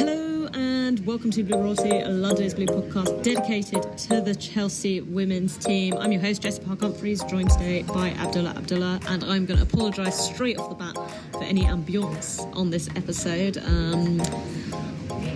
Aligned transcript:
Hello 0.00 0.48
and 0.54 1.04
welcome 1.04 1.30
to 1.30 1.42
Blue 1.42 1.58
Royalty, 1.58 2.00
a 2.00 2.08
London's 2.08 2.54
Blue 2.54 2.64
podcast 2.64 3.22
dedicated 3.22 3.98
to 3.98 4.22
the 4.22 4.34
Chelsea 4.34 5.02
women's 5.02 5.58
team. 5.58 5.94
I'm 5.98 6.10
your 6.10 6.22
host, 6.22 6.40
Jessica 6.40 6.74
Park 6.74 6.80
joined 7.28 7.50
today 7.50 7.82
by 7.82 8.12
Abdullah 8.12 8.54
Abdullah, 8.56 8.98
and 9.08 9.22
I'm 9.24 9.44
going 9.44 9.58
to 9.58 9.62
apologise 9.62 10.18
straight 10.18 10.56
off 10.56 10.70
the 10.70 10.74
bat 10.74 10.96
for 11.32 11.42
any 11.42 11.64
ambience 11.64 12.40
on 12.56 12.70
this 12.70 12.88
episode. 12.96 13.58
Um, 13.58 14.22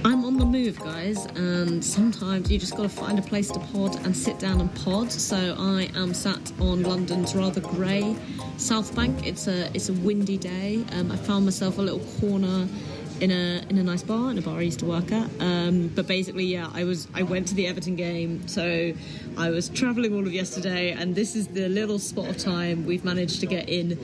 I'm 0.03 0.25
on 0.25 0.39
the 0.39 0.47
move, 0.47 0.81
guys, 0.81 1.27
and 1.35 1.85
sometimes 1.85 2.51
you 2.51 2.59
just 2.59 2.75
got 2.75 2.85
to 2.85 2.89
find 2.89 3.19
a 3.19 3.23
place 3.23 3.51
to 3.51 3.59
pod 3.59 3.97
and 4.07 4.17
sit 4.17 4.39
down 4.39 4.63
and 4.63 4.75
pod. 4.77 5.13
So 5.13 5.57
I 5.59 5.91
am 5.95 6.15
sat 6.15 6.53
on 6.59 6.85
London's 6.85 7.35
rather 7.35 7.61
grey 7.61 8.17
South 8.57 8.97
Bank. 8.97 9.27
It's 9.27 9.47
a 9.47 9.71
it's 9.75 9.91
a 9.91 9.93
windy 9.93 10.39
day. 10.39 10.83
Um, 10.93 11.13
I 11.13 11.17
found 11.17 11.45
myself 11.45 11.77
a 11.77 11.83
little 11.83 12.01
corner 12.19 12.67
in 13.21 13.31
a 13.31 13.65
in 13.71 13.79
a 13.79 13.83
nice 13.83 14.03
bar 14.03 14.31
in 14.31 14.39
a 14.39 14.43
bar 14.43 14.59
I 14.59 14.63
used 14.63 14.81
to 14.81 14.87
work 14.87 15.13
at. 15.13 15.31
Um, 15.41 15.89
but 15.89 16.07
basically, 16.07 16.45
yeah, 16.45 16.71
I 16.73 16.85
was 16.85 17.09
I 17.15 17.23
went 17.23 17.49
to 17.49 17.55
the 17.55 17.67
Everton 17.67 17.97
game, 17.97 18.47
so 18.49 18.93
I 19.37 19.51
was 19.51 19.69
travelling 19.69 20.15
all 20.15 20.27
of 20.27 20.33
yesterday, 20.33 20.93
and 20.93 21.15
this 21.15 21.37
is 21.37 21.49
the 21.49 21.69
little 21.69 21.99
spot 21.99 22.29
of 22.29 22.39
time 22.39 22.87
we've 22.87 23.05
managed 23.05 23.41
to 23.41 23.47
get 23.47 23.69
in 23.69 23.99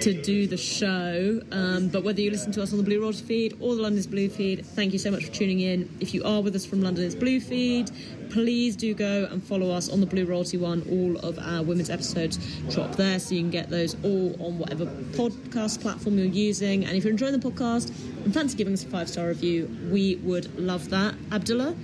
to 0.00 0.22
do 0.22 0.46
the 0.46 0.56
show. 0.56 1.40
Um, 1.52 1.88
but 1.88 2.04
whether 2.04 2.20
you 2.20 2.30
listen 2.30 2.52
to 2.52 2.62
us 2.62 2.72
on 2.72 2.78
the 2.78 2.84
Blue 2.84 3.00
Royalty 3.00 3.24
feed 3.24 3.56
or 3.60 3.74
the 3.74 3.82
London's 3.82 4.06
Blue 4.06 4.28
feed, 4.28 4.64
thank 4.64 4.92
you 4.92 4.98
so 4.98 5.10
much 5.10 5.24
for 5.26 5.32
tuning 5.32 5.60
in. 5.60 5.88
If 6.00 6.14
you 6.14 6.24
are 6.24 6.40
with 6.40 6.54
us 6.54 6.66
from 6.66 6.82
London's 6.82 7.14
Blue 7.14 7.40
feed, 7.40 7.90
please 8.30 8.76
do 8.76 8.94
go 8.94 9.28
and 9.30 9.42
follow 9.42 9.70
us 9.70 9.88
on 9.88 10.00
the 10.00 10.06
Blue 10.06 10.24
Royalty 10.24 10.58
one. 10.58 10.82
All 10.90 11.18
of 11.26 11.38
our 11.38 11.62
women's 11.62 11.90
episodes 11.90 12.38
drop 12.70 12.96
there, 12.96 13.18
so 13.18 13.34
you 13.34 13.40
can 13.42 13.50
get 13.50 13.70
those 13.70 13.96
all 14.04 14.36
on 14.44 14.58
whatever 14.58 14.86
podcast 15.12 15.80
platform 15.80 16.18
you're 16.18 16.26
using. 16.26 16.84
And 16.84 16.96
if 16.96 17.04
you're 17.04 17.12
enjoying 17.12 17.38
the 17.38 17.50
podcast 17.50 17.88
and 18.24 18.32
fancy 18.32 18.56
giving 18.56 18.74
us 18.74 18.84
a 18.84 18.88
five 18.88 19.08
star 19.08 19.28
review, 19.28 19.74
we 19.90 20.16
would 20.16 20.58
love 20.58 20.88
that. 20.90 21.14
Abdullah, 21.32 21.74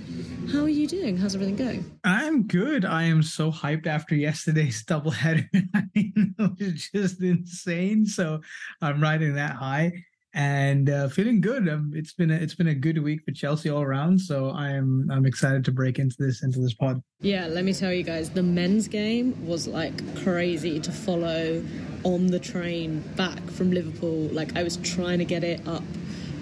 how 0.51 0.61
are 0.61 0.69
you 0.69 0.87
doing? 0.87 1.17
How's 1.17 1.35
everything 1.35 1.55
going? 1.55 1.99
I'm 2.03 2.43
good. 2.43 2.85
I 2.85 3.03
am 3.03 3.23
so 3.23 3.51
hyped 3.51 3.87
after 3.87 4.15
yesterday's 4.15 4.83
doubleheader. 4.87 5.47
I 5.73 5.83
it 5.95 6.59
was 6.59 6.89
just 6.89 7.21
insane. 7.21 8.05
So 8.05 8.41
I'm 8.81 9.01
riding 9.01 9.35
that 9.35 9.55
high 9.55 10.03
and 10.33 10.89
uh, 10.89 11.07
feeling 11.09 11.41
good. 11.41 11.69
Um, 11.69 11.91
it's 11.93 12.13
been 12.13 12.31
a, 12.31 12.35
it's 12.35 12.55
been 12.55 12.67
a 12.67 12.73
good 12.73 13.01
week 13.01 13.21
for 13.23 13.31
Chelsea 13.31 13.69
all 13.69 13.81
around. 13.81 14.19
So 14.19 14.49
I'm 14.51 15.09
I'm 15.11 15.25
excited 15.25 15.63
to 15.65 15.71
break 15.71 15.99
into 15.99 16.15
this 16.19 16.43
into 16.43 16.59
this 16.59 16.73
pod. 16.73 17.01
Yeah, 17.21 17.47
let 17.47 17.63
me 17.63 17.73
tell 17.73 17.93
you 17.93 18.03
guys, 18.03 18.31
the 18.31 18.43
men's 18.43 18.87
game 18.87 19.45
was 19.45 19.67
like 19.67 19.93
crazy 20.23 20.79
to 20.79 20.91
follow 20.91 21.63
on 22.03 22.27
the 22.27 22.39
train 22.39 23.01
back 23.15 23.39
from 23.51 23.71
Liverpool. 23.71 24.27
Like 24.31 24.55
I 24.57 24.63
was 24.63 24.77
trying 24.77 25.19
to 25.19 25.25
get 25.25 25.43
it 25.43 25.65
up 25.67 25.83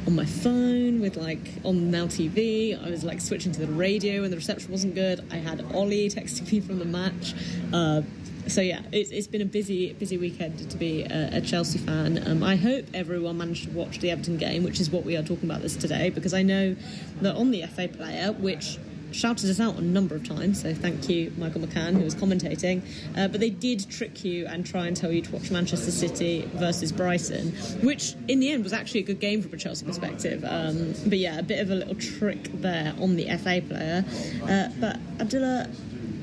on 0.07 0.15
my 0.15 0.25
phone 0.25 1.01
with 1.01 1.17
like 1.17 1.51
on 1.63 1.91
Now 1.91 2.05
TV. 2.05 2.81
I 2.81 2.89
was 2.89 3.03
like 3.03 3.19
switching 3.21 3.51
to 3.51 3.59
the 3.59 3.71
radio 3.71 4.23
and 4.23 4.31
the 4.31 4.37
reception 4.37 4.71
wasn't 4.71 4.95
good. 4.95 5.25
I 5.31 5.35
had 5.35 5.63
Ollie 5.73 6.09
texting 6.09 6.51
me 6.51 6.59
from 6.61 6.79
the 6.79 6.85
match. 6.85 7.35
Uh, 7.73 8.01
so 8.47 8.61
yeah, 8.61 8.81
it's, 8.91 9.11
it's 9.11 9.27
been 9.27 9.41
a 9.41 9.45
busy 9.45 9.93
busy 9.93 10.17
weekend 10.17 10.69
to 10.69 10.77
be 10.77 11.03
a, 11.03 11.37
a 11.37 11.41
Chelsea 11.41 11.79
fan. 11.79 12.21
Um, 12.27 12.43
I 12.43 12.55
hope 12.55 12.85
everyone 12.93 13.37
managed 13.37 13.65
to 13.65 13.71
watch 13.71 13.99
the 13.99 14.11
Everton 14.11 14.37
game, 14.37 14.63
which 14.63 14.79
is 14.79 14.89
what 14.89 15.03
we 15.03 15.15
are 15.15 15.23
talking 15.23 15.49
about 15.49 15.61
this 15.61 15.75
today, 15.75 16.09
because 16.09 16.33
I 16.33 16.41
know 16.41 16.75
that 17.21 17.35
on 17.35 17.51
the 17.51 17.65
FA 17.67 17.87
Player, 17.87 18.31
which 18.31 18.77
shouted 19.11 19.49
us 19.49 19.59
out 19.59 19.77
a 19.77 19.81
number 19.81 20.15
of 20.15 20.27
times, 20.27 20.61
so 20.61 20.73
thank 20.73 21.09
you, 21.09 21.33
Michael 21.37 21.61
McCann, 21.61 21.93
who 21.93 22.03
was 22.03 22.15
commentating. 22.15 22.81
Uh, 23.17 23.27
but 23.27 23.39
they 23.39 23.49
did 23.49 23.89
trick 23.89 24.23
you 24.23 24.45
and 24.47 24.65
try 24.65 24.87
and 24.87 24.95
tell 24.95 25.11
you 25.11 25.21
to 25.21 25.31
watch 25.31 25.51
Manchester 25.51 25.91
City 25.91 26.49
versus 26.55 26.91
Brighton, 26.91 27.51
which 27.83 28.15
in 28.27 28.39
the 28.39 28.51
end 28.51 28.63
was 28.63 28.73
actually 28.73 29.01
a 29.01 29.03
good 29.03 29.19
game 29.19 29.41
from 29.41 29.53
a 29.53 29.57
Chelsea 29.57 29.85
perspective. 29.85 30.43
Um, 30.47 30.93
but 31.07 31.17
yeah, 31.17 31.39
a 31.39 31.43
bit 31.43 31.59
of 31.59 31.69
a 31.69 31.75
little 31.75 31.95
trick 31.95 32.43
there 32.61 32.93
on 32.99 33.15
the 33.15 33.25
FA 33.37 33.61
player. 33.67 34.05
Uh, 34.43 34.69
but 34.79 34.99
Abdullah, 35.19 35.69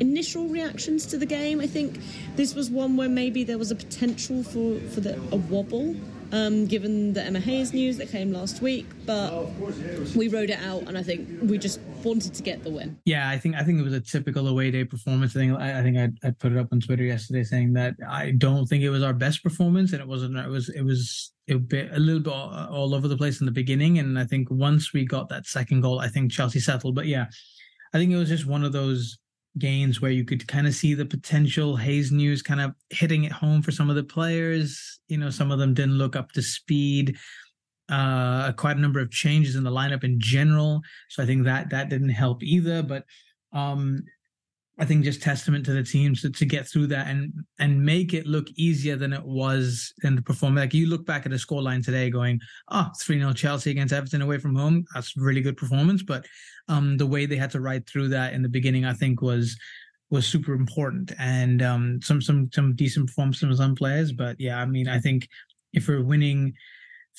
initial 0.00 0.48
reactions 0.48 1.06
to 1.06 1.18
the 1.18 1.26
game, 1.26 1.60
I 1.60 1.66
think 1.66 2.00
this 2.36 2.54
was 2.54 2.70
one 2.70 2.96
where 2.96 3.08
maybe 3.08 3.44
there 3.44 3.58
was 3.58 3.70
a 3.70 3.76
potential 3.76 4.42
for, 4.42 4.78
for 4.90 5.00
the, 5.00 5.16
a 5.32 5.36
wobble 5.36 5.96
um, 6.32 6.66
given 6.66 7.12
the 7.12 7.22
Emma 7.22 7.40
Hayes 7.40 7.72
news 7.72 7.96
that 7.98 8.10
came 8.10 8.32
last 8.32 8.60
week. 8.60 8.86
But 9.06 9.48
we 10.14 10.28
rode 10.28 10.50
it 10.50 10.58
out, 10.60 10.82
and 10.82 10.96
I 10.98 11.02
think 11.02 11.28
we 11.42 11.58
just 11.58 11.80
wanted 12.02 12.34
to 12.34 12.42
get 12.42 12.62
the 12.64 12.70
win. 12.70 12.98
Yeah, 13.04 13.28
I 13.28 13.38
think 13.38 13.56
I 13.56 13.62
think 13.62 13.78
it 13.78 13.82
was 13.82 13.94
a 13.94 14.00
typical 14.00 14.48
away 14.48 14.70
day 14.70 14.84
performance. 14.84 15.34
I 15.36 15.40
think 15.40 15.58
I, 15.58 15.78
I 15.78 15.82
think 15.82 15.96
I, 15.96 16.28
I 16.28 16.30
put 16.32 16.52
it 16.52 16.58
up 16.58 16.68
on 16.72 16.80
Twitter 16.80 17.04
yesterday 17.04 17.44
saying 17.44 17.72
that 17.74 17.94
I 18.08 18.32
don't 18.32 18.66
think 18.66 18.82
it 18.82 18.90
was 18.90 19.02
our 19.02 19.14
best 19.14 19.42
performance, 19.42 19.92
and 19.92 20.00
it 20.00 20.08
wasn't. 20.08 20.36
It 20.36 20.48
was 20.48 20.68
it 20.68 20.82
was 20.82 21.32
a 21.48 21.54
bit 21.54 21.90
a 21.92 21.98
little 21.98 22.20
bit 22.20 22.32
all 22.32 22.94
over 22.94 23.08
the 23.08 23.16
place 23.16 23.40
in 23.40 23.46
the 23.46 23.52
beginning, 23.52 23.98
and 23.98 24.18
I 24.18 24.24
think 24.24 24.48
once 24.50 24.92
we 24.92 25.04
got 25.04 25.28
that 25.30 25.46
second 25.46 25.80
goal, 25.80 26.00
I 26.00 26.08
think 26.08 26.32
Chelsea 26.32 26.60
settled. 26.60 26.94
But 26.94 27.06
yeah, 27.06 27.26
I 27.94 27.98
think 27.98 28.12
it 28.12 28.16
was 28.16 28.28
just 28.28 28.46
one 28.46 28.64
of 28.64 28.72
those 28.72 29.18
gains 29.58 30.00
where 30.00 30.10
you 30.10 30.24
could 30.24 30.46
kind 30.46 30.66
of 30.66 30.74
see 30.74 30.94
the 30.94 31.06
potential 31.06 31.76
Hayes 31.76 32.12
news 32.12 32.42
kind 32.42 32.60
of 32.60 32.72
hitting 32.90 33.24
it 33.24 33.32
home 33.32 33.62
for 33.62 33.70
some 33.70 33.88
of 33.90 33.96
the 33.96 34.04
players. 34.04 35.00
You 35.08 35.18
know, 35.18 35.30
some 35.30 35.50
of 35.50 35.58
them 35.58 35.74
didn't 35.74 35.98
look 35.98 36.16
up 36.16 36.32
to 36.32 36.42
speed. 36.42 37.16
Uh, 37.88 38.52
quite 38.52 38.76
a 38.76 38.80
number 38.80 39.00
of 39.00 39.10
changes 39.10 39.56
in 39.56 39.64
the 39.64 39.70
lineup 39.70 40.04
in 40.04 40.20
general, 40.20 40.82
so 41.08 41.22
I 41.22 41.26
think 41.26 41.44
that 41.44 41.70
that 41.70 41.88
didn't 41.88 42.10
help 42.10 42.42
either. 42.42 42.82
But 42.82 43.04
um, 43.52 44.02
I 44.80 44.84
think 44.84 45.04
just 45.04 45.20
testament 45.20 45.66
to 45.66 45.72
the 45.72 45.82
teams 45.82 46.22
to, 46.22 46.30
to 46.30 46.44
get 46.44 46.66
through 46.66 46.86
that 46.88 47.08
and 47.08 47.32
and 47.58 47.84
make 47.84 48.14
it 48.14 48.26
look 48.26 48.46
easier 48.54 48.94
than 48.94 49.12
it 49.12 49.24
was 49.24 49.92
in 50.04 50.14
the 50.14 50.22
performance. 50.22 50.60
Like 50.60 50.74
you 50.74 50.86
look 50.86 51.04
back 51.04 51.26
at 51.26 51.32
the 51.32 51.36
scoreline 51.36 51.84
today, 51.84 52.10
going, 52.10 52.40
"Oh, 52.70 52.88
3 53.00 53.18
0 53.18 53.32
Chelsea 53.32 53.72
against 53.72 53.92
Everton 53.92 54.22
away 54.22 54.38
from 54.38 54.54
home. 54.54 54.84
That's 54.94 55.16
really 55.16 55.40
good 55.40 55.56
performance." 55.56 56.02
But 56.02 56.26
um, 56.68 56.96
the 56.96 57.06
way 57.06 57.26
they 57.26 57.36
had 57.36 57.50
to 57.52 57.60
ride 57.60 57.88
through 57.88 58.08
that 58.08 58.34
in 58.34 58.42
the 58.42 58.48
beginning, 58.48 58.84
I 58.84 58.92
think 58.92 59.20
was 59.20 59.56
was 60.10 60.26
super 60.26 60.54
important 60.54 61.12
and 61.18 61.60
um, 61.60 62.00
some 62.02 62.22
some 62.22 62.48
some 62.52 62.74
decent 62.76 63.08
performance 63.08 63.40
from 63.40 63.54
some 63.56 63.74
players. 63.74 64.12
But 64.12 64.36
yeah, 64.38 64.60
I 64.60 64.64
mean, 64.64 64.88
I 64.88 65.00
think 65.00 65.28
if 65.72 65.88
we're 65.88 66.04
winning 66.04 66.54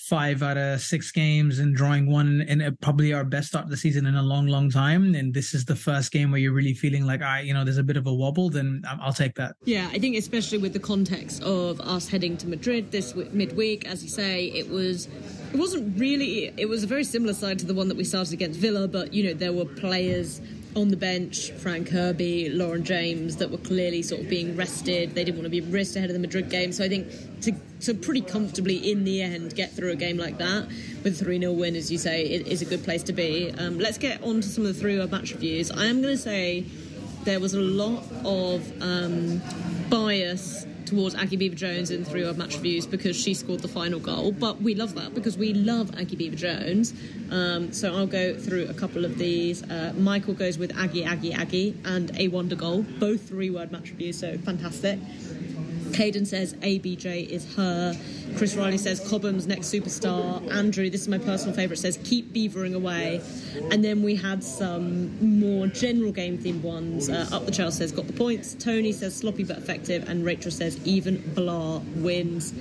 five 0.08 0.42
out 0.42 0.58
of 0.58 0.82
six 0.82 1.12
games 1.12 1.60
and 1.60 1.76
drawing 1.76 2.10
one 2.10 2.46
and 2.48 2.62
uh, 2.62 2.72
probably 2.82 3.14
our 3.14 3.24
best 3.24 3.50
start 3.50 3.66
of 3.66 3.70
the 3.70 3.78
season 3.78 4.06
in 4.06 4.16
a 4.16 4.24
long, 4.24 4.48
long 4.48 4.70
time. 4.70 5.16
And 5.16 5.34
this 5.34 5.54
is 5.54 5.66
the 5.66 5.76
first 5.76 6.12
game 6.12 6.32
where 6.32 6.40
you're 6.40 6.54
really 6.54 6.74
feeling 6.74 7.06
like, 7.06 7.22
I, 7.22 7.42
you 7.42 7.54
know, 7.54 7.64
there's 7.64 7.78
a 7.78 7.84
bit 7.84 7.98
of 7.98 8.08
a 8.08 8.14
wobble. 8.14 8.50
Then 8.50 8.82
I'll 9.02 9.14
take 9.14 9.36
that. 9.36 9.56
Yeah, 9.66 9.90
I 9.92 10.00
think 10.00 10.16
especially 10.16 10.58
with 10.58 10.74
the 10.74 10.80
context 10.80 11.44
of 11.44 11.80
us 11.82 12.08
heading 12.08 12.38
to 12.38 12.48
Madrid 12.48 12.92
this 12.92 13.16
midweek, 13.16 13.88
as 13.88 14.04
you 14.04 14.10
say, 14.10 14.46
it 14.46 14.70
was. 14.70 15.08
It 15.52 15.58
wasn't 15.58 16.00
really. 16.00 16.54
It 16.58 16.70
was 16.70 16.84
a 16.84 16.88
very 16.88 17.04
similar 17.04 17.34
side 17.34 17.58
to 17.60 17.66
the 17.66 17.74
one 17.74 17.88
that 17.88 17.98
we 17.98 18.04
started 18.04 18.34
against 18.34 18.60
Villa, 18.60 18.88
but 18.88 19.14
you 19.14 19.24
know 19.24 19.34
there 19.34 19.52
were 19.52 19.66
players 19.66 20.42
on 20.76 20.90
the 20.90 20.98
bench, 20.98 21.52
Fran 21.52 21.86
Kirby, 21.86 22.50
Lauren 22.50 22.84
James, 22.84 23.38
that 23.38 23.50
were 23.50 23.58
clearly 23.58 24.02
sort 24.02 24.22
of 24.22 24.30
being 24.30 24.56
rested. 24.56 25.16
They 25.16 25.24
didn't 25.24 25.38
want 25.38 25.46
to 25.46 25.50
be 25.50 25.62
risked 25.62 25.96
ahead 25.96 26.10
of 26.10 26.14
the 26.14 26.20
Madrid 26.20 26.50
game. 26.50 26.72
So 26.72 26.84
I 26.84 26.90
think 26.90 27.08
to, 27.42 27.54
to 27.82 27.94
pretty 27.94 28.22
comfortably, 28.22 28.92
in 28.92 29.04
the 29.04 29.22
end, 29.22 29.56
get 29.56 29.72
through 29.72 29.92
a 29.92 29.96
game 29.96 30.18
like 30.18 30.38
that 30.38 30.68
with 31.04 31.22
a 31.22 31.26
3 31.26 31.40
0 31.40 31.54
win, 31.54 31.76
as 31.76 31.92
you 31.92 31.98
say, 31.98 32.24
it 32.24 32.48
is 32.48 32.62
a 32.62 32.66
good 32.66 32.84
place 32.84 33.04
to 33.04 33.14
be. 33.14 33.52
Um, 33.58 33.80
let's 33.80 33.98
get 33.98 34.22
on 34.24 34.42
to 34.42 34.48
some 34.48 34.66
of 34.66 34.76
the 34.76 34.80
3 34.80 34.96
0 34.96 35.08
match 35.08 35.34
reviews. 35.34 35.72
I 35.72 35.86
am 35.86 36.02
going 36.02 36.16
to 36.16 36.22
say 36.22 36.66
there 37.24 37.40
was 37.40 37.54
a 37.54 37.60
lot 37.60 38.04
of 38.24 38.82
um, 38.82 39.42
bias 39.90 40.66
towards 40.90 41.16
Aggie 41.16 41.38
Beever 41.38 41.56
Jones 41.56 41.92
in 41.92 42.04
three 42.04 42.24
odd 42.26 42.38
match 42.38 42.56
reviews 42.56 42.86
because 42.86 43.16
she 43.16 43.34
scored 43.34 43.60
the 43.62 43.68
final 43.68 44.00
goal. 44.00 44.32
But 44.32 44.62
we 44.62 44.76
love 44.76 44.96
that 44.96 45.14
because 45.14 45.38
we 45.38 45.54
love 45.54 45.98
Aggie 45.98 46.16
Beever 46.16 46.36
Jones. 46.36 46.94
Um, 47.32 47.72
so 47.72 47.96
I'll 47.96 48.08
go 48.08 48.36
through 48.36 48.68
a 48.68 48.74
couple 48.74 49.06
of 49.06 49.18
these. 49.18 49.64
Uh, 49.64 49.94
Michael 49.98 50.34
goes 50.34 50.58
with 50.58 50.76
Aggie, 50.78 51.04
Aggie, 51.04 51.34
Aggie, 51.34 51.78
and 51.86 52.12
a 52.18 52.28
wonder 52.30 52.56
goal. 52.56 52.84
Both 53.00 53.30
three 53.30 53.50
word 53.50 53.72
match 53.72 53.92
reviews, 53.92 54.20
so 54.20 54.38
fantastic. 54.40 55.00
Caden 55.92 56.26
says 56.26 56.54
ABJ 56.56 57.28
is 57.28 57.56
her. 57.56 57.94
Chris 58.38 58.56
Riley 58.56 58.78
says 58.78 59.00
Cobham's 59.10 59.48
next 59.48 59.68
superstar. 59.68 60.48
Andrew, 60.52 60.90
this 60.90 61.02
is 61.02 61.08
my 61.08 61.18
personal 61.18 61.56
favourite, 61.56 61.80
says 61.80 62.00
keep 62.04 62.34
beavering 62.34 62.76
away. 62.76 63.22
And 63.72 63.84
then 63.84 64.04
we 64.04 64.16
had 64.16 64.44
some 64.44 65.40
more 65.40 65.68
general 65.68 66.12
game 66.12 66.38
themed 66.38 66.62
ones. 66.62 67.10
Uh, 67.10 67.28
Up 67.32 67.46
the 67.46 67.52
Chelsea 67.52 67.80
says 67.80 67.92
got 67.92 68.08
the 68.08 68.14
points. 68.14 68.54
Tony 68.54 68.92
says 68.92 69.16
sloppy 69.16 69.44
but 69.44 69.58
effective. 69.58 70.08
And 70.08 70.26
Rachel 70.26 70.52
says 70.52 70.80
even 70.86 71.18
Blah 71.34 71.80
wins. 71.96 72.54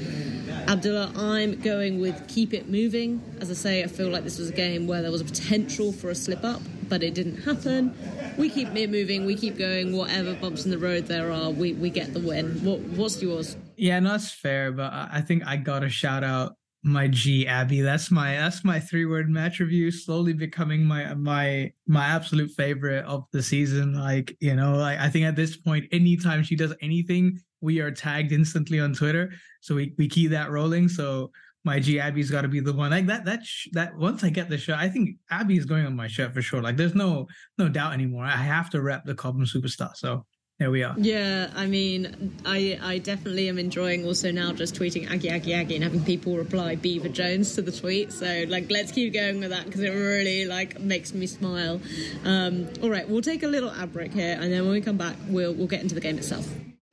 Abdullah, 0.66 1.12
I'm 1.16 1.60
going 1.60 2.00
with 2.00 2.28
keep 2.28 2.52
it 2.52 2.68
moving. 2.68 3.22
As 3.40 3.50
I 3.50 3.54
say, 3.54 3.82
I 3.82 3.86
feel 3.86 4.08
like 4.08 4.24
this 4.24 4.38
was 4.38 4.50
a 4.50 4.54
game 4.54 4.86
where 4.86 5.02
there 5.02 5.10
was 5.10 5.20
a 5.20 5.24
potential 5.24 5.92
for 5.92 6.10
a 6.10 6.14
slip 6.14 6.44
up, 6.44 6.60
but 6.88 7.02
it 7.02 7.14
didn't 7.14 7.42
happen 7.42 7.94
we 8.38 8.48
keep 8.48 8.74
it 8.74 8.90
moving, 8.90 9.26
we 9.26 9.34
keep 9.34 9.58
going. 9.58 9.94
Whatever 9.94 10.34
bumps 10.34 10.64
in 10.64 10.70
the 10.70 10.78
road 10.78 11.06
there 11.06 11.32
are, 11.32 11.50
we, 11.50 11.72
we 11.74 11.90
get 11.90 12.14
the 12.14 12.20
win. 12.20 12.64
What 12.64 12.78
what's 12.80 13.20
yours? 13.20 13.56
Yeah, 13.78 14.00
no, 14.00 14.10
that's 14.10 14.32
fair, 14.32 14.72
but 14.72 14.92
I 14.92 15.20
think 15.20 15.46
I 15.46 15.56
gotta 15.56 15.88
shout 15.88 16.24
out 16.24 16.54
my 16.82 17.06
G 17.06 17.46
Abby. 17.46 17.80
That's 17.80 18.10
my 18.10 18.32
that's 18.32 18.64
my 18.64 18.80
three 18.80 19.06
word 19.06 19.30
match 19.30 19.60
review. 19.60 19.90
Slowly 19.92 20.32
becoming 20.32 20.84
my 20.84 21.14
my 21.14 21.72
my 21.86 22.04
absolute 22.06 22.50
favorite 22.50 23.04
of 23.04 23.24
the 23.32 23.42
season. 23.42 23.94
Like 23.94 24.36
you 24.40 24.56
know, 24.56 24.76
like 24.76 24.98
I 24.98 25.08
think 25.08 25.26
at 25.26 25.36
this 25.36 25.56
point, 25.56 25.86
anytime 25.92 26.42
she 26.42 26.56
does 26.56 26.74
anything, 26.82 27.40
we 27.60 27.78
are 27.80 27.92
tagged 27.92 28.32
instantly 28.32 28.80
on 28.80 28.94
Twitter. 28.94 29.32
So 29.60 29.76
we 29.76 29.94
we 29.96 30.08
keep 30.08 30.32
that 30.32 30.50
rolling. 30.50 30.88
So 30.88 31.30
my 31.64 31.78
G 31.78 32.00
Abby's 32.00 32.30
got 32.32 32.42
to 32.42 32.48
be 32.48 32.60
the 32.60 32.72
one. 32.72 32.90
Like 32.90 33.06
that 33.06 33.24
that 33.26 33.46
sh- 33.46 33.68
that 33.74 33.96
once 33.96 34.24
I 34.24 34.30
get 34.30 34.48
the 34.48 34.58
shirt, 34.58 34.76
I 34.78 34.88
think 34.88 35.18
Abby 35.30 35.56
is 35.56 35.66
going 35.66 35.86
on 35.86 35.94
my 35.94 36.08
shirt 36.08 36.34
for 36.34 36.42
sure. 36.42 36.62
Like 36.62 36.76
there's 36.76 36.96
no 36.96 37.28
no 37.58 37.68
doubt 37.68 37.92
anymore. 37.92 38.24
I 38.24 38.30
have 38.36 38.70
to 38.70 38.82
rep 38.82 39.04
the 39.04 39.14
Cobham 39.14 39.44
superstar. 39.44 39.94
So 39.94 40.26
there 40.58 40.72
we 40.72 40.82
are. 40.82 40.94
Yeah, 40.98 41.50
I 41.54 41.66
mean, 41.66 42.36
I 42.44 42.78
I 42.82 42.98
definitely 42.98 43.48
am 43.48 43.58
enjoying 43.58 44.04
also 44.04 44.32
now 44.32 44.52
just 44.52 44.74
tweeting 44.74 45.08
Aggie 45.08 45.28
Aggie 45.28 45.54
Aggie 45.54 45.74
and 45.76 45.84
having 45.84 46.04
people 46.04 46.36
reply 46.36 46.74
Beever 46.74 47.08
Jones 47.08 47.54
to 47.54 47.62
the 47.62 47.70
tweet. 47.70 48.12
So 48.12 48.44
like, 48.48 48.68
let's 48.68 48.90
keep 48.90 49.14
going 49.14 49.38
with 49.38 49.50
that 49.50 49.66
because 49.66 49.82
it 49.82 49.90
really 49.90 50.46
like 50.46 50.80
makes 50.80 51.14
me 51.14 51.28
smile. 51.28 51.80
Um, 52.24 52.68
all 52.82 52.90
right, 52.90 53.08
we'll 53.08 53.22
take 53.22 53.44
a 53.44 53.46
little 53.46 53.70
ad 53.70 53.92
break 53.92 54.12
here, 54.12 54.36
and 54.40 54.52
then 54.52 54.62
when 54.62 54.72
we 54.72 54.80
come 54.80 54.96
back, 54.96 55.14
we'll 55.28 55.54
we'll 55.54 55.68
get 55.68 55.80
into 55.80 55.94
the 55.94 56.00
game 56.00 56.18
itself. 56.18 56.48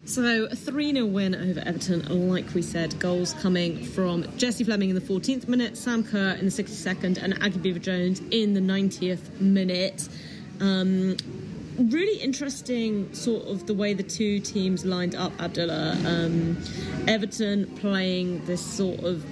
So 0.06 0.46
a 0.46 0.56
3 0.56 0.94
0 0.94 1.08
win 1.08 1.34
over 1.34 1.62
Everton, 1.62 2.30
like 2.30 2.54
we 2.54 2.62
said. 2.62 3.00
Goals 3.00 3.34
coming 3.34 3.84
from 3.84 4.38
Jessie 4.38 4.64
Fleming 4.64 4.90
in 4.90 4.96
the 4.96 5.02
14th 5.02 5.48
minute, 5.48 5.76
Sam 5.76 6.04
Kerr 6.04 6.34
in 6.34 6.46
the 6.46 6.52
62nd, 6.52 7.18
and 7.18 7.42
Aggie 7.42 7.58
Beever 7.58 7.80
Jones 7.80 8.22
in 8.30 8.54
the 8.54 8.60
90th 8.60 9.42
minute. 9.42 10.08
Um, 10.62 11.18
really 11.78 12.20
interesting 12.20 13.14
sort 13.14 13.48
of 13.48 13.68
the 13.68 13.74
way 13.74 13.94
the 13.94 14.04
two 14.04 14.40
teams 14.40 14.86
lined 14.86 15.16
up, 15.16 15.34
Abdullah. 15.40 15.98
Um, 16.06 16.58
Everton 17.08 17.68
playing 17.78 18.46
this 18.46 18.62
sort 18.62 19.02
of 19.02 19.26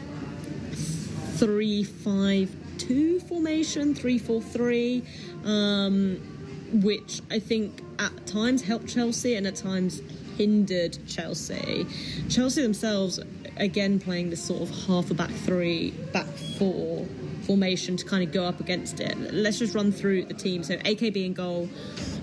3 1.38 1.84
5 1.84 2.56
2 2.78 3.20
formation, 3.22 3.96
3 3.96 4.18
4 4.18 4.42
3, 4.42 5.04
um, 5.46 6.80
which 6.82 7.22
I 7.32 7.40
think 7.40 7.82
at 8.00 8.26
times 8.28 8.62
helped 8.62 8.88
Chelsea 8.88 9.36
and 9.36 9.48
at 9.48 9.56
times 9.56 10.02
hindered 10.38 10.98
Chelsea. 11.08 11.86
Chelsea 12.30 12.62
themselves, 12.62 13.20
again, 13.58 14.00
playing 14.00 14.32
this 14.32 14.44
sort 14.44 14.64
of 14.64 14.70
half 14.88 15.12
a 15.12 15.14
back 15.14 15.30
three, 15.30 15.92
back 16.12 16.28
four 16.58 17.08
formation 17.44 17.98
to 17.98 18.06
kind 18.06 18.24
of 18.24 18.32
go 18.32 18.46
up 18.46 18.60
against 18.60 19.00
it. 19.00 19.18
Let's 19.18 19.60
just 19.60 19.76
run 19.76 19.92
through 19.92 20.26
the 20.26 20.34
team. 20.34 20.64
So 20.64 20.78
AKB 20.78 21.26
in 21.26 21.34
goal, 21.34 21.70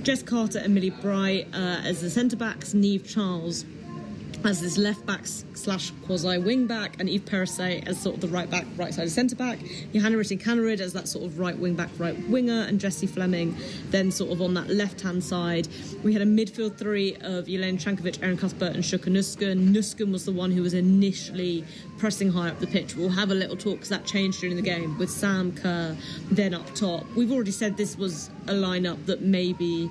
Jess 0.02 0.22
Carter 0.22 0.58
and 0.58 0.74
Millie 0.74 0.90
Bright 0.90 1.48
uh, 1.52 1.82
as 1.84 2.00
the 2.00 2.10
centre 2.10 2.36
backs, 2.36 2.74
Niamh 2.74 3.06
Charles 3.06 3.64
as 4.44 4.60
this 4.60 4.78
left 4.78 5.04
back 5.06 5.26
slash 5.26 5.92
quasi 6.06 6.38
wing 6.38 6.66
back, 6.66 6.96
and 6.98 7.08
Eve 7.08 7.24
Perisset 7.24 7.86
as 7.86 8.00
sort 8.00 8.16
of 8.16 8.20
the 8.20 8.28
right 8.28 8.50
back, 8.50 8.66
right 8.76 8.92
side 8.92 9.10
centre 9.10 9.36
back. 9.36 9.58
Johanna 9.92 10.16
Rytting 10.16 10.42
Kaneryd 10.42 10.80
as 10.80 10.92
that 10.92 11.08
sort 11.08 11.24
of 11.24 11.38
right 11.38 11.58
wing 11.58 11.74
back, 11.74 11.90
right 11.98 12.16
winger, 12.28 12.62
and 12.62 12.80
Jessie 12.80 13.06
Fleming 13.06 13.56
then 13.90 14.10
sort 14.10 14.30
of 14.30 14.40
on 14.40 14.54
that 14.54 14.68
left 14.68 15.00
hand 15.00 15.22
side. 15.22 15.68
We 16.02 16.12
had 16.12 16.22
a 16.22 16.26
midfield 16.26 16.76
three 16.76 17.14
of 17.16 17.46
Jelena 17.46 17.82
Cankovic, 17.82 18.22
Erin 18.22 18.36
Cuthbert, 18.36 18.74
and 18.74 18.82
Sjoeke 18.82 19.10
Nusken. 19.10 19.72
Nusken 19.74 20.12
was 20.12 20.24
the 20.24 20.32
one 20.32 20.50
who 20.50 20.62
was 20.62 20.74
initially 20.74 21.64
pressing 21.98 22.30
high 22.30 22.48
up 22.48 22.58
the 22.60 22.66
pitch. 22.66 22.96
We'll 22.96 23.10
have 23.10 23.30
a 23.30 23.34
little 23.34 23.56
talk 23.56 23.74
because 23.74 23.90
that 23.90 24.04
changed 24.06 24.40
during 24.40 24.56
the 24.56 24.62
game 24.62 24.98
with 24.98 25.10
Sam 25.10 25.52
Kerr 25.52 25.96
then 26.30 26.54
up 26.54 26.74
top. 26.74 27.04
We've 27.14 27.32
already 27.32 27.50
said 27.50 27.76
this 27.76 27.96
was 27.96 28.30
a 28.46 28.52
lineup 28.52 29.06
that 29.06 29.20
maybe 29.20 29.90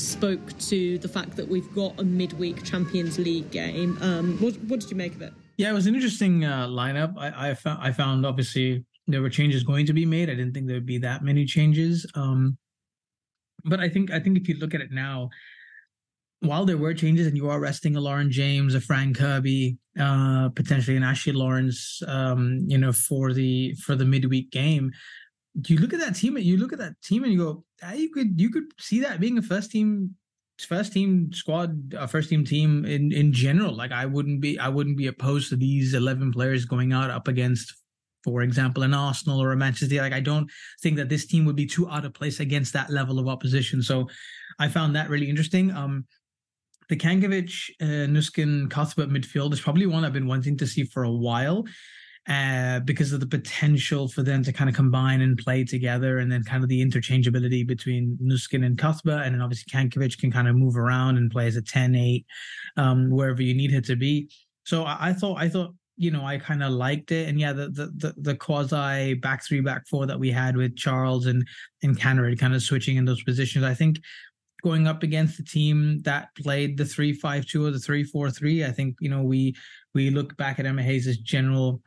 spoke 0.00 0.58
to 0.58 0.98
the 0.98 1.08
fact 1.08 1.36
that 1.36 1.48
we've 1.48 1.72
got 1.74 1.98
a 2.00 2.04
midweek 2.04 2.64
Champions 2.64 3.18
League 3.18 3.50
game. 3.50 3.98
Um, 4.00 4.38
what, 4.38 4.54
what, 4.62 4.80
did 4.80 4.90
you 4.90 4.96
make 4.96 5.14
of 5.14 5.22
it? 5.22 5.32
Yeah, 5.56 5.70
it 5.70 5.74
was 5.74 5.86
an 5.86 5.94
interesting 5.94 6.44
uh, 6.44 6.66
lineup. 6.66 7.14
I, 7.18 7.50
I, 7.50 7.54
found, 7.54 7.82
I 7.82 7.92
found 7.92 8.26
obviously 8.26 8.84
there 9.06 9.22
were 9.22 9.30
changes 9.30 9.62
going 9.62 9.86
to 9.86 9.92
be 9.92 10.06
made. 10.06 10.30
I 10.30 10.34
didn't 10.34 10.54
think 10.54 10.66
there 10.66 10.76
would 10.76 10.86
be 10.86 10.98
that 10.98 11.22
many 11.22 11.44
changes. 11.44 12.06
Um, 12.14 12.56
but 13.64 13.80
I 13.80 13.88
think 13.88 14.10
I 14.10 14.20
think 14.20 14.38
if 14.38 14.48
you 14.48 14.56
look 14.56 14.74
at 14.74 14.80
it 14.80 14.90
now, 14.90 15.28
while 16.40 16.64
there 16.64 16.78
were 16.78 16.94
changes 16.94 17.26
and 17.26 17.36
you 17.36 17.50
are 17.50 17.60
resting 17.60 17.96
a 17.96 18.00
Lauren 18.00 18.30
James, 18.30 18.74
a 18.74 18.80
Fran 18.80 19.12
Kirby, 19.12 19.76
uh, 19.98 20.48
potentially 20.50 20.96
an 20.96 21.02
Ashley 21.02 21.32
Lawrence, 21.32 22.02
um, 22.06 22.64
you 22.66 22.78
know, 22.78 22.92
for 22.92 23.32
the 23.34 23.74
for 23.74 23.94
the 23.94 24.06
midweek 24.06 24.50
game, 24.50 24.90
you 25.66 25.78
look 25.78 25.92
at 25.92 26.00
that 26.00 26.16
team 26.16 26.36
and 26.36 26.44
you 26.44 26.56
look 26.56 26.72
at 26.72 26.78
that 26.78 27.00
team 27.02 27.24
and 27.24 27.32
you 27.32 27.38
go, 27.38 27.64
you 27.94 28.10
could 28.10 28.40
you 28.40 28.50
could 28.50 28.64
see 28.78 29.00
that 29.00 29.20
being 29.20 29.38
a 29.38 29.42
first 29.42 29.70
team 29.70 30.14
first 30.66 30.92
team 30.92 31.32
squad, 31.32 31.94
a 31.96 32.06
first 32.06 32.28
team 32.28 32.44
team 32.44 32.84
in 32.84 33.12
in 33.12 33.32
general. 33.32 33.74
Like 33.74 33.92
I 33.92 34.06
wouldn't 34.06 34.40
be 34.40 34.58
I 34.58 34.68
wouldn't 34.68 34.96
be 34.96 35.06
opposed 35.06 35.48
to 35.50 35.56
these 35.56 35.94
eleven 35.94 36.32
players 36.32 36.64
going 36.64 36.92
out 36.92 37.10
up 37.10 37.28
against, 37.28 37.74
for 38.24 38.42
example, 38.42 38.82
an 38.82 38.94
Arsenal 38.94 39.42
or 39.42 39.52
a 39.52 39.56
Manchester. 39.56 39.96
Like 39.96 40.12
I 40.12 40.20
don't 40.20 40.50
think 40.82 40.96
that 40.96 41.08
this 41.08 41.26
team 41.26 41.44
would 41.44 41.56
be 41.56 41.66
too 41.66 41.88
out 41.88 42.04
of 42.04 42.14
place 42.14 42.40
against 42.40 42.72
that 42.74 42.90
level 42.90 43.18
of 43.18 43.28
opposition. 43.28 43.82
So 43.82 44.08
I 44.58 44.68
found 44.68 44.94
that 44.96 45.08
really 45.08 45.28
interesting. 45.28 45.70
Um, 45.70 46.06
the 46.88 46.96
Cankovic, 46.96 47.70
uh, 47.80 48.08
Nusken, 48.10 48.68
Cuthbert 48.68 49.10
midfield 49.10 49.52
is 49.52 49.60
probably 49.60 49.86
one 49.86 50.04
I've 50.04 50.12
been 50.12 50.26
wanting 50.26 50.56
to 50.58 50.66
see 50.66 50.84
for 50.84 51.04
a 51.04 51.10
while 51.10 51.64
uh, 52.28 52.80
because 52.80 53.12
of 53.12 53.20
the 53.20 53.26
potential 53.26 54.08
for 54.08 54.22
them 54.22 54.42
to 54.44 54.52
kind 54.52 54.68
of 54.68 54.76
combine 54.76 55.20
and 55.20 55.38
play 55.38 55.64
together, 55.64 56.18
and 56.18 56.30
then 56.30 56.42
kind 56.44 56.62
of 56.62 56.68
the 56.68 56.84
interchangeability 56.84 57.66
between 57.66 58.18
Nusken 58.22 58.64
and 58.64 58.78
Cuthbert, 58.78 59.24
and 59.24 59.34
then 59.34 59.42
obviously 59.42 59.70
Cankovic 59.72 60.18
can 60.18 60.30
kind 60.30 60.48
of 60.48 60.54
move 60.54 60.76
around 60.76 61.16
and 61.16 61.30
play 61.30 61.46
as 61.46 61.56
a 61.56 61.62
10-8 61.62 62.24
um, 62.76 63.10
wherever 63.10 63.42
you 63.42 63.54
need 63.54 63.72
her 63.72 63.80
to 63.80 63.96
be. 63.96 64.30
So 64.64 64.84
I, 64.84 65.08
I 65.08 65.12
thought 65.12 65.38
I 65.38 65.48
thought 65.48 65.74
you 65.96 66.10
know 66.10 66.24
I 66.24 66.38
kind 66.38 66.62
of 66.62 66.72
liked 66.72 67.10
it, 67.10 67.28
and 67.28 67.40
yeah, 67.40 67.52
the, 67.52 67.68
the 67.68 67.86
the 67.96 68.14
the, 68.18 68.34
quasi 68.36 69.14
back 69.14 69.44
three 69.44 69.60
back 69.60 69.88
four 69.88 70.06
that 70.06 70.20
we 70.20 70.30
had 70.30 70.56
with 70.56 70.76
Charles 70.76 71.26
and 71.26 71.46
and 71.82 71.98
Kaneryd 71.98 72.38
kind 72.38 72.54
of 72.54 72.62
switching 72.62 72.96
in 72.96 73.04
those 73.04 73.22
positions, 73.22 73.64
I 73.64 73.74
think 73.74 73.98
going 74.62 74.86
up 74.86 75.02
against 75.02 75.36
the 75.36 75.42
team 75.42 76.00
that 76.02 76.28
played 76.36 76.76
the 76.76 76.84
three 76.84 77.12
five 77.12 77.46
two 77.46 77.64
or 77.64 77.70
the 77.70 77.78
three 77.78 78.04
four 78.04 78.30
three. 78.30 78.64
I 78.64 78.70
think 78.70 78.96
you 79.00 79.08
know 79.08 79.22
we 79.22 79.54
we 79.94 80.10
look 80.10 80.36
back 80.36 80.58
at 80.58 80.66
Emma 80.66 80.82
Hayes' 80.82 81.18
general 81.18 81.82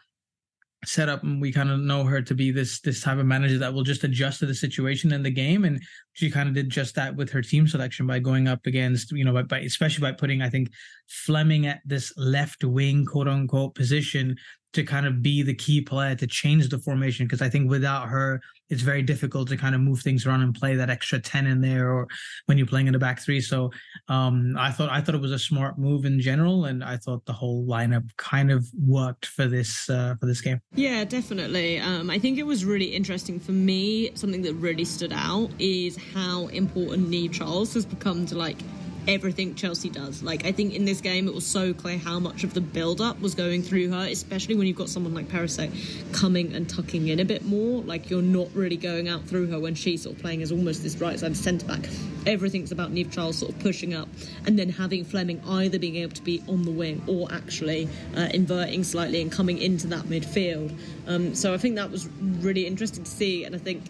setup 0.86 1.24
and 1.24 1.42
we 1.42 1.52
kind 1.52 1.70
of 1.70 1.80
know 1.80 2.04
her 2.04 2.22
to 2.22 2.34
be 2.34 2.52
this 2.52 2.80
this 2.82 3.02
type 3.02 3.18
of 3.18 3.26
manager 3.26 3.58
that 3.58 3.74
will 3.74 3.84
just 3.84 4.04
adjust 4.04 4.40
to 4.40 4.46
the 4.46 4.54
situation 4.54 5.14
in 5.14 5.24
the 5.24 5.30
game 5.30 5.66
and 5.66 5.82
she 6.14 6.30
kind 6.30 6.48
of 6.48 6.56
did 6.56 6.70
just 6.70 6.96
that 6.96 7.16
with 7.16 7.30
her 7.30 7.42
team 7.42 7.68
selection 7.68 8.06
by 8.06 8.20
going 8.20 8.48
up 8.48 8.66
against 8.66 9.12
you 9.12 9.24
know 9.24 9.34
by, 9.34 9.44
by 9.44 9.60
especially 9.60 10.02
by 10.02 10.12
putting 10.12 10.42
i 10.42 10.50
think 10.50 10.70
fleming 11.08 11.66
at 11.68 11.82
this 11.86 12.14
left 12.18 12.64
wing 12.64 13.06
quote 13.06 13.28
unquote 13.28 13.76
position 13.76 14.36
to 14.74 14.84
kind 14.84 15.06
of 15.06 15.22
be 15.22 15.44
the 15.44 15.54
key 15.54 15.80
player 15.80 16.16
to 16.16 16.28
change 16.28 16.68
the 16.70 16.80
formation 16.80 17.26
because 17.26 17.42
I 17.42 17.50
think 17.50 17.70
without 17.70 18.10
her, 18.10 18.42
it's 18.74 18.82
very 18.82 19.04
difficult 19.04 19.48
to 19.50 19.58
kind 19.58 19.76
of 19.76 19.82
move 19.82 20.02
things 20.02 20.26
around 20.26 20.42
and 20.42 20.54
play 20.54 20.76
that 20.76 20.90
extra 20.90 21.20
ten 21.20 21.46
in 21.48 21.62
there, 21.62 21.94
or 21.94 22.08
when 22.48 22.58
you're 22.58 22.68
playing 22.68 22.88
in 22.88 22.94
the 22.94 23.00
back 23.00 23.22
three. 23.22 23.40
So 23.40 23.72
um, 24.10 24.56
I 24.58 24.72
thought 24.72 24.90
I 24.90 25.00
thought 25.00 25.16
it 25.16 25.22
was 25.22 25.32
a 25.32 25.40
smart 25.40 25.78
move 25.78 26.06
in 26.06 26.20
general, 26.20 26.66
and 26.66 26.84
I 26.84 26.98
thought 26.98 27.26
the 27.26 27.34
whole 27.34 27.66
lineup 27.66 28.10
kind 28.18 28.52
of 28.52 28.68
worked 28.86 29.28
for 29.28 29.46
this 29.48 29.90
uh, 29.90 30.16
for 30.20 30.26
this 30.26 30.42
game. 30.42 30.60
Yeah, 30.76 31.04
definitely. 31.06 31.80
Um, 31.80 32.10
I 32.10 32.20
think 32.20 32.38
it 32.38 32.48
was 32.54 32.66
really 32.66 32.96
interesting 33.00 33.40
for 33.40 33.54
me. 33.54 34.12
Something 34.16 34.42
that 34.42 34.56
really 34.56 34.86
stood 34.86 35.14
out 35.14 35.50
is 35.60 35.98
how 36.14 36.48
important 36.48 37.10
Niamh 37.10 37.32
Charles 37.32 37.74
has 37.76 37.86
become 37.86 38.26
to 38.26 38.36
like 38.36 38.58
everything 39.08 39.56
Chelsea 39.56 39.90
does. 39.90 40.24
Like 40.24 40.46
I 40.46 40.52
think 40.52 40.74
in 40.74 40.86
this 40.86 41.02
game 41.02 41.28
it 41.28 41.34
was 41.34 41.46
so 41.46 41.74
clear 41.74 41.98
how 41.98 42.20
much 42.20 42.44
of 42.44 42.54
the 42.54 42.62
build 42.62 43.02
up 43.02 43.20
was 43.20 43.36
going 43.36 43.64
through 43.64 43.90
her, 43.90 44.08
especially 44.10 44.56
when 44.56 44.68
you've 44.68 44.78
got 44.78 44.90
someone 44.90 45.14
like 45.14 45.28
Perisset 45.28 45.72
coming 46.14 46.54
and 46.54 46.70
tucking 46.70 47.08
in 47.08 47.20
a 47.20 47.26
bit 47.26 47.46
more. 47.46 47.82
Like 47.82 48.10
you're 48.10 48.22
not 48.22 48.50
really 48.54 48.78
going 48.78 49.08
out 49.08 49.24
through 49.26 49.48
her 49.48 49.60
when 49.60 49.76
she's 49.76 50.04
sort 50.04 50.16
of 50.16 50.22
playing 50.22 50.42
as 50.42 50.52
almost 50.52 50.84
this 50.84 50.98
right 50.98 51.20
side 51.20 51.36
centre 51.36 51.66
back. 51.68 51.82
Everything's 52.26 52.72
about 52.72 52.94
Niamh 52.94 53.12
Charles 53.12 53.38
sort 53.38 53.52
of 53.52 53.60
pushing 53.60 53.94
up 53.94 54.08
and 54.46 54.58
then 54.58 54.70
having 54.70 55.04
Fleming 55.04 55.42
either 55.48 55.78
being 55.78 55.98
able 55.98 56.14
to 56.14 56.24
be 56.24 56.42
on 56.48 56.64
the 56.64 56.72
wing 56.72 57.02
or 57.08 57.32
actually 57.32 57.90
uh, 58.16 58.30
inverting 58.34 58.84
slightly 58.84 59.22
and 59.22 59.32
coming 59.32 59.58
into 59.58 59.88
that 59.88 60.04
midfield. 60.06 60.78
Um, 61.08 61.36
so 61.36 61.54
I 61.54 61.58
think 61.58 61.76
that 61.76 61.92
was 61.92 62.08
really 62.20 62.66
interesting 62.66 63.04
to 63.04 63.12
see, 63.12 63.44
and 63.44 63.54
I 63.54 63.58
think 63.58 63.84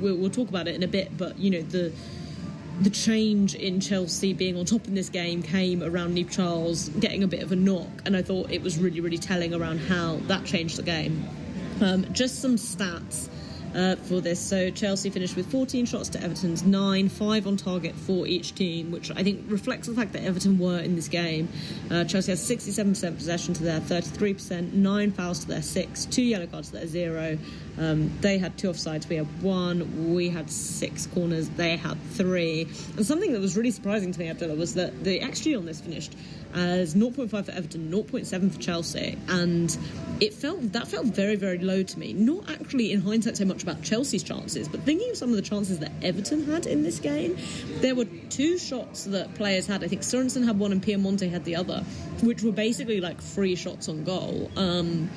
we'll, 0.00 0.16
we'll 0.16 0.30
talk 0.30 0.48
about 0.48 0.68
it 0.68 0.74
in 0.74 0.82
a 0.82 0.88
bit. 0.88 1.16
But 1.16 1.38
you 1.38 1.50
know 1.50 1.62
the 1.62 1.92
the 2.80 2.90
change 2.90 3.54
in 3.54 3.80
Chelsea 3.80 4.32
being 4.32 4.56
on 4.56 4.64
top 4.64 4.86
in 4.86 4.94
this 4.94 5.08
game 5.08 5.42
came 5.42 5.82
around 5.82 6.16
Niamh 6.16 6.30
Charles 6.30 6.88
getting 6.90 7.22
a 7.22 7.26
bit 7.26 7.42
of 7.42 7.50
a 7.50 7.56
knock, 7.56 7.88
and 8.06 8.16
I 8.16 8.22
thought 8.22 8.50
it 8.50 8.62
was 8.62 8.78
really, 8.78 9.00
really 9.00 9.18
telling 9.18 9.52
around 9.52 9.78
how 9.78 10.16
that 10.28 10.44
changed 10.44 10.76
the 10.76 10.82
game. 10.82 11.28
Um, 11.80 12.06
just 12.12 12.40
some 12.40 12.56
stats 12.56 13.28
uh, 13.74 13.96
for 13.96 14.20
this. 14.20 14.40
So 14.40 14.70
Chelsea 14.70 15.10
finished 15.10 15.36
with 15.36 15.50
14 15.50 15.86
shots 15.86 16.08
to 16.10 16.22
Everton's 16.22 16.62
9, 16.62 17.08
5 17.08 17.46
on 17.46 17.56
target 17.56 17.94
for 17.94 18.26
each 18.26 18.54
team, 18.54 18.90
which 18.90 19.10
I 19.10 19.22
think 19.22 19.44
reflects 19.48 19.88
the 19.88 19.94
fact 19.94 20.12
that 20.12 20.24
Everton 20.24 20.58
were 20.58 20.78
in 20.78 20.96
this 20.96 21.08
game. 21.08 21.48
Uh, 21.90 22.04
Chelsea 22.04 22.32
had 22.32 22.38
67% 22.38 23.16
possession 23.16 23.54
to 23.54 23.62
their 23.62 23.80
33%, 23.80 24.72
9 24.72 25.12
fouls 25.12 25.40
to 25.40 25.48
their 25.48 25.62
6, 25.62 26.04
2 26.06 26.22
yellow 26.22 26.46
cards 26.46 26.68
to 26.68 26.78
their 26.78 26.86
0. 26.86 27.38
Um, 27.78 28.10
they 28.20 28.38
had 28.38 28.58
two 28.58 28.70
offsides, 28.70 29.08
we 29.08 29.16
had 29.16 29.42
one, 29.42 30.12
we 30.12 30.30
had 30.30 30.50
six 30.50 31.06
corners, 31.06 31.48
they 31.50 31.76
had 31.76 31.96
three. 32.10 32.62
And 32.96 33.06
something 33.06 33.32
that 33.32 33.40
was 33.40 33.56
really 33.56 33.70
surprising 33.70 34.10
to 34.12 34.18
me, 34.18 34.28
Abdullah, 34.28 34.56
was 34.56 34.74
that 34.74 35.04
the 35.04 35.20
XG 35.20 35.56
on 35.56 35.64
this 35.64 35.80
finished 35.80 36.16
as 36.54 36.94
0.5 36.94 37.28
for 37.28 37.50
Everton, 37.50 37.90
0.7 37.90 38.52
for 38.52 38.58
Chelsea, 38.58 39.18
and 39.28 39.76
it 40.20 40.34
felt 40.34 40.72
that 40.72 40.88
felt 40.88 41.06
very 41.06 41.36
very 41.36 41.58
low 41.58 41.82
to 41.82 41.98
me. 41.98 42.12
Not 42.12 42.50
actually 42.50 42.92
in 42.92 43.00
hindsight 43.00 43.36
so 43.36 43.44
much 43.44 43.62
about 43.62 43.82
Chelsea's 43.82 44.22
chances, 44.22 44.68
but 44.68 44.80
thinking 44.82 45.10
of 45.10 45.16
some 45.16 45.30
of 45.30 45.36
the 45.36 45.42
chances 45.42 45.78
that 45.80 45.92
Everton 46.02 46.44
had 46.44 46.66
in 46.66 46.82
this 46.82 46.98
game, 47.00 47.36
there 47.80 47.94
were 47.94 48.06
two 48.30 48.58
shots 48.58 49.04
that 49.04 49.34
players 49.34 49.66
had. 49.66 49.84
I 49.84 49.88
think 49.88 50.02
Sorensen 50.02 50.44
had 50.44 50.58
one 50.58 50.72
and 50.72 50.82
Piemonte 50.82 51.30
had 51.30 51.44
the 51.44 51.56
other, 51.56 51.80
which 52.22 52.42
were 52.42 52.52
basically 52.52 53.00
like 53.00 53.20
free 53.20 53.56
shots 53.56 53.88
on 53.88 54.04
goal. 54.04 54.50
Um, 54.56 55.10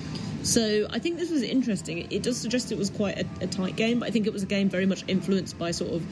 So 0.44 0.88
I 0.90 0.98
think 0.98 1.20
this 1.20 1.30
was 1.30 1.44
interesting. 1.44 2.12
It 2.12 2.24
does 2.24 2.36
suggest 2.38 2.72
it 2.72 2.78
was 2.78 2.90
quite 2.90 3.20
a, 3.20 3.26
a 3.42 3.48
tight 3.48 3.76
game, 3.76 4.00
but 4.00 4.08
I 4.08 4.12
think 4.12 4.26
it 4.26 4.34
was 4.34 4.42
a 4.42 4.48
game 4.48 4.70
very 4.70 4.88
much 4.88 5.04
influenced 5.08 5.58
by 5.60 5.70
sort 5.70 5.92
of 5.92 6.04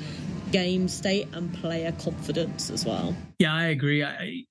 game 0.52 0.88
state 0.88 1.28
and 1.34 1.54
player 1.56 1.92
confidence 2.04 2.70
as 2.70 2.86
well. 2.86 3.16
Yeah, 3.40 3.54
I 3.54 3.66
agree. 3.66 4.04
I, 4.04 4.44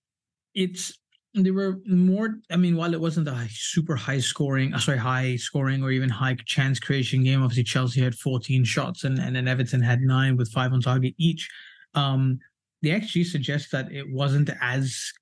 it's 0.59 0.99
there 1.35 1.55
were 1.55 1.79
more. 1.87 2.41
I 2.51 2.57
mean, 2.57 2.77
while 2.77 2.93
it 2.93 3.01
wasn't 3.01 3.29
a 3.29 3.47
super 3.51 3.95
high 3.95 4.19
scoring, 4.19 4.75
uh, 4.75 4.79
sorry, 4.79 4.99
high 4.99 5.37
scoring 5.37 5.83
or 5.83 5.93
even 5.93 6.09
high 6.09 6.37
chance 6.47 6.81
creation 6.81 7.23
game. 7.23 7.43
Obviously, 7.43 7.65
Chelsea 7.65 8.03
had 8.03 8.15
14 8.15 8.65
shots 8.65 9.05
and 9.05 9.19
and 9.19 9.37
then 9.37 9.47
Everton 9.47 9.81
had 9.81 10.01
nine 10.01 10.37
with 10.37 10.51
five 10.51 10.73
on 10.73 10.81
target 10.81 11.15
each. 11.17 11.49
Um, 11.95 12.39
the 12.83 12.91
XG 12.91 13.25
suggests 13.25 13.71
that 13.71 13.93
it 13.93 14.07
wasn't 14.11 14.51
as 14.61 15.13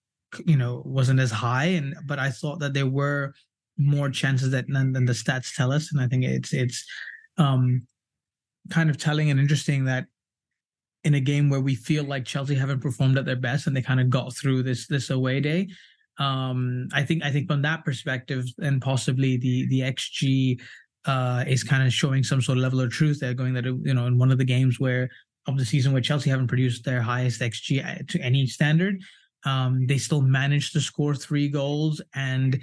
you 0.47 0.57
know 0.57 0.83
wasn't 0.87 1.21
as 1.21 1.31
high, 1.31 1.67
and 1.67 1.95
but 2.07 2.19
I 2.19 2.31
thought 2.31 2.61
that 2.61 2.73
there 2.73 2.87
were 2.89 3.35
more 3.77 4.09
chances 4.09 4.51
that 4.53 4.65
than, 4.69 4.93
than 4.93 5.05
the 5.05 5.13
stats 5.13 5.55
tell 5.55 5.71
us, 5.71 5.93
and 5.93 6.01
I 6.01 6.09
think 6.09 6.25
it's 6.25 6.55
it's 6.55 6.85
um 7.37 7.87
kind 8.71 8.89
of 8.89 8.97
telling 8.97 9.31
and 9.31 9.39
interesting 9.39 9.85
that 9.85 10.07
in 11.07 11.15
a 11.15 11.21
game 11.21 11.49
where 11.49 11.61
we 11.61 11.77
feel 11.77 12.03
like 12.03 12.25
Chelsea 12.25 12.57
haven't 12.57 12.81
performed 12.81 13.17
at 13.17 13.25
their 13.25 13.37
best 13.37 13.69
and 13.69 13.77
they 13.77 13.81
kind 13.81 14.01
of 14.01 14.11
got 14.11 14.35
through 14.37 14.65
this 14.65 14.89
this 14.89 15.11
away 15.11 15.41
day. 15.41 15.69
Um, 16.19 16.89
I 16.93 17.05
think 17.05 17.23
I 17.23 17.31
think 17.31 17.47
from 17.47 17.63
that 17.63 17.85
perspective 17.85 18.45
and 18.59 18.83
possibly 18.83 19.37
the 19.37 19.69
the 19.69 19.81
XG 19.81 20.61
uh, 21.05 21.45
is 21.47 21.63
kind 21.63 21.87
of 21.87 21.93
showing 21.93 22.25
some 22.25 22.43
sort 22.43 22.59
of 22.59 22.63
level 22.63 22.81
of 22.81 22.91
truth 22.91 23.21
there, 23.21 23.35
going 23.35 23.55
that 23.55 23.65
you 23.65 23.95
know 23.95 24.07
in 24.07 24.19
one 24.19 24.33
of 24.33 24.39
the 24.39 24.45
games 24.45 24.81
where 24.81 25.09
of 25.47 25.57
the 25.57 25.65
season 25.65 25.93
where 25.93 26.03
Chelsea 26.03 26.29
haven't 26.29 26.49
produced 26.49 26.85
their 26.85 27.01
highest 27.01 27.41
XG 27.41 28.09
to 28.09 28.21
any 28.21 28.45
standard, 28.49 29.01
um, 29.45 29.87
they 29.87 29.99
still 29.99 30.23
managed 30.23 30.73
to 30.73 30.81
score 30.81 31.15
three 31.15 31.49
goals 31.49 32.03
and 32.17 32.61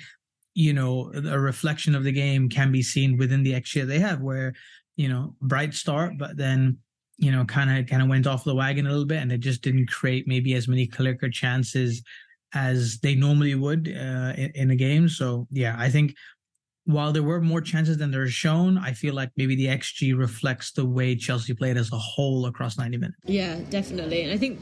you 0.54 0.74
know 0.74 1.14
a 1.16 1.40
reflection 1.40 1.96
of 1.96 2.04
the 2.04 2.12
game 2.12 2.50
can 2.50 2.74
be 2.74 2.84
seen 2.84 3.18
within 3.18 3.42
the 3.42 3.54
XG 3.54 3.88
they 3.88 4.00
have 4.00 4.20
where 4.20 4.54
you 4.98 5.08
know 5.08 5.34
bright 5.42 5.74
start 5.74 6.18
but 6.18 6.36
then 6.36 6.78
you 7.18 7.32
know 7.32 7.46
kind 7.46 7.70
of 7.70 7.88
kind 7.88 8.02
of 8.02 8.08
went 8.08 8.28
off 8.28 8.44
the 8.44 8.56
wagon 8.56 8.86
a 8.86 8.90
little 8.90 9.06
bit 9.06 9.22
and 9.22 9.32
it 9.32 9.40
just 9.40 9.62
didn't 9.62 9.88
create 9.88 10.28
maybe 10.28 10.54
as 10.54 10.68
many 10.68 10.88
clear 10.88 11.16
chances 11.32 12.02
as 12.54 13.00
they 13.00 13.16
normally 13.16 13.56
would 13.56 13.88
uh, 13.88 14.34
in, 14.38 14.52
in, 14.54 14.72
a 14.72 14.76
game. 14.76 15.10
So 15.10 15.48
yeah 15.50 15.76
i 15.78 15.90
think 15.90 16.16
while 16.86 17.12
there 17.12 17.24
were 17.24 17.42
more 17.42 17.62
chances 17.62 17.98
than 17.98 18.12
they're 18.12 18.28
shown 18.28 18.78
i 18.78 18.92
feel 18.92 19.14
like 19.14 19.30
maybe 19.38 19.56
the 19.56 19.68
xg 19.68 20.18
reflects 20.18 20.74
the 20.74 20.86
way 20.86 21.16
chelsea 21.16 21.54
played 21.54 21.78
as 21.78 21.90
a 21.94 21.98
whole 21.98 22.46
across 22.46 22.78
90 22.78 22.98
minutes. 22.98 23.18
Yeah 23.26 23.60
definitely. 23.70 24.24
And 24.24 24.34
i 24.34 24.38
think 24.38 24.60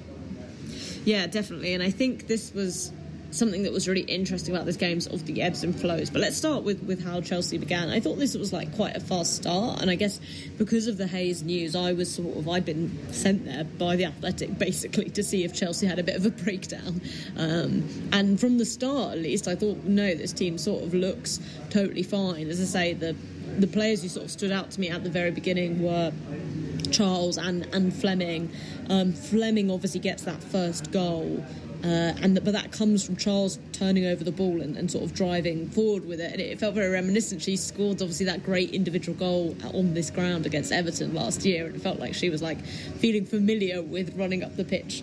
yeah 1.05 1.27
definitely. 1.27 1.73
And 1.73 1.81
i 1.81 1.89
think 1.89 2.27
this 2.27 2.53
was 2.53 2.91
something 3.31 3.63
that 3.63 3.71
was 3.71 3.87
really 3.87 4.01
interesting 4.01 4.53
about 4.53 4.65
this 4.65 4.77
game 4.77 5.01
sort 5.01 5.15
of 5.15 5.25
the 5.25 5.41
ebbs 5.41 5.63
and 5.63 5.77
flows. 5.79 6.09
But 6.09 6.21
let's 6.21 6.37
start 6.37 6.63
with, 6.63 6.83
with 6.83 7.03
how 7.03 7.21
Chelsea 7.21 7.57
began. 7.57 7.89
I 7.89 7.99
thought 7.99 8.17
this 8.17 8.35
was 8.35 8.53
like 8.53 8.75
quite 8.75 8.95
a 8.95 8.99
fast 8.99 9.35
start, 9.35 9.81
and 9.81 9.89
I 9.89 9.95
guess 9.95 10.19
because 10.57 10.87
of 10.87 10.97
the 10.97 11.07
Hayes 11.07 11.43
news, 11.43 11.75
I 11.75 11.93
was 11.93 12.13
sort 12.13 12.37
of 12.37 12.47
I'd 12.49 12.65
been 12.65 13.11
sent 13.13 13.45
there 13.45 13.63
by 13.63 13.95
the 13.95 14.05
Athletic 14.05 14.57
basically 14.59 15.09
to 15.11 15.23
see 15.23 15.43
if 15.43 15.53
Chelsea 15.53 15.87
had 15.87 15.99
a 15.99 16.03
bit 16.03 16.15
of 16.15 16.25
a 16.25 16.29
breakdown. 16.29 17.01
Um, 17.37 17.87
and 18.11 18.39
from 18.39 18.57
the 18.57 18.65
start, 18.65 19.13
at 19.13 19.19
least, 19.19 19.47
I 19.47 19.55
thought 19.55 19.83
no, 19.83 20.13
this 20.13 20.33
team 20.33 20.57
sort 20.57 20.83
of 20.83 20.93
looks 20.93 21.39
totally 21.69 22.03
fine. 22.03 22.47
As 22.47 22.61
I 22.61 22.65
say, 22.65 22.93
the 22.93 23.15
the 23.57 23.67
players 23.67 24.01
who 24.01 24.07
sort 24.07 24.25
of 24.25 24.31
stood 24.31 24.51
out 24.51 24.71
to 24.71 24.79
me 24.79 24.89
at 24.89 25.03
the 25.03 25.09
very 25.09 25.31
beginning 25.31 25.81
were 25.83 26.11
Charles 26.91 27.37
and 27.37 27.67
and 27.73 27.93
Fleming. 27.93 28.51
Um, 28.89 29.13
Fleming 29.13 29.71
obviously 29.71 29.99
gets 29.99 30.23
that 30.23 30.43
first 30.43 30.91
goal. 30.91 31.43
Uh, 31.83 32.13
and 32.21 32.37
the, 32.37 32.41
but 32.41 32.53
that 32.53 32.71
comes 32.71 33.03
from 33.03 33.15
Charles 33.15 33.57
turning 33.71 34.05
over 34.05 34.23
the 34.23 34.31
ball 34.31 34.61
and, 34.61 34.77
and, 34.77 34.91
sort 34.91 35.03
of 35.03 35.15
driving 35.15 35.67
forward 35.67 36.05
with 36.05 36.19
it. 36.21 36.31
And 36.31 36.39
it 36.39 36.59
felt 36.59 36.75
very 36.75 36.89
reminiscent. 36.91 37.41
She 37.41 37.55
scored 37.55 38.03
obviously 38.03 38.27
that 38.27 38.43
great 38.43 38.69
individual 38.69 39.17
goal 39.17 39.55
on 39.73 39.95
this 39.95 40.11
ground 40.11 40.45
against 40.45 40.71
Everton 40.71 41.15
last 41.15 41.43
year, 41.43 41.65
and 41.65 41.75
it 41.75 41.81
felt 41.81 41.99
like 41.99 42.13
she 42.13 42.29
was 42.29 42.41
like 42.41 42.63
feeling 42.63 43.25
familiar 43.25 43.81
with 43.81 44.15
running 44.15 44.43
up 44.43 44.55
the 44.57 44.63
pitch 44.63 45.01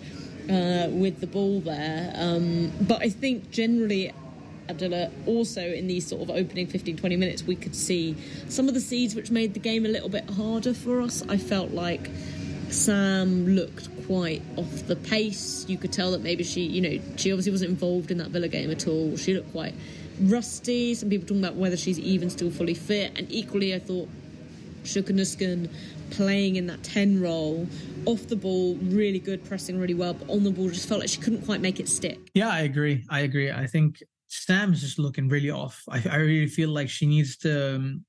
uh, 0.49 0.87
with 0.89 1.19
the 1.19 1.27
ball 1.27 1.59
there. 1.59 2.13
Um, 2.15 2.71
but 2.81 3.01
I 3.01 3.09
think 3.09 3.51
generally. 3.51 4.13
Abdullah, 4.69 5.09
also 5.25 5.61
in 5.61 5.87
these 5.87 6.07
sort 6.07 6.21
of 6.21 6.29
opening 6.29 6.67
15 6.67 6.97
20 6.97 7.15
minutes, 7.15 7.43
we 7.43 7.55
could 7.55 7.75
see 7.75 8.15
some 8.47 8.67
of 8.67 8.73
the 8.73 8.79
seeds 8.79 9.15
which 9.15 9.31
made 9.31 9.53
the 9.53 9.59
game 9.59 9.85
a 9.85 9.89
little 9.89 10.09
bit 10.09 10.29
harder 10.29 10.73
for 10.73 11.01
us. 11.01 11.23
I 11.27 11.37
felt 11.37 11.71
like 11.71 12.09
Sam 12.69 13.47
looked 13.47 13.89
quite 14.05 14.41
off 14.55 14.87
the 14.87 14.95
pace. 14.95 15.65
You 15.67 15.77
could 15.77 15.91
tell 15.91 16.11
that 16.11 16.21
maybe 16.21 16.43
she, 16.43 16.61
you 16.61 16.81
know, 16.81 17.03
she 17.15 17.31
obviously 17.31 17.51
wasn't 17.51 17.71
involved 17.71 18.11
in 18.11 18.17
that 18.19 18.29
Villa 18.29 18.47
game 18.47 18.69
at 18.71 18.87
all. 18.87 19.17
She 19.17 19.33
looked 19.33 19.51
quite 19.51 19.73
rusty. 20.21 20.93
Some 20.93 21.09
people 21.09 21.27
talking 21.27 21.43
about 21.43 21.55
whether 21.55 21.77
she's 21.77 21.99
even 21.99 22.29
still 22.29 22.51
fully 22.51 22.73
fit. 22.73 23.17
And 23.17 23.31
equally, 23.31 23.73
I 23.73 23.79
thought 23.79 24.07
Sjoeke 24.83 25.09
Nusken 25.09 25.69
playing 26.11 26.55
in 26.55 26.67
that 26.67 26.83
10 26.83 27.21
role 27.21 27.67
off 28.05 28.27
the 28.27 28.35
ball, 28.35 28.75
really 28.81 29.19
good, 29.19 29.43
pressing 29.45 29.79
really 29.79 29.93
well, 29.93 30.13
but 30.13 30.29
on 30.29 30.43
the 30.43 30.51
ball 30.51 30.69
just 30.69 30.87
felt 30.87 31.01
like 31.01 31.09
she 31.09 31.21
couldn't 31.21 31.45
quite 31.45 31.61
make 31.61 31.79
it 31.79 31.87
stick. 31.87 32.19
Yeah, 32.33 32.49
I 32.49 32.61
agree. 32.61 33.05
I 33.09 33.21
agree. 33.21 33.51
I 33.51 33.67
think 33.67 34.01
Sam's 34.29 34.81
just 34.81 34.99
looking 34.99 35.27
really 35.27 35.49
off. 35.49 35.83
I, 35.89 36.01
I 36.09 36.15
really 36.17 36.47
feel 36.47 36.69
like 36.69 36.87
she 36.87 37.05
needs 37.05 37.35
to 37.37 37.75
um, 37.75 38.05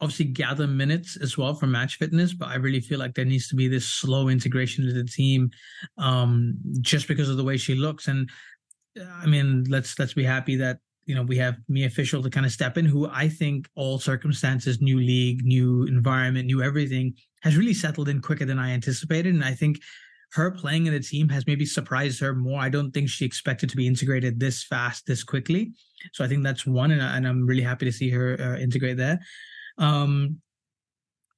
obviously 0.00 0.26
gather 0.26 0.66
minutes 0.66 1.16
as 1.16 1.38
well 1.38 1.54
for 1.54 1.66
match 1.66 1.96
fitness, 1.96 2.34
but 2.34 2.48
I 2.48 2.56
really 2.56 2.80
feel 2.80 2.98
like 2.98 3.14
there 3.14 3.24
needs 3.24 3.48
to 3.48 3.54
be 3.54 3.66
this 3.66 3.86
slow 3.86 4.28
integration 4.28 4.84
into 4.84 5.02
the 5.02 5.08
team, 5.08 5.50
um, 5.96 6.58
just 6.80 7.08
because 7.08 7.30
of 7.30 7.38
the 7.38 7.44
way 7.44 7.56
she 7.56 7.74
looks. 7.74 8.08
And 8.08 8.28
I 9.00 9.26
mean, 9.26 9.64
let's 9.68 9.98
let's 9.98 10.12
be 10.12 10.24
happy 10.24 10.54
that 10.56 10.78
you 11.06 11.14
know 11.14 11.22
we 11.22 11.38
have 11.38 11.56
Mia 11.66 11.88
Fishel 11.88 12.22
to 12.22 12.30
kind 12.30 12.44
of 12.44 12.52
step 12.52 12.76
in, 12.76 12.84
who 12.84 13.08
I 13.08 13.28
think 13.28 13.68
all 13.74 13.98
circumstances, 13.98 14.82
new 14.82 14.98
league, 14.98 15.44
new 15.44 15.84
environment, 15.84 16.46
new 16.46 16.62
everything, 16.62 17.14
has 17.42 17.56
really 17.56 17.74
settled 17.74 18.10
in 18.10 18.20
quicker 18.20 18.44
than 18.44 18.58
I 18.58 18.70
anticipated, 18.72 19.34
and 19.34 19.44
I 19.44 19.54
think. 19.54 19.78
Her 20.32 20.50
playing 20.50 20.86
in 20.86 20.94
the 20.94 21.00
team 21.00 21.28
has 21.28 21.46
maybe 21.46 21.66
surprised 21.66 22.20
her 22.20 22.34
more. 22.34 22.60
I 22.60 22.68
don't 22.68 22.90
think 22.90 23.08
she 23.08 23.24
expected 23.24 23.68
to 23.70 23.76
be 23.76 23.86
integrated 23.86 24.40
this 24.40 24.64
fast, 24.64 25.06
this 25.06 25.22
quickly. 25.22 25.72
So 26.12 26.24
I 26.24 26.28
think 26.28 26.42
that's 26.42 26.66
one, 26.66 26.90
and, 26.90 27.02
I, 27.02 27.16
I'm 27.16 27.46
really 27.46 27.62
happy 27.62 27.84
to 27.84 27.92
see 27.92 28.10
her 28.10 28.36
uh, 28.40 28.58
integrate 28.58 28.96
there. 28.96 29.20
Um, 29.78 30.40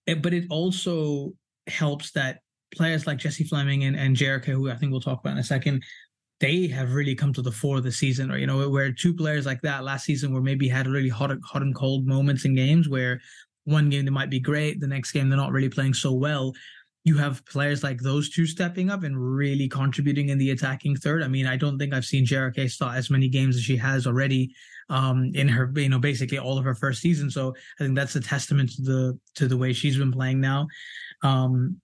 it, 0.07 0.23
but 0.23 0.33
it 0.33 0.45
also 0.51 1.33
helps 1.67 2.13
that 2.13 2.41
players 2.75 3.07
like 3.07 3.19
Jessie 3.19 3.45
Fleming 3.45 3.85
and, 3.85 3.97
and 3.97 4.19
who 4.19 4.71
I 4.71 4.77
think 4.77 4.93
we'll 4.93 5.01
talk 5.01 5.21
about 5.21 5.33
in 5.33 5.39
a 5.39 5.45
second, 5.45 5.83
they 6.41 6.67
have 6.69 6.95
really 6.95 7.15
come 7.15 7.33
to 7.33 7.43
the 7.43 7.53
fore 7.53 7.81
the 7.81 7.93
season. 7.93 8.31
Or 8.31 8.37
you 8.37 8.47
know, 8.47 8.69
where 8.69 8.93
two 8.93 9.15
players 9.15 9.47
like 9.47 9.63
that 9.63 9.85
last 9.85 10.05
season 10.05 10.33
were 10.33 10.43
maybe 10.43 10.69
had 10.69 10.87
really 10.87 11.09
hot, 11.09 11.31
hot 11.45 11.63
and 11.63 11.75
cold 11.75 12.07
moments 12.07 12.45
in 12.45 12.55
games 12.55 12.89
where 12.89 13.21
one 13.65 13.89
game 13.89 14.05
they 14.05 14.11
might 14.11 14.31
be 14.31 14.41
great, 14.41 14.81
the 14.81 14.87
next 14.87 15.13
game 15.13 15.29
they're 15.29 15.39
not 15.39 15.53
really 15.53 15.69
playing 15.69 15.95
so 15.95 16.13
well. 16.13 16.53
You 17.05 17.19
have 17.19 17.45
players 17.47 17.83
like 17.83 18.01
those 18.01 18.31
two 18.31 18.47
stepping 18.47 18.91
up 18.91 19.03
and 19.03 19.17
really 19.19 19.69
contributing 19.69 20.31
in 20.31 20.39
the 20.39 20.51
attacking 20.51 20.97
third. 20.97 21.23
I 21.23 21.29
mean, 21.29 21.47
I 21.47 21.57
don't 21.57 21.79
think 21.79 21.93
I've 21.93 22.05
seen 22.05 22.25
Jericho 22.25 22.67
start 22.67 22.97
as 22.97 23.11
many 23.11 23.29
games 23.29 23.57
as 23.57 23.63
she 23.63 23.77
has 23.77 24.07
already 24.07 24.55
um, 24.89 25.31
in 25.35 25.49
her, 25.49 25.71
you 25.77 25.89
know, 25.89 25.99
basically 25.99 26.39
all 26.39 26.59
of 26.59 26.65
her 26.65 26.75
first 26.75 27.03
season. 27.03 27.31
So 27.31 27.55
I 27.79 27.85
think 27.85 27.95
that's 27.95 28.17
a 28.17 28.21
testament 28.21 28.71
to 28.77 28.83
the 28.83 29.19
to 29.37 29.49
the 29.49 29.57
way 29.57 29.73
she's 29.73 29.99
been 29.99 30.13
playing 30.13 30.41
now. 30.41 30.67
Um, 31.23 31.81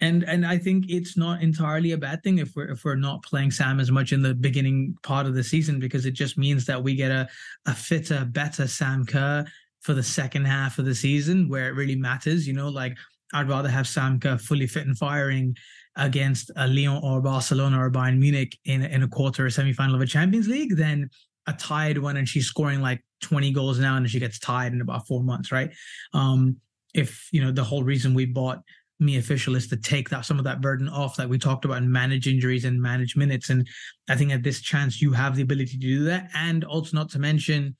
and 0.00 0.24
and 0.24 0.46
I 0.46 0.58
think 0.58 0.86
it's 0.88 1.16
not 1.16 1.42
entirely 1.42 1.92
a 1.92 1.98
bad 1.98 2.22
thing 2.22 2.38
if 2.38 2.54
we're 2.54 2.70
if 2.70 2.84
we're 2.84 2.94
not 2.94 3.22
playing 3.22 3.50
Sam 3.50 3.80
as 3.80 3.90
much 3.90 4.12
in 4.12 4.22
the 4.22 4.34
beginning 4.34 4.96
part 5.02 5.26
of 5.26 5.34
the 5.34 5.42
season 5.42 5.80
because 5.80 6.06
it 6.06 6.12
just 6.12 6.38
means 6.38 6.64
that 6.66 6.82
we 6.82 6.94
get 6.94 7.10
a 7.10 7.28
a 7.66 7.74
fitter, 7.74 8.24
better 8.24 8.66
Sam 8.66 9.04
Kerr 9.04 9.44
for 9.80 9.94
the 9.94 10.02
second 10.02 10.44
half 10.44 10.78
of 10.78 10.84
the 10.84 10.94
season 10.94 11.48
where 11.48 11.68
it 11.68 11.74
really 11.74 11.96
matters. 11.96 12.46
You 12.46 12.52
know, 12.52 12.68
like 12.68 12.96
I'd 13.32 13.48
rather 13.48 13.68
have 13.68 13.86
Sam 13.86 14.18
Kerr 14.18 14.38
fully 14.38 14.66
fit 14.66 14.86
and 14.86 14.96
firing 14.96 15.56
against 15.96 16.50
a 16.56 16.66
Lyon 16.66 17.00
or 17.02 17.20
Barcelona 17.20 17.82
or 17.84 17.90
Bayern 17.90 18.18
Munich 18.18 18.58
in 18.64 18.82
in 18.82 19.02
a 19.02 19.08
quarter 19.08 19.46
or 19.46 19.50
semi 19.50 19.72
final 19.72 19.94
of 19.94 20.00
a 20.00 20.06
Champions 20.06 20.48
League 20.48 20.76
than 20.76 21.10
a 21.46 21.52
tied 21.52 21.98
one 21.98 22.16
and 22.16 22.28
she's 22.28 22.46
scoring 22.46 22.80
like 22.80 23.04
20 23.22 23.50
goals 23.52 23.78
now 23.78 23.96
and 23.96 24.08
she 24.08 24.20
gets 24.20 24.38
tied 24.38 24.72
in 24.72 24.80
about 24.80 25.06
four 25.06 25.22
months, 25.22 25.50
right? 25.50 25.70
Um, 26.12 26.56
if 26.94 27.28
you 27.32 27.42
know 27.42 27.52
the 27.52 27.64
whole 27.64 27.82
reason 27.82 28.14
we 28.14 28.26
bought 28.26 28.60
Mia 29.00 29.22
Fishel 29.22 29.56
is 29.56 29.66
to 29.68 29.76
take 29.76 30.10
that 30.10 30.26
some 30.26 30.38
of 30.38 30.44
that 30.44 30.60
burden 30.60 30.88
off 30.88 31.16
that 31.16 31.28
we 31.28 31.38
talked 31.38 31.64
about 31.64 31.78
and 31.78 31.90
manage 31.90 32.28
injuries 32.28 32.66
and 32.66 32.80
manage 32.80 33.16
minutes. 33.16 33.48
And 33.48 33.66
I 34.08 34.14
think 34.14 34.30
at 34.30 34.42
this 34.42 34.60
chance 34.60 35.00
you 35.00 35.12
have 35.12 35.36
the 35.36 35.42
ability 35.42 35.72
to 35.72 35.78
do 35.78 36.04
that. 36.04 36.30
And 36.34 36.64
also 36.64 36.96
not 36.96 37.08
to 37.10 37.18
mention 37.18 37.76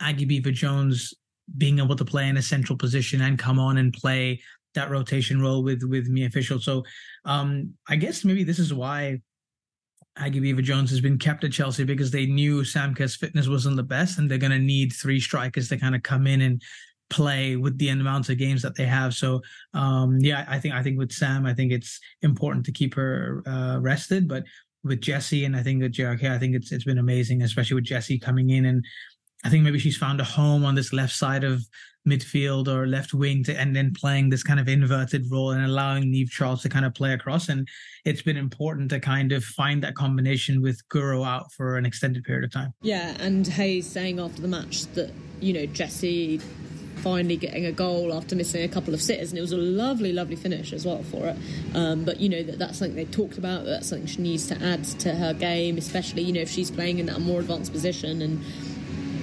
Aggie 0.00 0.26
Beever 0.26 0.50
Jones 0.50 1.14
being 1.56 1.78
able 1.78 1.96
to 1.96 2.04
play 2.04 2.28
in 2.28 2.36
a 2.36 2.42
central 2.42 2.76
position 2.76 3.22
and 3.22 3.38
come 3.38 3.58
on 3.58 3.78
and 3.78 3.94
play 3.94 4.42
that 4.74 4.90
rotation 4.90 5.40
role 5.40 5.62
with 5.62 5.82
with 5.82 6.08
Mia 6.08 6.30
Fishel. 6.30 6.60
So 6.60 6.84
um 7.24 7.74
I 7.88 7.96
guess 7.96 8.24
maybe 8.24 8.44
this 8.44 8.58
is 8.58 8.72
why 8.72 9.20
Aggie 10.16 10.40
Beever 10.40 10.62
Jones 10.62 10.90
has 10.90 11.00
been 11.00 11.18
kept 11.18 11.44
at 11.44 11.52
Chelsea 11.52 11.84
because 11.84 12.10
they 12.10 12.26
knew 12.26 12.64
Sam 12.64 12.94
Kerr's 12.94 13.16
fitness 13.16 13.48
wasn't 13.48 13.76
the 13.76 13.82
best, 13.82 14.18
and 14.18 14.28
they're 14.28 14.36
going 14.38 14.50
to 14.50 14.58
need 14.58 14.92
three 14.92 15.20
strikers 15.20 15.68
to 15.68 15.76
kind 15.76 15.94
of 15.94 16.02
come 16.02 16.26
in 16.26 16.40
and 16.40 16.60
play 17.08 17.56
with 17.56 17.78
the 17.78 17.88
amount 17.88 18.28
of 18.28 18.36
games 18.36 18.60
that 18.62 18.74
they 18.74 18.84
have. 18.84 19.14
So, 19.14 19.40
um, 19.74 20.18
yeah, 20.20 20.44
I 20.48 20.58
think 20.58 20.74
I 20.74 20.82
think 20.82 20.98
with 20.98 21.12
Sam, 21.12 21.46
I 21.46 21.54
think 21.54 21.72
it's 21.72 22.00
important 22.22 22.66
to 22.66 22.72
keep 22.72 22.94
her 22.94 23.42
uh, 23.46 23.78
rested, 23.80 24.26
but 24.26 24.42
with 24.84 25.00
Jesse 25.00 25.44
and 25.44 25.56
I 25.56 25.62
think 25.62 25.82
with 25.82 25.92
JRK, 25.92 26.30
I 26.30 26.38
think 26.38 26.54
it's 26.54 26.72
it's 26.72 26.84
been 26.84 26.98
amazing, 26.98 27.42
especially 27.42 27.76
with 27.76 27.84
Jesse 27.84 28.18
coming 28.18 28.50
in 28.50 28.66
and 28.66 28.84
I 29.44 29.50
think 29.50 29.62
maybe 29.62 29.78
she's 29.78 29.96
found 29.96 30.20
a 30.20 30.24
home 30.24 30.64
on 30.64 30.74
this 30.74 30.92
left 30.92 31.14
side 31.14 31.44
of 31.44 31.62
midfield 32.08 32.68
or 32.68 32.86
left 32.86 33.14
wing 33.14 33.44
to, 33.44 33.58
and 33.58 33.74
then 33.74 33.92
playing 33.92 34.30
this 34.30 34.42
kind 34.42 34.60
of 34.60 34.68
inverted 34.68 35.30
role 35.30 35.50
and 35.50 35.64
allowing 35.64 36.04
Niamh 36.04 36.30
Charles 36.30 36.62
to 36.62 36.68
kind 36.68 36.84
of 36.84 36.94
play 36.94 37.12
across. 37.12 37.48
And 37.48 37.68
it's 38.04 38.22
been 38.22 38.36
important 38.36 38.90
to 38.90 39.00
kind 39.00 39.32
of 39.32 39.44
find 39.44 39.82
that 39.82 39.94
combination 39.94 40.62
with 40.62 40.80
Guro 40.88 41.26
out 41.26 41.52
for 41.52 41.76
an 41.76 41.86
extended 41.86 42.24
period 42.24 42.44
of 42.44 42.52
time. 42.52 42.72
Yeah, 42.82 43.16
and 43.20 43.46
Hayes 43.46 43.86
saying 43.86 44.20
after 44.20 44.42
the 44.42 44.48
match 44.48 44.86
that, 44.94 45.12
you 45.40 45.52
know, 45.52 45.66
Jesse 45.66 46.40
finally 46.98 47.36
getting 47.36 47.64
a 47.64 47.72
goal 47.72 48.12
after 48.12 48.34
missing 48.34 48.62
a 48.62 48.68
couple 48.68 48.92
of 48.92 49.00
sitters, 49.00 49.30
and 49.30 49.38
it 49.38 49.40
was 49.40 49.52
a 49.52 49.56
lovely, 49.56 50.12
lovely 50.12 50.36
finish 50.36 50.72
as 50.72 50.84
well 50.84 51.02
for 51.04 51.28
it. 51.28 51.36
Um, 51.74 52.04
but 52.04 52.20
you 52.20 52.28
know 52.28 52.42
that 52.42 52.58
that's 52.58 52.78
something 52.78 52.96
they 52.96 53.04
talked 53.04 53.38
about. 53.38 53.64
That's 53.64 53.88
something 53.88 54.06
she 54.06 54.20
needs 54.20 54.46
to 54.48 54.62
add 54.62 54.84
to 54.84 55.14
her 55.14 55.32
game, 55.32 55.78
especially 55.78 56.22
you 56.22 56.32
know 56.32 56.40
if 56.40 56.50
she's 56.50 56.70
playing 56.70 56.98
in 56.98 57.06
that 57.06 57.20
more 57.20 57.40
advanced 57.40 57.72
position. 57.72 58.20
And 58.22 58.44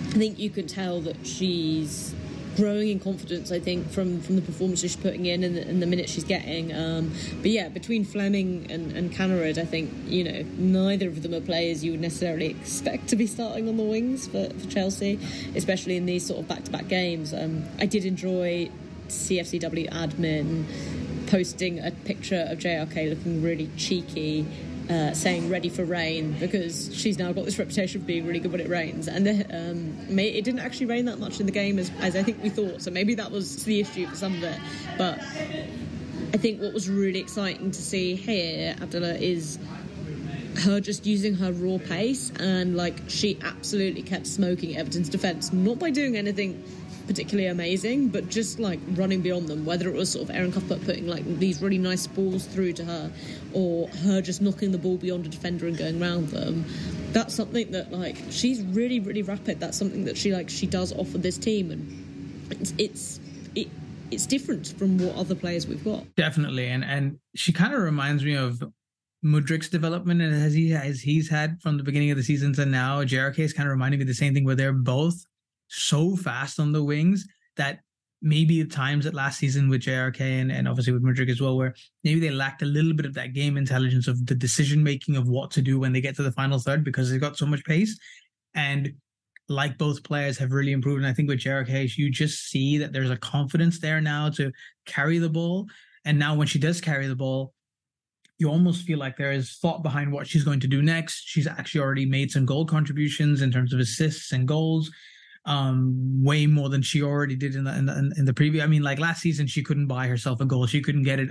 I 0.09 0.17
think 0.17 0.39
you 0.39 0.49
can 0.49 0.67
tell 0.67 1.01
that 1.01 1.27
she's 1.27 2.15
growing 2.55 2.89
in 2.89 2.99
confidence. 2.99 3.51
I 3.51 3.59
think 3.59 3.89
from 3.89 4.21
from 4.21 4.35
the 4.35 4.41
performances 4.41 4.91
she's 4.91 5.01
putting 5.01 5.25
in 5.25 5.43
and 5.43 5.55
the, 5.55 5.61
and 5.61 5.81
the 5.81 5.85
minutes 5.85 6.11
she's 6.11 6.23
getting. 6.23 6.73
Um, 6.73 7.13
but 7.41 7.51
yeah, 7.51 7.69
between 7.69 8.05
Fleming 8.05 8.67
and, 8.69 8.91
and 8.91 9.13
I 9.57 9.65
think 9.65 9.91
you 10.05 10.23
know 10.23 10.43
neither 10.57 11.07
of 11.07 11.21
them 11.23 11.33
are 11.33 11.41
players 11.41 11.83
you 11.83 11.91
would 11.91 12.01
necessarily 12.01 12.47
expect 12.47 13.07
to 13.09 13.15
be 13.15 13.27
starting 13.27 13.67
on 13.67 13.77
the 13.77 13.83
wings 13.83 14.27
for, 14.27 14.49
for 14.49 14.67
Chelsea, 14.67 15.19
especially 15.55 15.97
in 15.97 16.05
these 16.05 16.25
sort 16.25 16.39
of 16.39 16.47
back 16.47 16.63
to 16.65 16.71
back 16.71 16.87
games. 16.87 17.33
Um, 17.33 17.65
I 17.79 17.85
did 17.85 18.05
enjoy 18.05 18.69
CFCW 19.07 19.89
admin 19.91 20.65
posting 21.27 21.79
a 21.79 21.91
picture 21.91 22.45
of 22.49 22.59
JRK 22.59 23.09
looking 23.09 23.41
really 23.41 23.69
cheeky 23.77 24.45
uh, 24.89 25.13
saying 25.13 25.49
ready 25.49 25.69
for 25.69 25.83
rain 25.83 26.35
because 26.39 26.95
she's 26.95 27.17
now 27.17 27.31
got 27.31 27.45
this 27.45 27.57
reputation 27.57 28.01
of 28.01 28.07
being 28.07 28.25
really 28.25 28.39
good 28.39 28.51
when 28.51 28.61
it 28.61 28.69
rains. 28.69 29.07
And 29.07 29.27
um, 29.27 30.19
it 30.19 30.43
didn't 30.43 30.59
actually 30.59 30.87
rain 30.87 31.05
that 31.05 31.19
much 31.19 31.39
in 31.39 31.45
the 31.45 31.51
game 31.51 31.79
as, 31.79 31.91
as 31.99 32.15
I 32.15 32.23
think 32.23 32.41
we 32.43 32.49
thought. 32.49 32.81
So 32.81 32.91
maybe 32.91 33.15
that 33.15 33.31
was 33.31 33.63
the 33.65 33.79
issue 33.79 34.07
for 34.07 34.15
some 34.15 34.35
of 34.35 34.43
it. 34.43 34.59
But 34.97 35.19
I 36.33 36.37
think 36.37 36.61
what 36.61 36.73
was 36.73 36.89
really 36.89 37.19
exciting 37.19 37.71
to 37.71 37.81
see 37.81 38.15
here, 38.15 38.75
Abdullah, 38.81 39.15
is 39.15 39.57
her 40.59 40.79
just 40.79 41.05
using 41.05 41.33
her 41.33 41.51
raw 41.51 41.77
pace 41.77 42.31
and 42.39 42.77
like 42.77 42.95
she 43.07 43.37
absolutely 43.43 44.01
kept 44.01 44.27
smoking 44.27 44.77
Everton's 44.77 45.09
defence, 45.09 45.51
not 45.51 45.79
by 45.79 45.89
doing 45.89 46.15
anything 46.15 46.63
particularly 47.07 47.47
amazing, 47.47 48.09
but 48.09 48.29
just 48.29 48.59
like 48.59 48.79
running 48.91 49.21
beyond 49.21 49.47
them, 49.47 49.65
whether 49.65 49.87
it 49.87 49.95
was 49.95 50.11
sort 50.11 50.29
of 50.29 50.35
Erin 50.35 50.51
Cuthbert 50.51 50.83
putting 50.85 51.07
like 51.07 51.23
these 51.39 51.61
really 51.61 51.77
nice 51.77 52.07
balls 52.07 52.45
through 52.45 52.73
to 52.73 52.85
her 52.85 53.11
or 53.53 53.87
her 53.87 54.21
just 54.21 54.41
knocking 54.41 54.71
the 54.71 54.77
ball 54.77 54.97
beyond 54.97 55.25
a 55.25 55.29
defender 55.29 55.67
and 55.67 55.77
going 55.77 56.01
around 56.01 56.29
them. 56.29 56.65
That's 57.11 57.33
something 57.33 57.71
that 57.71 57.91
like 57.91 58.17
she's 58.29 58.61
really, 58.61 58.99
really 58.99 59.21
rapid. 59.21 59.59
That's 59.59 59.77
something 59.77 60.05
that 60.05 60.17
she 60.17 60.33
like 60.33 60.49
she 60.49 60.67
does 60.67 60.91
offer 60.93 61.17
this 61.17 61.37
team 61.37 61.71
and 61.71 62.51
it's 62.51 62.73
it's 62.77 63.19
it, 63.55 63.67
it's 64.11 64.25
different 64.25 64.67
from 64.77 64.97
what 64.97 65.15
other 65.15 65.35
players 65.35 65.67
we've 65.67 65.83
got. 65.83 66.03
Definitely. 66.15 66.67
And 66.67 66.83
and 66.83 67.19
she 67.35 67.53
kind 67.53 67.73
of 67.73 67.81
reminds 67.81 68.23
me 68.23 68.35
of 68.35 68.63
Mudryk's 69.23 69.69
development 69.69 70.21
and 70.21 70.35
as 70.35 70.53
he 70.53 70.73
as 70.73 71.01
he's 71.01 71.29
had 71.29 71.61
from 71.61 71.77
the 71.77 71.83
beginning 71.83 72.11
of 72.11 72.17
the 72.17 72.23
season 72.23 72.53
to 72.53 72.65
now, 72.65 73.03
JRK 73.03 73.39
is 73.39 73.53
kind 73.53 73.67
of 73.67 73.71
reminding 73.71 73.99
me 73.99 74.05
the 74.05 74.13
same 74.13 74.33
thing 74.33 74.43
where 74.43 74.55
they're 74.55 74.73
both 74.73 75.25
so 75.67 76.15
fast 76.15 76.59
on 76.59 76.71
the 76.71 76.83
wings 76.83 77.27
that 77.57 77.79
maybe 78.21 78.63
the 78.63 78.69
times 78.69 79.05
at 79.05 79.13
last 79.13 79.39
season 79.39 79.69
with 79.69 79.81
JRK 79.81 80.19
and, 80.19 80.51
and 80.51 80.67
obviously 80.67 80.93
with 80.93 81.03
Mudryk 81.03 81.29
as 81.29 81.39
well, 81.39 81.57
where 81.57 81.75
maybe 82.03 82.19
they 82.19 82.31
lacked 82.31 82.63
a 82.63 82.65
little 82.65 82.93
bit 82.93 83.05
of 83.05 83.13
that 83.13 83.33
game 83.33 83.55
intelligence 83.55 84.07
of 84.07 84.25
the 84.25 84.35
decision 84.35 84.83
making 84.83 85.15
of 85.15 85.27
what 85.27 85.51
to 85.51 85.61
do 85.61 85.79
when 85.79 85.93
they 85.93 86.01
get 86.01 86.15
to 86.15 86.23
the 86.23 86.31
final 86.31 86.57
third 86.57 86.83
because 86.83 87.11
they've 87.11 87.21
got 87.21 87.37
so 87.37 87.45
much 87.45 87.63
pace. 87.65 87.97
And 88.55 88.93
like 89.47 89.77
both 89.77 90.03
players 90.03 90.39
have 90.39 90.51
really 90.51 90.71
improved. 90.71 90.97
And 90.97 91.07
I 91.07 91.13
think 91.13 91.29
with 91.29 91.39
JRK, 91.39 91.97
you 91.97 92.09
just 92.09 92.49
see 92.49 92.79
that 92.79 92.91
there's 92.91 93.11
a 93.11 93.17
confidence 93.17 93.79
there 93.79 94.01
now 94.01 94.29
to 94.31 94.51
carry 94.87 95.19
the 95.19 95.29
ball. 95.29 95.67
And 96.03 96.17
now 96.17 96.35
when 96.35 96.47
she 96.47 96.57
does 96.57 96.81
carry 96.81 97.07
the 97.07 97.15
ball, 97.15 97.53
you 98.39 98.49
almost 98.49 98.85
feel 98.85 98.97
like 98.97 99.17
there 99.17 99.31
is 99.31 99.57
thought 99.61 99.83
behind 99.83 100.11
what 100.11 100.27
she's 100.27 100.43
going 100.43 100.59
to 100.61 100.67
do 100.67 100.81
next. 100.81 101.23
She's 101.25 101.47
actually 101.47 101.81
already 101.81 102.05
made 102.05 102.31
some 102.31 102.45
goal 102.45 102.65
contributions 102.65 103.41
in 103.41 103.51
terms 103.51 103.71
of 103.71 103.79
assists 103.79 104.31
and 104.31 104.47
goals 104.47 104.89
um, 105.45 106.23
way 106.23 106.47
more 106.47 106.69
than 106.69 106.81
she 106.81 107.03
already 107.03 107.35
did 107.35 107.55
in 107.55 107.63
the, 107.63 107.75
in 107.75 107.85
the 107.85 108.13
in 108.17 108.25
the 108.25 108.33
preview. 108.33 108.63
I 108.63 108.67
mean, 108.67 108.81
like 108.81 108.99
last 108.99 109.21
season, 109.21 109.47
she 109.47 109.63
couldn't 109.63 109.87
buy 109.87 110.07
herself 110.07 110.41
a 110.41 110.45
goal. 110.45 110.65
She 110.65 110.81
couldn't 110.81 111.03
get 111.03 111.19
it 111.19 111.29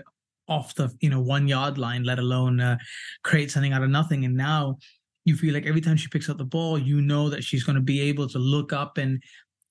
off 0.48 0.74
the 0.74 0.90
you 1.00 1.11
know 1.11 1.20
one 1.20 1.48
yard 1.48 1.79
line, 1.79 2.05
let 2.05 2.18
alone 2.18 2.61
uh, 2.61 2.79
create 3.22 3.50
something 3.50 3.72
out 3.72 3.83
of 3.83 3.90
nothing. 3.90 4.24
And 4.24 4.37
now 4.37 4.79
you 5.24 5.37
feel 5.37 5.55
like 5.55 5.66
every 5.66 5.81
time 5.81 5.96
she 5.96 6.09
picks 6.09 6.29
up 6.29 6.38
the 6.38 6.44
ball, 6.44 6.79
you 6.79 7.00
know 7.00 7.29
that 7.31 7.42
she's 7.42 7.64
going 7.64 7.77
to 7.77 7.83
be 7.83 8.00
able 8.03 8.29
to 8.29 8.38
look 8.38 8.72
up 8.72 8.98
and 8.98 9.22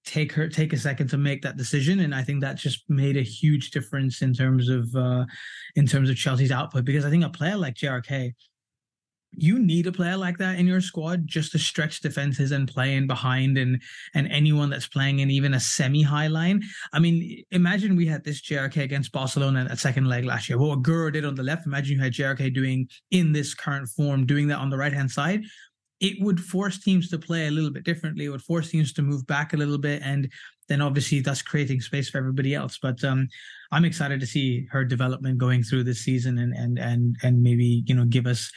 take 0.06 0.34
her 0.34 0.49
take 0.49 0.73
a 0.73 0.77
second 0.77 1.08
to 1.08 1.17
make 1.17 1.41
that 1.41 1.56
decision 1.56 2.01
and 2.01 2.13
i 2.13 2.21
think 2.21 2.41
that 2.41 2.58
just 2.58 2.84
made 2.89 3.15
a 3.15 3.21
huge 3.21 3.71
difference 3.71 4.21
in 4.21 4.34
terms 4.34 4.67
of 4.67 4.93
uh 4.95 5.23
in 5.75 5.88
terms 5.88 6.10
of 6.10 6.17
chelsea's 6.17 6.51
output 6.51 6.84
because 6.84 7.06
i 7.06 7.10
think 7.10 7.23
a 7.23 7.29
player 7.29 7.56
like 7.56 7.75
jrk 7.75 8.34
you 9.36 9.60
need 9.60 9.88
a 9.88 9.91
player 9.91 10.17
like 10.17 10.38
that 10.38 10.60
in 10.60 10.67
your 10.67 10.82
squad 10.82 11.28
just 11.28 11.52
to 11.52 11.60
stretch 11.60 12.02
defenses 12.02 12.52
and 12.52 12.67
play 12.67 12.96
in 12.96 13.08
behind 13.08 13.58
and 13.58 13.82
and 14.13 14.28
anyone 14.28 14.69
that's 14.69 14.88
playing 14.88 15.19
in 15.19 15.32
even 15.32 15.54
a 15.54 15.60
semi 15.60 16.02
high 16.02 16.28
line. 16.28 16.62
I 16.91 17.00
mean, 17.00 17.43
imagine 17.52 17.96
we 17.96 18.06
had 18.06 18.24
this 18.24 18.41
JRK 18.41 18.84
against 18.84 19.12
Barcelona 19.12 19.67
at 19.69 19.80
second 19.80 20.08
leg 20.08 20.26
last 20.26 20.50
year. 20.50 20.58
What 20.58 20.84
Guro 20.84 21.12
did 21.12 21.26
on 21.26 21.36
the 21.36 21.43
left, 21.43 21.65
imagine 21.65 21.98
you 21.98 22.04
had 22.04 22.13
JRK 22.13 22.54
doing 22.54 22.88
in 23.12 23.32
this 23.32 23.54
current 23.54 23.89
form, 23.89 24.26
doing 24.26 24.48
that 24.48 24.60
on 24.60 24.69
the 24.69 24.78
right 24.78 24.93
hand 24.93 25.12
side. 25.12 25.43
It 26.00 26.17
would 26.19 26.39
force 26.39 26.80
teams 26.80 27.10
to 27.10 27.17
play 27.17 27.48
a 27.48 27.52
little 27.52 27.72
bit 27.72 27.86
differently. 27.86 28.26
It 28.26 28.30
would 28.30 28.41
force 28.41 28.69
teams 28.69 28.91
to 28.93 29.02
move 29.02 29.26
back 29.26 29.54
a 29.54 29.58
little 29.58 29.78
bit, 29.78 30.02
and 30.04 30.30
then 30.67 30.82
obviously 30.82 31.22
that's 31.22 31.41
creating 31.41 31.82
space 31.82 32.10
for 32.10 32.17
everybody 32.17 32.54
else. 32.54 32.78
But 32.82 33.04
um, 33.04 33.28
I'm 33.72 33.86
excited 33.86 34.19
to 34.19 34.28
see 34.28 34.67
her 34.72 34.84
development 34.84 35.38
going 35.38 35.63
through 35.63 35.86
this 35.86 36.00
season, 36.00 36.39
and 36.39 36.54
and 36.54 36.78
and 36.78 37.15
and 37.24 37.41
maybe 37.41 37.84
you 37.86 37.96
know 37.96 38.06
give 38.06 38.28
us 38.28 38.52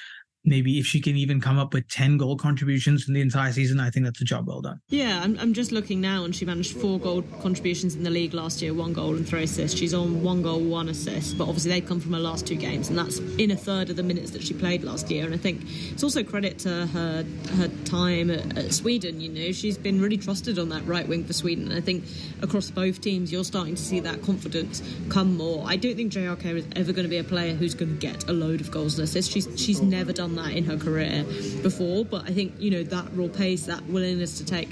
maybe 0.46 0.78
if 0.78 0.86
she 0.86 1.00
can 1.00 1.16
even 1.16 1.40
come 1.40 1.58
up 1.58 1.74
with 1.74 1.88
10 1.88 2.16
goal 2.16 2.36
contributions 2.36 3.08
in 3.08 3.14
the 3.14 3.20
entire 3.20 3.52
season, 3.52 3.80
I 3.80 3.90
think 3.90 4.06
that's 4.06 4.20
a 4.20 4.24
job 4.24 4.46
well 4.46 4.60
done. 4.60 4.80
Yeah, 4.88 5.20
I'm, 5.22 5.38
I'm 5.38 5.52
just 5.52 5.72
looking 5.72 6.00
now, 6.00 6.24
and 6.24 6.34
she 6.34 6.44
managed 6.44 6.76
four 6.76 6.98
goal 6.98 7.22
contributions 7.42 7.96
in 7.96 8.02
the 8.02 8.10
league 8.10 8.32
last 8.32 8.62
year, 8.62 8.72
one 8.72 8.92
goal 8.92 9.16
and 9.16 9.28
three 9.28 9.44
assists. 9.44 9.76
She's 9.78 9.94
on 9.94 10.22
one 10.22 10.42
goal, 10.42 10.60
one 10.60 10.88
assist, 10.88 11.36
but 11.36 11.44
obviously 11.48 11.72
they 11.72 11.80
come 11.80 12.00
from 12.00 12.12
her 12.12 12.20
last 12.20 12.46
two 12.46 12.56
games, 12.56 12.88
and 12.88 12.98
that's 12.98 13.18
in 13.18 13.50
a 13.50 13.56
third 13.56 13.90
of 13.90 13.96
the 13.96 14.02
minutes 14.02 14.30
that 14.30 14.42
she 14.42 14.54
played 14.54 14.84
last 14.84 15.10
year. 15.10 15.24
And 15.24 15.34
I 15.34 15.38
think 15.38 15.62
it's 15.90 16.02
also 16.02 16.22
credit 16.22 16.58
to 16.60 16.86
her 16.86 17.24
her 17.56 17.68
time 17.84 18.30
at, 18.30 18.56
at 18.56 18.72
Sweden. 18.72 19.20
You 19.20 19.30
know, 19.30 19.52
she's 19.52 19.76
been 19.76 20.00
really 20.00 20.16
trusted 20.16 20.58
on 20.58 20.68
that 20.70 20.86
right 20.86 21.06
wing 21.06 21.24
for 21.24 21.32
Sweden. 21.32 21.68
And 21.68 21.74
I 21.74 21.80
think 21.80 22.04
across 22.42 22.70
both 22.70 23.00
teams, 23.00 23.32
you're 23.32 23.44
starting 23.44 23.74
to 23.74 23.82
see 23.82 24.00
that 24.00 24.22
confidence 24.22 24.82
come 25.08 25.36
more. 25.36 25.64
I 25.66 25.76
don't 25.76 25.96
think 25.96 26.12
JRK 26.12 26.44
is 26.56 26.66
ever 26.76 26.92
going 26.92 27.04
to 27.04 27.10
be 27.10 27.18
a 27.18 27.24
player 27.24 27.54
who's 27.54 27.74
going 27.74 27.92
to 27.92 27.98
get 27.98 28.28
a 28.28 28.32
load 28.32 28.60
of 28.60 28.70
goals 28.70 28.98
and 28.98 29.04
assists. 29.04 29.32
She's 29.32 29.48
she's 29.56 29.82
never 29.82 30.12
done 30.12 30.35
that 30.36 30.52
in 30.52 30.64
her 30.64 30.76
career 30.76 31.24
before. 31.62 32.04
But 32.04 32.24
I 32.24 32.32
think 32.32 32.54
you 32.58 32.70
know 32.70 32.82
that 32.82 33.06
raw 33.14 33.28
pace, 33.28 33.66
that 33.66 33.84
willingness 33.86 34.38
to 34.38 34.44
take 34.44 34.70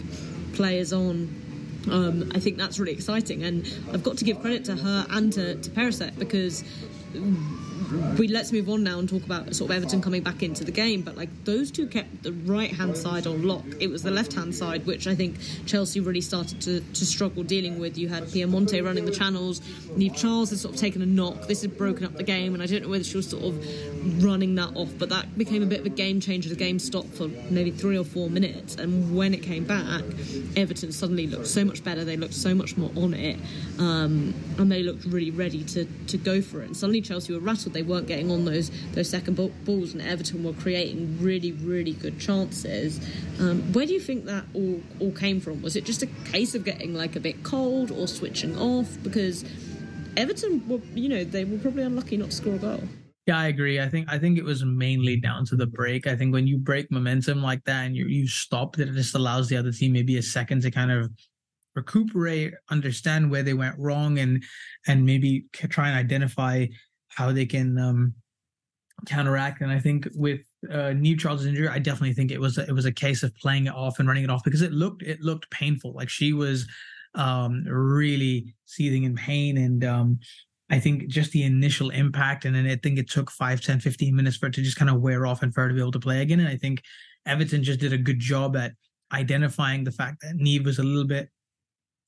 players 0.54 0.92
on. 0.92 1.42
Um, 1.90 2.32
I 2.34 2.38
think 2.38 2.56
that's 2.56 2.78
really 2.78 2.92
exciting, 2.92 3.42
and 3.42 3.66
I've 3.92 4.02
got 4.02 4.16
to 4.18 4.24
give 4.24 4.40
credit 4.40 4.64
to 4.66 4.76
her 4.76 5.06
and 5.10 5.32
to, 5.34 5.56
to 5.56 5.70
Perisset 5.70 6.18
because 6.18 6.64
we 8.18 8.28
let's 8.28 8.52
move 8.52 8.68
on 8.68 8.82
now 8.82 8.98
and 8.98 9.08
talk 9.08 9.24
about 9.24 9.54
sort 9.54 9.70
of 9.70 9.76
Everton 9.76 10.00
coming 10.00 10.22
back 10.22 10.42
into 10.42 10.64
the 10.64 10.72
game. 10.72 11.02
But 11.02 11.16
like 11.16 11.28
those 11.44 11.70
two 11.70 11.86
kept 11.86 12.22
the 12.22 12.32
right 12.32 12.72
hand 12.72 12.96
side 12.96 13.26
on 13.26 13.46
lock. 13.46 13.64
It 13.80 13.88
was 13.88 14.02
the 14.02 14.10
left 14.10 14.32
hand 14.32 14.54
side 14.54 14.86
which 14.86 15.06
I 15.06 15.14
think 15.14 15.36
Chelsea 15.66 16.00
really 16.00 16.20
started 16.20 16.60
to, 16.62 16.80
to 16.80 17.06
struggle 17.06 17.42
dealing 17.42 17.78
with. 17.78 17.98
You 17.98 18.08
had 18.08 18.24
Piemonte 18.24 18.84
running 18.84 19.04
the 19.04 19.12
channels. 19.12 19.60
Niamh 19.96 20.16
Charles 20.16 20.50
has 20.50 20.60
sort 20.60 20.74
of 20.74 20.80
taken 20.80 21.02
a 21.02 21.06
knock. 21.06 21.46
This 21.46 21.62
had 21.62 21.76
broken 21.76 22.04
up 22.04 22.14
the 22.14 22.22
game, 22.22 22.54
and 22.54 22.62
I 22.62 22.66
don't 22.66 22.82
know 22.82 22.88
whether 22.88 23.04
she 23.04 23.16
was 23.16 23.28
sort 23.28 23.44
of 23.44 24.24
running 24.24 24.54
that 24.56 24.74
off. 24.76 24.90
But 24.98 25.08
that 25.10 25.36
became 25.36 25.62
a 25.62 25.66
bit 25.66 25.80
of 25.80 25.86
a 25.86 25.90
game 25.90 26.20
changer. 26.20 26.48
The 26.48 26.54
game 26.56 26.78
stopped 26.78 27.14
for 27.14 27.28
maybe 27.50 27.70
three 27.70 27.98
or 27.98 28.04
four 28.04 28.30
minutes, 28.30 28.76
and 28.76 29.16
when 29.16 29.34
it 29.34 29.42
came 29.42 29.64
back, 29.64 30.02
Everton 30.56 30.92
suddenly 30.92 31.26
looked 31.26 31.46
so 31.46 31.64
much 31.64 31.84
better. 31.84 32.04
They 32.04 32.16
looked 32.16 32.34
so 32.34 32.54
much 32.54 32.76
more 32.76 32.90
on 32.96 33.14
it, 33.14 33.38
um, 33.78 34.34
and 34.58 34.70
they 34.70 34.82
looked 34.82 35.04
really 35.04 35.30
ready 35.30 35.64
to 35.64 35.84
to 35.84 36.18
go 36.18 36.40
for 36.40 36.62
it. 36.62 36.66
And 36.66 36.76
suddenly 36.76 37.00
Chelsea 37.00 37.32
were 37.32 37.40
rattled 37.40 37.73
they 37.74 37.82
weren't 37.82 38.06
getting 38.06 38.30
on 38.30 38.44
those 38.44 38.70
those 38.92 39.10
second 39.10 39.34
balls, 39.64 39.92
and 39.92 40.00
Everton 40.00 40.42
were 40.42 40.54
creating 40.54 41.18
really 41.20 41.52
really 41.52 41.92
good 41.92 42.18
chances. 42.18 43.00
Um, 43.38 43.60
where 43.72 43.86
do 43.86 43.92
you 43.92 44.00
think 44.00 44.24
that 44.24 44.44
all 44.54 44.80
all 45.00 45.12
came 45.12 45.40
from? 45.40 45.60
Was 45.60 45.76
it 45.76 45.84
just 45.84 46.02
a 46.02 46.06
case 46.06 46.54
of 46.54 46.64
getting 46.64 46.94
like 46.94 47.16
a 47.16 47.20
bit 47.20 47.42
cold 47.42 47.90
or 47.90 48.08
switching 48.08 48.56
off? 48.58 48.96
Because 49.02 49.44
Everton 50.16 50.66
were, 50.68 50.80
you 50.94 51.08
know, 51.08 51.24
they 51.24 51.44
were 51.44 51.58
probably 51.58 51.82
unlucky 51.82 52.16
not 52.16 52.30
to 52.30 52.36
score 52.36 52.54
a 52.54 52.58
goal. 52.58 52.80
Yeah, 53.26 53.38
I 53.38 53.46
agree. 53.46 53.80
I 53.80 53.88
think 53.88 54.06
I 54.10 54.18
think 54.18 54.38
it 54.38 54.44
was 54.44 54.64
mainly 54.64 55.16
down 55.16 55.46
to 55.46 55.56
the 55.56 55.66
break. 55.66 56.06
I 56.06 56.14
think 56.14 56.32
when 56.32 56.46
you 56.46 56.58
break 56.58 56.90
momentum 56.90 57.42
like 57.42 57.64
that 57.64 57.86
and 57.86 57.96
you 57.96 58.06
you 58.06 58.28
stop, 58.28 58.76
that 58.76 58.88
it 58.88 58.92
just 58.92 59.14
allows 59.14 59.48
the 59.48 59.56
other 59.56 59.72
team 59.72 59.92
maybe 59.92 60.18
a 60.18 60.22
second 60.22 60.62
to 60.62 60.70
kind 60.70 60.90
of 60.90 61.10
recuperate, 61.74 62.54
understand 62.70 63.30
where 63.30 63.42
they 63.42 63.54
went 63.54 63.78
wrong, 63.78 64.18
and 64.18 64.44
and 64.86 65.06
maybe 65.06 65.46
try 65.52 65.88
and 65.88 65.98
identify 65.98 66.66
how 67.14 67.32
they 67.32 67.46
can 67.46 67.78
um, 67.78 68.14
counteract. 69.06 69.60
And 69.60 69.70
I 69.70 69.78
think 69.78 70.08
with 70.14 70.40
uh, 70.70 70.92
Niamh 70.94 71.18
Charles' 71.18 71.46
injury, 71.46 71.68
I 71.68 71.78
definitely 71.78 72.14
think 72.14 72.30
it 72.30 72.40
was 72.40 72.58
it 72.58 72.72
was 72.72 72.84
a 72.84 72.92
case 72.92 73.22
of 73.22 73.34
playing 73.36 73.66
it 73.66 73.74
off 73.74 73.98
and 73.98 74.08
running 74.08 74.24
it 74.24 74.30
off 74.30 74.44
because 74.44 74.62
it 74.62 74.72
looked 74.72 75.02
it 75.02 75.20
looked 75.20 75.50
painful. 75.50 75.92
Like 75.92 76.08
she 76.08 76.32
was 76.32 76.66
um, 77.14 77.64
really 77.64 78.54
seething 78.66 79.04
in 79.04 79.14
pain 79.14 79.58
and. 79.58 79.84
Um, 79.84 80.18
I 80.70 80.80
think 80.80 81.08
just 81.08 81.30
the 81.32 81.42
initial 81.42 81.90
impact, 81.90 82.46
and 82.46 82.56
then 82.56 82.66
I 82.66 82.76
think 82.76 82.98
it 82.98 83.10
took 83.10 83.30
5, 83.30 83.60
10, 83.60 83.80
15 83.80 84.16
minutes 84.16 84.38
for 84.38 84.46
it 84.46 84.54
to 84.54 84.62
just 84.62 84.78
kind 84.78 84.90
of 84.90 85.02
wear 85.02 85.26
off 85.26 85.42
and 85.42 85.52
for 85.52 85.60
her 85.60 85.68
to 85.68 85.74
be 85.74 85.80
able 85.80 85.92
to 85.92 86.00
play 86.00 86.22
again. 86.22 86.40
And 86.40 86.48
I 86.48 86.56
think 86.56 86.82
Everton 87.26 87.62
just 87.62 87.80
did 87.80 87.92
a 87.92 87.98
good 87.98 88.18
job 88.18 88.56
at 88.56 88.72
identifying 89.12 89.84
the 89.84 89.92
fact 89.92 90.22
that 90.22 90.38
Niamh 90.38 90.64
was 90.64 90.78
a 90.78 90.82
little 90.82 91.06
bit 91.06 91.28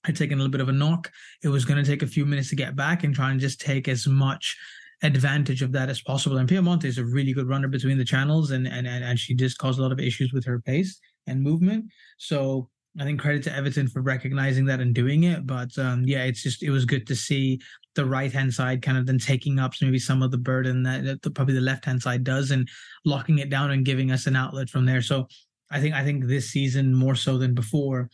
had 0.04 0.16
taken 0.16 0.38
a 0.38 0.40
little 0.40 0.52
bit 0.52 0.60
of 0.60 0.68
a 0.68 0.72
knock. 0.72 1.10
It 1.42 1.48
was 1.48 1.64
going 1.64 1.82
to 1.82 1.88
take 1.88 2.02
a 2.02 2.06
few 2.06 2.24
minutes 2.24 2.48
to 2.50 2.56
get 2.56 2.76
back 2.76 3.04
and 3.04 3.14
try 3.14 3.30
and 3.30 3.40
just 3.40 3.60
take 3.60 3.88
as 3.88 4.06
much 4.06 4.56
advantage 5.02 5.62
of 5.62 5.72
that 5.72 5.88
as 5.88 6.00
possible. 6.00 6.38
And 6.38 6.48
Piemonte 6.48 6.84
is 6.84 6.98
a 6.98 7.04
really 7.04 7.32
good 7.32 7.48
runner 7.48 7.68
between 7.68 7.98
the 7.98 8.04
channels, 8.04 8.50
and 8.50 8.66
and 8.66 8.86
and 8.86 9.18
she 9.18 9.34
just 9.34 9.58
caused 9.58 9.78
a 9.78 9.82
lot 9.82 9.92
of 9.92 10.00
issues 10.00 10.32
with 10.32 10.44
her 10.44 10.60
pace 10.60 10.98
and 11.26 11.42
movement. 11.42 11.86
So 12.18 12.68
I 12.98 13.04
think 13.04 13.20
credit 13.20 13.42
to 13.44 13.54
Everton 13.54 13.88
for 13.88 14.00
recognizing 14.00 14.64
that 14.66 14.80
and 14.80 14.94
doing 14.94 15.24
it. 15.24 15.46
But 15.46 15.76
um, 15.78 16.04
yeah, 16.04 16.24
it's 16.24 16.42
just 16.42 16.62
it 16.62 16.70
was 16.70 16.84
good 16.84 17.06
to 17.08 17.16
see 17.16 17.60
the 17.94 18.06
right 18.06 18.32
hand 18.32 18.52
side 18.52 18.82
kind 18.82 18.96
of 18.96 19.06
then 19.06 19.18
taking 19.18 19.58
up 19.58 19.72
maybe 19.80 19.98
some 19.98 20.22
of 20.22 20.30
the 20.30 20.38
burden 20.38 20.82
that, 20.82 21.04
that 21.04 21.22
the, 21.22 21.30
probably 21.30 21.54
the 21.54 21.60
left 21.60 21.84
hand 21.84 22.02
side 22.02 22.24
does 22.24 22.50
and 22.50 22.68
locking 23.04 23.38
it 23.38 23.50
down 23.50 23.70
and 23.70 23.84
giving 23.84 24.10
us 24.10 24.26
an 24.26 24.36
outlet 24.36 24.68
from 24.68 24.86
there. 24.86 25.02
So 25.02 25.26
I 25.70 25.80
think 25.80 25.94
I 25.94 26.04
think 26.04 26.24
this 26.24 26.50
season 26.50 26.94
more 26.94 27.14
so 27.14 27.38
than 27.38 27.54
before, 27.54 28.08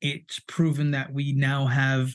it's 0.00 0.40
proven 0.46 0.90
that 0.92 1.12
we 1.12 1.32
now 1.32 1.66
have 1.66 2.12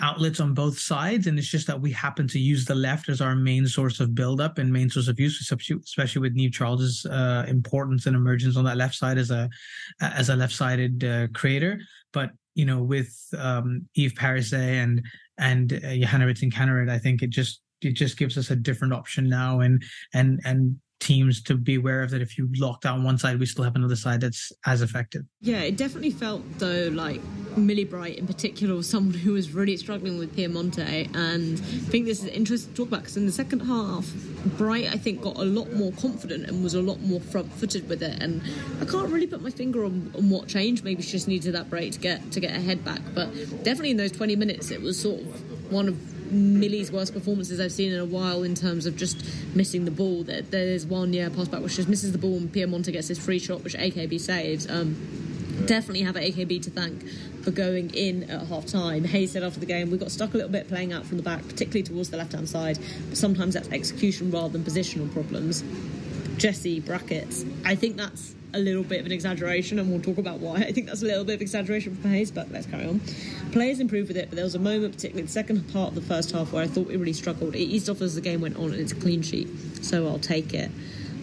outlets 0.00 0.40
on 0.40 0.52
both 0.52 0.78
sides 0.78 1.26
and 1.26 1.38
it's 1.38 1.48
just 1.48 1.66
that 1.66 1.80
we 1.80 1.90
happen 1.90 2.28
to 2.28 2.38
use 2.38 2.66
the 2.66 2.74
left 2.74 3.08
as 3.08 3.20
our 3.20 3.34
main 3.34 3.66
source 3.66 3.98
of 3.98 4.14
buildup 4.14 4.58
and 4.58 4.70
main 4.70 4.90
source 4.90 5.08
of 5.08 5.18
use 5.18 5.40
especially 5.40 6.20
with 6.20 6.36
Niamh 6.36 6.52
Charles's 6.52 7.06
uh, 7.06 7.44
importance 7.48 8.06
and 8.06 8.14
emergence 8.14 8.56
on 8.56 8.64
that 8.64 8.76
left 8.76 8.94
side 8.94 9.16
as 9.16 9.30
a 9.30 9.48
as 10.00 10.28
a 10.28 10.36
left-sided 10.36 11.04
uh, 11.04 11.26
creator 11.28 11.80
but 12.12 12.30
you 12.54 12.66
know 12.66 12.82
with 12.82 13.14
um, 13.38 13.86
Eve 13.94 14.12
Perisset 14.14 14.82
and 14.82 15.02
and 15.38 15.72
uh, 15.72 15.96
Johanna 15.96 16.26
Rytting 16.26 16.90
I 16.90 16.98
think 16.98 17.22
it 17.22 17.30
just 17.30 17.62
it 17.80 17.92
just 17.92 18.18
gives 18.18 18.36
us 18.36 18.50
a 18.50 18.56
different 18.56 18.92
option 18.92 19.28
now 19.28 19.60
and 19.60 19.82
and 20.12 20.40
and 20.44 20.78
teams 21.00 21.42
to 21.42 21.56
be 21.56 21.76
aware 21.76 22.02
of 22.02 22.10
that 22.10 22.22
if 22.22 22.38
you 22.38 22.48
lock 22.56 22.80
down 22.80 23.04
one 23.04 23.18
side, 23.18 23.38
we 23.38 23.46
still 23.46 23.64
have 23.64 23.76
another 23.76 23.96
side 23.96 24.20
that's 24.20 24.52
as 24.64 24.82
effective. 24.82 25.22
Yeah, 25.40 25.60
it 25.60 25.76
definitely 25.76 26.10
felt 26.10 26.42
though 26.58 26.88
like 26.92 27.20
Millie 27.56 27.84
Bright 27.84 28.18
in 28.18 28.26
particular 28.26 28.74
was 28.74 28.88
someone 28.88 29.14
who 29.14 29.32
was 29.32 29.52
really 29.52 29.76
struggling 29.76 30.18
with 30.18 30.36
Piemonte, 30.36 31.14
and 31.14 31.54
I 31.54 31.90
think 31.90 32.04
this 32.04 32.22
is 32.22 32.28
interesting 32.28 32.72
to 32.72 32.76
talk 32.76 32.88
about 32.88 33.00
because 33.00 33.16
in 33.16 33.26
the 33.26 33.32
second 33.32 33.60
half, 33.60 34.06
Bright 34.58 34.86
I 34.86 34.96
think 34.96 35.22
got 35.22 35.36
a 35.36 35.44
lot 35.44 35.72
more 35.72 35.92
confident 35.92 36.48
and 36.48 36.62
was 36.62 36.74
a 36.74 36.82
lot 36.82 37.00
more 37.00 37.20
front-footed 37.20 37.88
with 37.88 38.02
it, 38.02 38.22
and 38.22 38.42
I 38.80 38.84
can't 38.84 39.08
really 39.08 39.26
put 39.26 39.42
my 39.42 39.50
finger 39.50 39.84
on, 39.84 40.12
on 40.16 40.30
what 40.30 40.48
changed. 40.48 40.84
Maybe 40.84 41.02
she 41.02 41.12
just 41.12 41.28
needed 41.28 41.54
that 41.54 41.70
break 41.70 41.92
to 41.92 41.98
get 41.98 42.30
to 42.32 42.40
get 42.40 42.50
her 42.52 42.60
head 42.60 42.84
back, 42.84 43.00
but 43.14 43.32
definitely 43.64 43.90
in 43.90 43.96
those 43.96 44.12
20 44.12 44.36
minutes, 44.36 44.70
it 44.70 44.82
was 44.82 45.00
sort 45.00 45.20
of 45.20 45.72
one 45.72 45.88
of 45.88 46.32
Millie's 46.32 46.90
worst 46.90 47.14
performances 47.14 47.60
I've 47.60 47.72
seen 47.72 47.92
in 47.92 48.00
a 48.00 48.04
while 48.04 48.42
in 48.42 48.54
terms 48.54 48.86
of 48.86 48.96
just 48.96 49.24
missing 49.54 49.84
the 49.84 49.90
ball. 49.90 50.24
There, 50.24 50.42
there's 50.42 50.84
one 50.84 51.12
yeah 51.12 51.28
pass 51.28 51.48
back 51.48 51.62
which 51.62 51.76
just 51.76 51.88
misses 51.88 52.12
the 52.12 52.18
ball 52.18 52.36
and 52.36 52.52
Piemonte 52.52 52.92
gets 52.92 53.08
his 53.08 53.18
free 53.18 53.38
shot 53.38 53.62
which 53.62 53.74
AKB 53.74 54.20
saves. 54.20 54.68
Um, 54.68 54.96
definitely 55.66 56.02
have 56.02 56.16
AKB 56.16 56.62
to 56.62 56.70
thank 56.70 57.02
for 57.46 57.52
going 57.52 57.94
in 57.94 58.28
at 58.28 58.44
half 58.48 58.66
time. 58.66 59.04
Hayes 59.04 59.30
said 59.30 59.44
after 59.44 59.60
the 59.60 59.66
game, 59.66 59.88
we 59.92 59.98
got 59.98 60.10
stuck 60.10 60.34
a 60.34 60.36
little 60.36 60.50
bit 60.50 60.66
playing 60.66 60.92
out 60.92 61.06
from 61.06 61.16
the 61.16 61.22
back, 61.22 61.46
particularly 61.46 61.84
towards 61.84 62.10
the 62.10 62.16
left 62.16 62.32
hand 62.32 62.48
side. 62.48 62.76
But 63.08 63.16
sometimes 63.16 63.54
that's 63.54 63.68
execution 63.68 64.32
rather 64.32 64.48
than 64.48 64.64
positional 64.64 65.12
problems. 65.12 65.62
Jesse 66.38 66.80
brackets. 66.80 67.44
I 67.64 67.76
think 67.76 67.96
that's 67.96 68.34
a 68.52 68.58
little 68.58 68.82
bit 68.82 68.98
of 68.98 69.06
an 69.06 69.12
exaggeration, 69.12 69.78
and 69.78 69.88
we'll 69.88 70.00
talk 70.00 70.18
about 70.18 70.40
why. 70.40 70.56
I 70.56 70.72
think 70.72 70.88
that's 70.88 71.02
a 71.02 71.04
little 71.04 71.24
bit 71.24 71.36
of 71.36 71.40
exaggeration 71.40 71.94
from 71.94 72.10
Hayes, 72.10 72.32
but 72.32 72.50
let's 72.50 72.66
carry 72.66 72.84
on. 72.84 73.00
Players 73.52 73.78
improved 73.78 74.08
with 74.08 74.16
it, 74.16 74.28
but 74.28 74.34
there 74.34 74.44
was 74.44 74.56
a 74.56 74.58
moment, 74.58 74.96
particularly 74.96 75.22
the 75.22 75.32
second 75.32 75.72
part 75.72 75.90
of 75.90 75.94
the 75.94 76.00
first 76.00 76.32
half, 76.32 76.52
where 76.52 76.64
I 76.64 76.66
thought 76.66 76.88
we 76.88 76.96
really 76.96 77.12
struggled. 77.12 77.54
It 77.54 77.60
eased 77.60 77.88
off 77.88 78.00
as 78.00 78.16
the 78.16 78.20
game 78.20 78.40
went 78.40 78.56
on, 78.56 78.72
and 78.72 78.80
it's 78.80 78.90
a 78.90 78.96
clean 78.96 79.22
sheet, 79.22 79.48
so 79.84 80.08
I'll 80.08 80.18
take 80.18 80.52
it. 80.52 80.72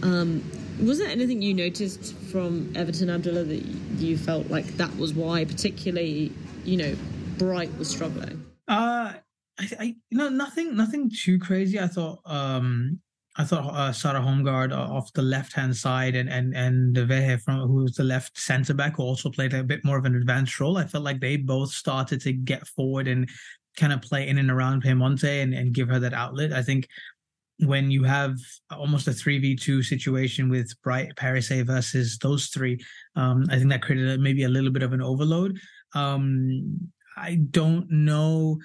Um, 0.04 0.42
was 0.82 1.00
there 1.00 1.10
anything 1.10 1.42
you 1.42 1.54
noticed 1.54 2.16
from 2.32 2.72
Everton 2.76 3.10
Abdullah 3.10 3.44
that 3.44 3.64
you 3.98 4.18
felt 4.18 4.50
like 4.50 4.66
that 4.78 4.96
was 4.98 5.14
why, 5.14 5.46
particularly, 5.46 6.32
you 6.64 6.78
know, 6.78 6.96
Bright 7.38 7.76
was 7.78 7.90
struggling? 7.90 8.46
Uh, 8.68 9.14
I, 9.60 9.70
I 9.80 9.84
you 10.10 10.18
know 10.18 10.30
nothing 10.30 10.76
nothing 10.76 11.10
too 11.10 11.40
crazy. 11.40 11.80
I 11.80 11.88
thought 11.88 12.20
um 12.26 13.00
I 13.36 13.44
thought 13.44 13.74
uh, 13.74 13.92
Sarah 13.92 14.20
Holmgaard 14.20 14.72
off 14.72 15.12
the 15.14 15.22
left 15.22 15.54
hand 15.54 15.76
side 15.76 16.16
and 16.16 16.30
and 16.30 16.56
and 16.56 16.96
Vehe 16.96 17.42
from 17.42 17.68
who 17.68 17.84
was 17.84 17.96
the 17.96 18.04
left 18.04 18.38
centre 18.38 18.74
back 18.74 18.98
who 18.98 19.04
also 19.04 19.30
played 19.30 19.54
a 19.54 19.64
bit 19.64 19.84
more 19.84 19.98
of 19.98 20.06
an 20.06 20.16
advanced 20.16 20.60
role. 20.60 20.78
I 20.78 20.86
felt 20.86 21.04
like 21.04 21.20
they 21.20 21.38
both 21.38 21.72
started 21.72 22.22
to 22.22 22.34
get 22.34 22.68
forward 22.68 23.08
and 23.08 23.30
kind 23.76 23.92
of 23.92 24.02
play 24.02 24.28
in 24.28 24.38
and 24.38 24.52
around 24.52 24.84
Piemonte 24.84 25.42
and, 25.42 25.54
and 25.54 25.74
give 25.74 25.90
her 25.90 26.00
that 26.00 26.14
outlet. 26.14 26.54
I 26.54 26.62
think 26.62 26.88
when 27.60 27.92
you 27.92 28.04
have 28.04 28.36
almost 28.72 29.08
a 29.08 29.12
3v2 29.12 29.84
situation 29.84 30.50
with 30.50 30.72
Bright 30.82 31.16
Perisset 31.16 31.66
versus 31.66 32.18
those 32.18 32.48
three, 32.48 32.80
um, 33.16 33.46
I 33.50 33.58
think 33.58 33.70
that 33.70 33.82
created 33.82 34.20
maybe 34.20 34.44
a 34.44 34.50
little 34.50 34.72
bit 34.72 34.84
of 34.84 34.94
an 34.94 35.02
overload. 35.02 35.60
Um, 35.94 36.90
I 37.16 37.36
don't 37.52 37.90
know 37.92 38.60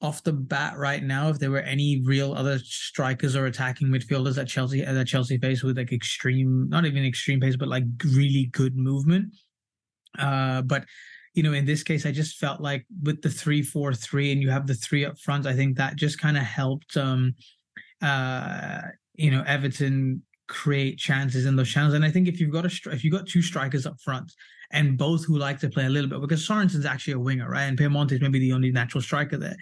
off 0.00 0.24
the 0.24 0.32
bat 0.32 0.76
right 0.76 1.02
now 1.02 1.28
if 1.28 1.38
there 1.38 1.50
were 1.50 1.60
any 1.60 2.02
real 2.04 2.34
other 2.34 2.58
strikers 2.58 3.36
or 3.36 3.46
attacking 3.46 3.86
midfielders 3.86 4.34
that 4.34 4.48
Chelsea 4.48 4.84
that 4.84 5.06
Chelsea 5.06 5.38
face 5.38 5.62
with 5.62 5.78
like 5.78 5.92
extreme, 5.92 6.68
not 6.68 6.84
even 6.84 7.04
extreme 7.04 7.40
pace, 7.40 7.56
but 7.56 7.68
like 7.68 7.84
really 8.04 8.46
good 8.52 8.76
movement. 8.76 9.32
Uh, 10.18 10.62
but 10.62 10.84
you 11.34 11.42
know, 11.42 11.52
in 11.52 11.64
this 11.64 11.82
case, 11.82 12.04
I 12.04 12.10
just 12.10 12.36
felt 12.36 12.60
like 12.60 12.84
with 13.02 13.22
the 13.22 13.30
three 13.30 13.62
four 13.62 13.94
three, 13.94 14.32
and 14.32 14.42
you 14.42 14.50
have 14.50 14.66
the 14.66 14.74
three 14.74 15.04
up 15.04 15.18
front, 15.18 15.46
I 15.46 15.54
think 15.54 15.76
that 15.76 15.96
just 15.96 16.20
kind 16.20 16.36
of 16.36 16.42
helped. 16.42 16.96
Um, 16.96 17.34
uh, 18.02 18.82
you 19.14 19.30
know, 19.30 19.42
Everton 19.46 20.22
create 20.48 20.98
chances 20.98 21.46
in 21.46 21.56
those 21.56 21.70
channels. 21.70 21.94
And 21.94 22.04
I 22.04 22.10
think 22.10 22.28
if 22.28 22.40
you've 22.40 22.52
got 22.52 22.66
a 22.66 22.90
if 22.90 23.04
you've 23.04 23.12
got 23.12 23.26
two 23.26 23.42
strikers 23.42 23.86
up 23.86 24.00
front 24.00 24.32
and 24.70 24.98
both 24.98 25.24
who 25.24 25.38
like 25.38 25.58
to 25.60 25.68
play 25.68 25.86
a 25.86 25.90
little 25.90 26.10
bit, 26.10 26.20
because 26.20 26.46
Sorensen's 26.46 26.86
actually 26.86 27.14
a 27.14 27.18
winger, 27.18 27.48
right? 27.48 27.64
And 27.64 27.78
Piemonte 27.78 28.12
is 28.12 28.20
maybe 28.20 28.38
the 28.38 28.52
only 28.52 28.70
natural 28.70 29.02
striker 29.02 29.36
there 29.36 29.56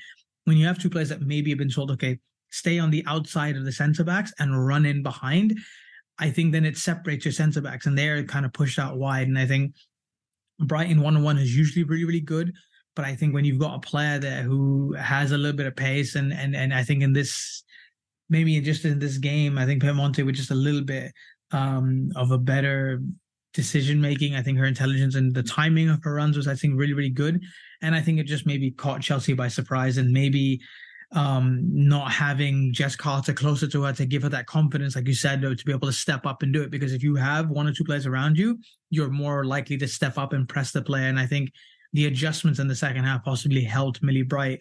when 0.45 0.57
you 0.57 0.67
have 0.67 0.79
two 0.79 0.91
players 0.91 1.09
that 1.11 1.23
maybe 1.23 1.51
have 1.51 1.59
been 1.59 1.71
told, 1.71 1.91
okay, 1.91 2.19
stay 2.51 2.79
on 2.79 2.91
the 2.91 3.05
outside 3.07 3.57
of 3.57 3.65
the 3.65 3.73
centre 3.73 4.05
backs 4.05 4.33
and 4.39 4.67
run 4.67 4.87
in 4.87 5.03
behind, 5.03 5.59
I 6.19 6.31
think 6.31 6.53
then 6.53 6.65
it 6.65 6.77
separates 6.77 7.25
your 7.25 7.33
centre 7.33 7.61
backs 7.61 7.87
and 7.87 7.97
they're 7.97 8.25
kind 8.25 8.45
of 8.45 8.53
pushed 8.53 8.79
out 8.79 8.99
wide. 8.99 9.29
And 9.29 9.39
I 9.39 9.47
think 9.47 9.75
Brighton 10.59 11.01
one 11.01 11.17
on 11.17 11.23
one 11.23 11.39
is 11.39 11.57
usually 11.57 11.85
really, 11.85 12.05
really 12.05 12.21
good. 12.21 12.53
But 12.97 13.05
I 13.05 13.15
think 13.15 13.33
when 13.33 13.45
you've 13.45 13.61
got 13.61 13.77
a 13.77 13.81
player 13.81 14.19
there 14.19 14.43
who 14.43 14.93
has 14.95 15.33
a 15.33 15.39
little 15.39 15.57
bit 15.57 15.67
of 15.67 15.77
pace 15.77 16.17
and 16.17 16.33
and 16.33 16.57
and 16.57 16.75
I 16.75 16.83
think 16.83 17.03
in 17.03 17.13
this 17.13 17.63
maybe 18.31 18.59
just 18.61 18.85
in 18.85 18.99
this 18.99 19.19
game, 19.19 19.59
I 19.59 19.67
think 19.67 19.83
Piemonte 19.83 20.25
with 20.25 20.37
just 20.37 20.51
a 20.51 20.55
little 20.55 20.83
bit 20.83 21.13
um, 21.53 22.11
of 22.17 22.31
a 22.31 22.39
better 22.39 23.03
decision 23.53 24.01
making. 24.01 24.37
I 24.37 24.43
think 24.43 24.57
her 24.59 24.65
intelligence 24.65 25.17
and 25.17 25.35
the 25.35 25.43
timing 25.43 25.91
of 25.91 26.03
her 26.05 26.15
runs 26.15 26.37
was, 26.37 26.47
I 26.47 26.55
think, 26.55 26.79
really, 26.79 26.95
really 26.95 27.11
good. 27.11 27.43
And 27.83 27.95
I 27.95 28.01
think 28.01 28.19
it 28.19 28.25
just 28.25 28.47
maybe 28.47 28.71
caught 28.71 29.03
Chelsea 29.03 29.33
by 29.35 29.49
surprise 29.49 29.99
and 29.99 30.13
maybe 30.13 30.61
um, 31.13 31.63
not 31.73 32.13
having 32.13 32.73
Jess 32.73 32.95
Carter 32.95 33.33
closer 33.33 33.67
to 33.67 33.83
her 33.83 33.93
to 33.95 34.07
give 34.07 34.23
her 34.23 34.29
that 34.29 34.47
confidence, 34.47 34.95
like 34.95 35.09
you 35.09 35.15
said, 35.15 35.43
to 35.43 35.65
be 35.65 35.73
able 35.73 35.89
to 35.89 35.93
step 35.93 36.25
up 36.25 36.43
and 36.43 36.53
do 36.53 36.63
it. 36.63 36.71
Because 36.71 36.93
if 36.93 37.03
you 37.03 37.17
have 37.17 37.51
one 37.51 37.67
or 37.67 37.73
two 37.73 37.85
players 37.85 38.07
around 38.07 38.39
you, 38.39 38.59
you're 38.91 39.11
more 39.11 39.45
likely 39.45 39.77
to 39.79 39.89
step 39.89 40.19
up 40.19 40.33
and 40.33 40.49
press 40.49 40.71
the 40.71 40.83
player. 40.83 41.09
And 41.09 41.19
I 41.19 41.27
think 41.27 41.51
the 41.93 42.07
adjustments 42.07 42.61
in 42.61 42.69
the 42.69 42.77
second 42.77 43.03
half 43.03 43.25
possibly 43.25 43.65
helped 43.65 44.05
Millie 44.05 44.23
Bright 44.23 44.61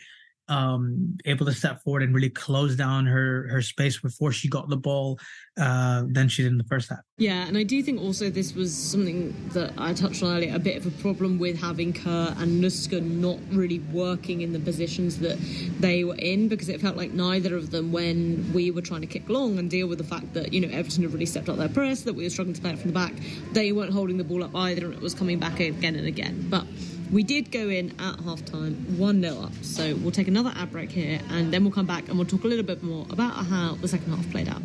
um, 0.50 1.18
able 1.26 1.46
to 1.46 1.54
step 1.54 1.82
forward 1.84 2.04
and 2.04 2.14
really 2.14 2.30
close 2.30 2.76
down 2.76 3.06
her 3.06 3.48
her 3.50 3.62
space 3.62 4.00
before 4.00 4.32
she 4.32 4.50
got 4.50 4.68
the 4.68 4.76
ball 4.76 5.20
uh, 5.58 6.04
than 6.08 6.28
she 6.28 6.42
did 6.44 6.52
in 6.52 6.58
the 6.58 6.64
first 6.64 6.90
half. 6.90 7.00
Yeah, 7.18 7.48
and 7.48 7.58
I 7.58 7.64
do 7.64 7.82
think 7.84 8.02
also 8.02 8.30
this 8.30 8.56
was 8.56 8.76
something 8.76 9.36
that 9.54 9.74
I 9.78 9.94
touched 9.94 10.24
on 10.24 10.36
earlier, 10.36 10.56
a 10.56 10.60
bit 10.60 10.78
of 10.78 10.86
a 10.88 10.92
problem 11.02 11.38
with 11.38 11.62
having 11.62 11.94
Kerr 11.94 12.34
and 12.38 12.64
Nusken 12.64 13.20
not 13.20 13.38
really 13.52 13.80
working 13.80 14.42
in 14.42 14.54
the 14.54 14.60
positions 14.60 15.20
that 15.20 15.38
they 15.80 16.04
were 16.04 16.16
in 16.16 16.48
because 16.48 16.70
it 16.70 16.82
felt 16.82 16.98
like 16.98 17.12
neither 17.12 17.56
of 17.56 17.72
them, 17.72 17.92
when 17.92 18.52
we 18.54 18.72
were 18.72 18.82
trying 18.82 19.02
to 19.02 19.08
kick 19.08 19.30
long 19.30 19.60
and 19.60 19.70
deal 19.70 19.88
with 19.88 20.00
the 20.00 20.04
fact 20.04 20.34
that 20.34 20.52
you 20.52 20.62
know 20.62 20.70
Everton 20.70 21.04
had 21.04 21.14
really 21.14 21.26
stepped 21.28 21.50
up 21.50 21.58
their 21.58 21.70
press, 21.70 22.02
that 22.02 22.14
we 22.14 22.24
were 22.24 22.30
struggling 22.30 22.56
to 22.56 22.62
play 22.62 22.72
it 22.72 22.80
from 22.80 22.90
the 22.90 22.94
back, 22.96 23.14
they 23.54 23.72
weren't 23.72 23.94
holding 23.94 24.18
the 24.18 24.24
ball 24.24 24.44
up 24.44 24.56
either, 24.56 24.86
and 24.86 24.94
it 24.96 25.02
was 25.02 25.14
coming 25.14 25.40
back 25.40 25.60
again 25.60 25.96
and 25.96 26.08
again, 26.08 26.48
but. 26.50 26.66
We 27.12 27.24
did 27.24 27.52
go 27.52 27.70
in 27.70 28.00
at 28.00 28.20
half 28.22 28.46
time 28.46 28.76
1 28.98 29.22
0 29.22 29.42
up. 29.42 29.54
So 29.62 29.96
we'll 29.96 30.12
take 30.12 30.28
another 30.28 30.54
ad 30.56 30.72
break 30.72 30.92
here 30.92 31.20
and 31.30 31.52
then 31.54 31.64
we'll 31.64 31.74
come 31.74 31.86
back 31.88 32.08
and 32.08 32.18
we'll 32.18 32.28
talk 32.28 32.44
a 32.44 32.48
little 32.48 32.66
bit 32.66 32.84
more 32.84 33.06
about 33.10 33.34
how 33.46 33.76
the 33.76 33.88
second 33.88 34.14
half 34.14 34.30
played 34.32 34.48
out. 34.48 34.62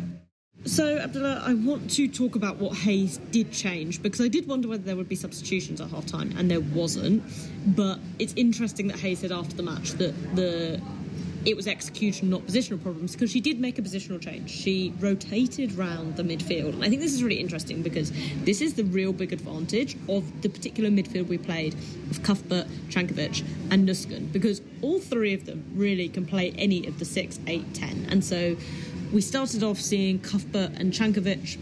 So, 0.65 0.97
Abdullah, 0.97 1.43
I 1.45 1.53
want 1.53 1.91
to 1.91 2.07
talk 2.07 2.35
about 2.35 2.57
what 2.57 2.75
Hayes 2.77 3.17
did 3.29 3.51
change 3.51 4.01
because 4.01 4.19
I 4.19 4.27
did 4.27 4.47
wonder 4.47 4.67
whether 4.67 4.81
there 4.81 4.95
would 4.95 5.07
be 5.07 5.15
substitutions 5.15 5.79
at 5.79 5.91
half 5.91 6.07
time 6.07 6.33
and 6.37 6.49
there 6.49 6.59
wasn't. 6.59 7.21
But 7.75 7.99
it's 8.17 8.33
interesting 8.35 8.87
that 8.87 8.97
Hayes 8.99 9.19
said 9.19 9.31
after 9.31 9.55
the 9.55 9.61
match 9.61 9.91
that 9.91 10.35
the 10.35 10.81
it 11.45 11.55
was 11.55 11.67
execution, 11.67 12.29
not 12.29 12.41
positional 12.41 12.81
problems, 12.81 13.13
because 13.13 13.31
she 13.31 13.39
did 13.39 13.59
make 13.59 13.77
a 13.77 13.81
positional 13.81 14.19
change. 14.19 14.49
She 14.49 14.93
rotated 14.99 15.73
round 15.73 16.15
the 16.15 16.23
midfield. 16.23 16.73
And 16.73 16.83
I 16.83 16.89
think 16.89 17.01
this 17.01 17.13
is 17.13 17.23
really 17.23 17.39
interesting 17.39 17.83
because 17.83 18.11
this 18.43 18.61
is 18.61 18.73
the 18.73 18.83
real 18.83 19.13
big 19.13 19.31
advantage 19.31 19.95
of 20.09 20.41
the 20.41 20.49
particular 20.49 20.89
midfield 20.89 21.27
we 21.27 21.37
played 21.37 21.75
of 22.09 22.23
Cuthbert, 22.23 22.67
Cankovic, 22.89 23.43
and 23.69 23.87
Nusken, 23.87 24.31
because 24.31 24.61
all 24.81 24.99
three 24.99 25.33
of 25.33 25.45
them 25.45 25.63
really 25.75 26.09
can 26.09 26.25
play 26.25 26.51
any 26.57 26.87
of 26.87 26.97
the 26.99 27.05
6, 27.05 27.39
8, 27.45 27.73
10. 27.73 28.07
And 28.09 28.25
so 28.25 28.57
we 29.13 29.21
started 29.21 29.63
off 29.63 29.79
seeing 29.79 30.19
Cuthbert 30.19 30.71
and 30.75 30.91
Cankovic 30.91 31.57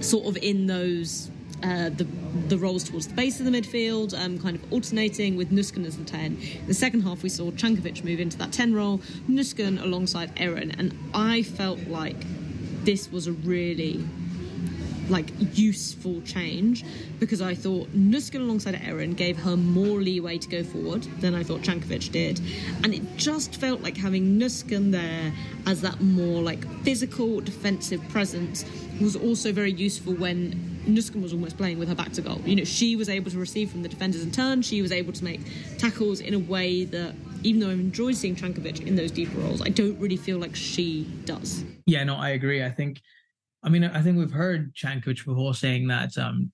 sort 0.00 0.26
of 0.26 0.36
in 0.42 0.66
those 0.66 1.30
uh, 1.62 1.88
the 1.88 2.06
the 2.48 2.58
roles 2.58 2.84
towards 2.84 3.08
the 3.08 3.14
base 3.14 3.40
of 3.40 3.46
the 3.46 3.52
midfield, 3.52 4.18
um, 4.18 4.38
kind 4.38 4.56
of 4.56 4.72
alternating 4.72 5.36
with 5.36 5.50
Nusken 5.50 5.86
as 5.86 5.96
the 5.96 6.04
10. 6.04 6.38
In 6.60 6.66
the 6.66 6.74
second 6.74 7.02
half, 7.02 7.22
we 7.22 7.28
saw 7.28 7.50
Cankovic 7.52 8.04
move 8.04 8.20
into 8.20 8.36
that 8.38 8.52
10 8.52 8.74
role, 8.74 8.98
Nusken 9.28 9.82
alongside 9.82 10.32
Erin, 10.36 10.72
and 10.72 10.96
I 11.14 11.42
felt 11.42 11.80
like 11.86 12.16
this 12.84 13.10
was 13.10 13.26
a 13.26 13.32
really 13.32 14.04
like 15.08 15.26
useful 15.52 16.22
change 16.22 16.84
because 17.20 17.42
I 17.42 17.54
thought 17.54 17.88
Nusken 17.90 18.40
alongside 18.40 18.80
Erin 18.82 19.12
gave 19.12 19.36
her 19.38 19.56
more 19.56 20.00
leeway 20.00 20.38
to 20.38 20.48
go 20.48 20.64
forward 20.64 21.02
than 21.20 21.34
I 21.34 21.42
thought 21.42 21.60
Cankovic 21.60 22.10
did. 22.10 22.40
And 22.82 22.94
it 22.94 23.16
just 23.16 23.56
felt 23.56 23.82
like 23.82 23.96
having 23.96 24.38
Nusken 24.38 24.92
there 24.92 25.32
as 25.66 25.80
that 25.82 26.00
more 26.00 26.42
like 26.42 26.66
physical 26.82 27.40
defensive 27.40 28.06
presence 28.08 28.64
was 29.00 29.16
also 29.16 29.52
very 29.52 29.72
useful 29.72 30.14
when 30.14 30.73
Nusken 30.86 31.22
was 31.22 31.32
almost 31.32 31.56
playing 31.56 31.78
with 31.78 31.88
her 31.88 31.94
back 31.94 32.12
to 32.12 32.22
goal. 32.22 32.40
You 32.44 32.56
know, 32.56 32.64
she 32.64 32.96
was 32.96 33.08
able 33.08 33.30
to 33.30 33.38
receive 33.38 33.70
from 33.70 33.82
the 33.82 33.88
defenders 33.88 34.22
in 34.22 34.30
turn. 34.30 34.62
She 34.62 34.82
was 34.82 34.92
able 34.92 35.12
to 35.12 35.24
make 35.24 35.40
tackles 35.78 36.20
in 36.20 36.34
a 36.34 36.38
way 36.38 36.84
that, 36.84 37.14
even 37.42 37.60
though 37.60 37.70
I've 37.70 37.80
enjoyed 37.80 38.16
seeing 38.16 38.36
Cankovic 38.36 38.86
in 38.86 38.96
those 38.96 39.10
deeper 39.10 39.38
roles, 39.38 39.62
I 39.62 39.68
don't 39.68 39.98
really 39.98 40.16
feel 40.16 40.38
like 40.38 40.54
she 40.54 41.04
does. 41.24 41.64
Yeah, 41.86 42.04
no, 42.04 42.16
I 42.16 42.30
agree. 42.30 42.64
I 42.64 42.70
think, 42.70 43.00
I 43.62 43.68
mean, 43.68 43.84
I 43.84 44.02
think 44.02 44.18
we've 44.18 44.30
heard 44.30 44.74
Cankovic 44.74 45.24
before 45.24 45.54
saying 45.54 45.88
that 45.88 46.16
um, 46.18 46.52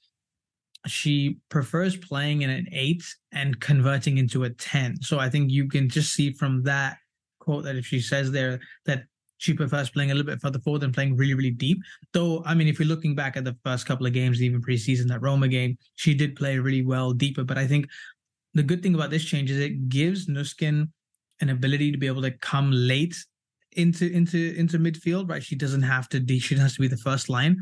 she 0.86 1.38
prefers 1.48 1.96
playing 1.96 2.42
in 2.42 2.50
an 2.50 2.66
eight 2.72 3.04
and 3.32 3.60
converting 3.60 4.18
into 4.18 4.44
a 4.44 4.50
10. 4.50 5.02
So 5.02 5.18
I 5.18 5.28
think 5.28 5.50
you 5.50 5.68
can 5.68 5.88
just 5.88 6.12
see 6.12 6.32
from 6.32 6.62
that 6.64 6.96
quote 7.40 7.64
that 7.64 7.76
if 7.76 7.86
she 7.86 8.00
says 8.00 8.30
there 8.30 8.60
that 8.86 9.04
she 9.40 9.54
prefers 9.54 9.88
playing 9.88 10.10
a 10.10 10.14
little 10.14 10.30
bit 10.30 10.40
further 10.40 10.58
forward 10.58 10.82
than 10.82 10.92
playing 10.92 11.16
really, 11.16 11.32
really 11.32 11.50
deep. 11.50 11.78
Though, 12.12 12.42
I 12.44 12.54
mean, 12.54 12.68
if 12.68 12.78
you're 12.78 12.86
looking 12.86 13.14
back 13.14 13.38
at 13.38 13.44
the 13.44 13.56
first 13.64 13.86
couple 13.86 14.06
of 14.06 14.12
games, 14.12 14.42
even 14.42 14.60
preseason, 14.60 15.08
that 15.08 15.22
Roma 15.22 15.48
game, 15.48 15.78
she 15.96 16.12
did 16.12 16.36
play 16.36 16.58
really 16.58 16.84
well 16.84 17.12
deeper. 17.14 17.42
But 17.42 17.56
I 17.56 17.66
think 17.66 17.86
the 18.52 18.62
good 18.62 18.82
thing 18.82 18.94
about 18.94 19.08
this 19.08 19.24
change 19.24 19.50
is 19.50 19.58
it 19.58 19.88
gives 19.88 20.28
Nusken 20.28 20.90
an 21.40 21.48
ability 21.48 21.90
to 21.90 21.96
be 21.96 22.06
able 22.06 22.20
to 22.20 22.32
come 22.32 22.70
late 22.70 23.16
into 23.72 24.12
into 24.12 24.54
into 24.56 24.78
midfield. 24.78 25.30
Right, 25.30 25.42
she 25.42 25.56
doesn't 25.56 25.82
have 25.82 26.06
to. 26.10 26.20
De- 26.20 26.38
she 26.38 26.54
has 26.56 26.74
to 26.74 26.80
be 26.80 26.88
the 26.88 26.98
first 26.98 27.30
line. 27.30 27.56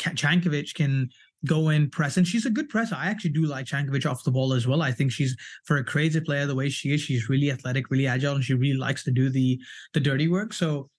Cankovic 0.00 0.74
can 0.74 1.10
go 1.46 1.68
in 1.68 1.90
press, 1.90 2.16
and 2.16 2.26
she's 2.26 2.44
a 2.44 2.50
good 2.50 2.68
presser. 2.68 2.96
I 2.96 3.06
actually 3.06 3.30
do 3.30 3.46
like 3.46 3.66
Cankovic 3.66 4.10
off 4.10 4.24
the 4.24 4.32
ball 4.32 4.52
as 4.52 4.66
well. 4.66 4.82
I 4.82 4.90
think 4.90 5.12
she's 5.12 5.36
for 5.64 5.76
a 5.76 5.84
creative 5.84 6.24
player 6.24 6.46
the 6.46 6.56
way 6.56 6.70
she 6.70 6.92
is. 6.92 7.00
She's 7.00 7.28
really 7.28 7.52
athletic, 7.52 7.88
really 7.88 8.08
agile, 8.08 8.34
and 8.34 8.42
she 8.42 8.54
really 8.54 8.78
likes 8.78 9.04
to 9.04 9.12
do 9.12 9.30
the 9.30 9.60
the 9.94 10.00
dirty 10.00 10.26
work. 10.26 10.52
So 10.52 10.90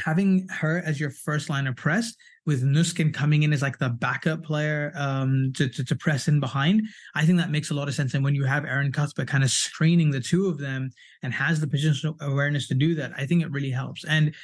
having 0.00 0.46
her 0.48 0.82
as 0.84 0.98
your 0.98 1.10
first 1.10 1.48
line 1.48 1.66
of 1.66 1.76
press 1.76 2.14
with 2.46 2.62
Nusken 2.62 3.12
coming 3.12 3.42
in 3.42 3.52
as 3.52 3.62
like 3.62 3.78
the 3.78 3.88
backup 3.88 4.42
player 4.42 4.92
um, 4.96 5.52
to, 5.56 5.68
to, 5.68 5.84
to 5.84 5.96
press 5.96 6.28
in 6.28 6.40
behind, 6.40 6.82
I 7.14 7.24
think 7.24 7.38
that 7.38 7.50
makes 7.50 7.70
a 7.70 7.74
lot 7.74 7.88
of 7.88 7.94
sense. 7.94 8.14
And 8.14 8.24
when 8.24 8.34
you 8.34 8.44
have 8.44 8.64
Erin 8.64 8.92
Cuthbert 8.92 9.28
kind 9.28 9.44
of 9.44 9.50
screening 9.50 10.10
the 10.10 10.20
two 10.20 10.46
of 10.46 10.58
them 10.58 10.90
and 11.22 11.32
has 11.32 11.60
the 11.60 11.66
positional 11.66 12.20
awareness 12.20 12.68
to 12.68 12.74
do 12.74 12.94
that, 12.96 13.12
I 13.16 13.26
think 13.26 13.42
it 13.42 13.50
really 13.50 13.70
helps. 13.70 14.04
And 14.04 14.34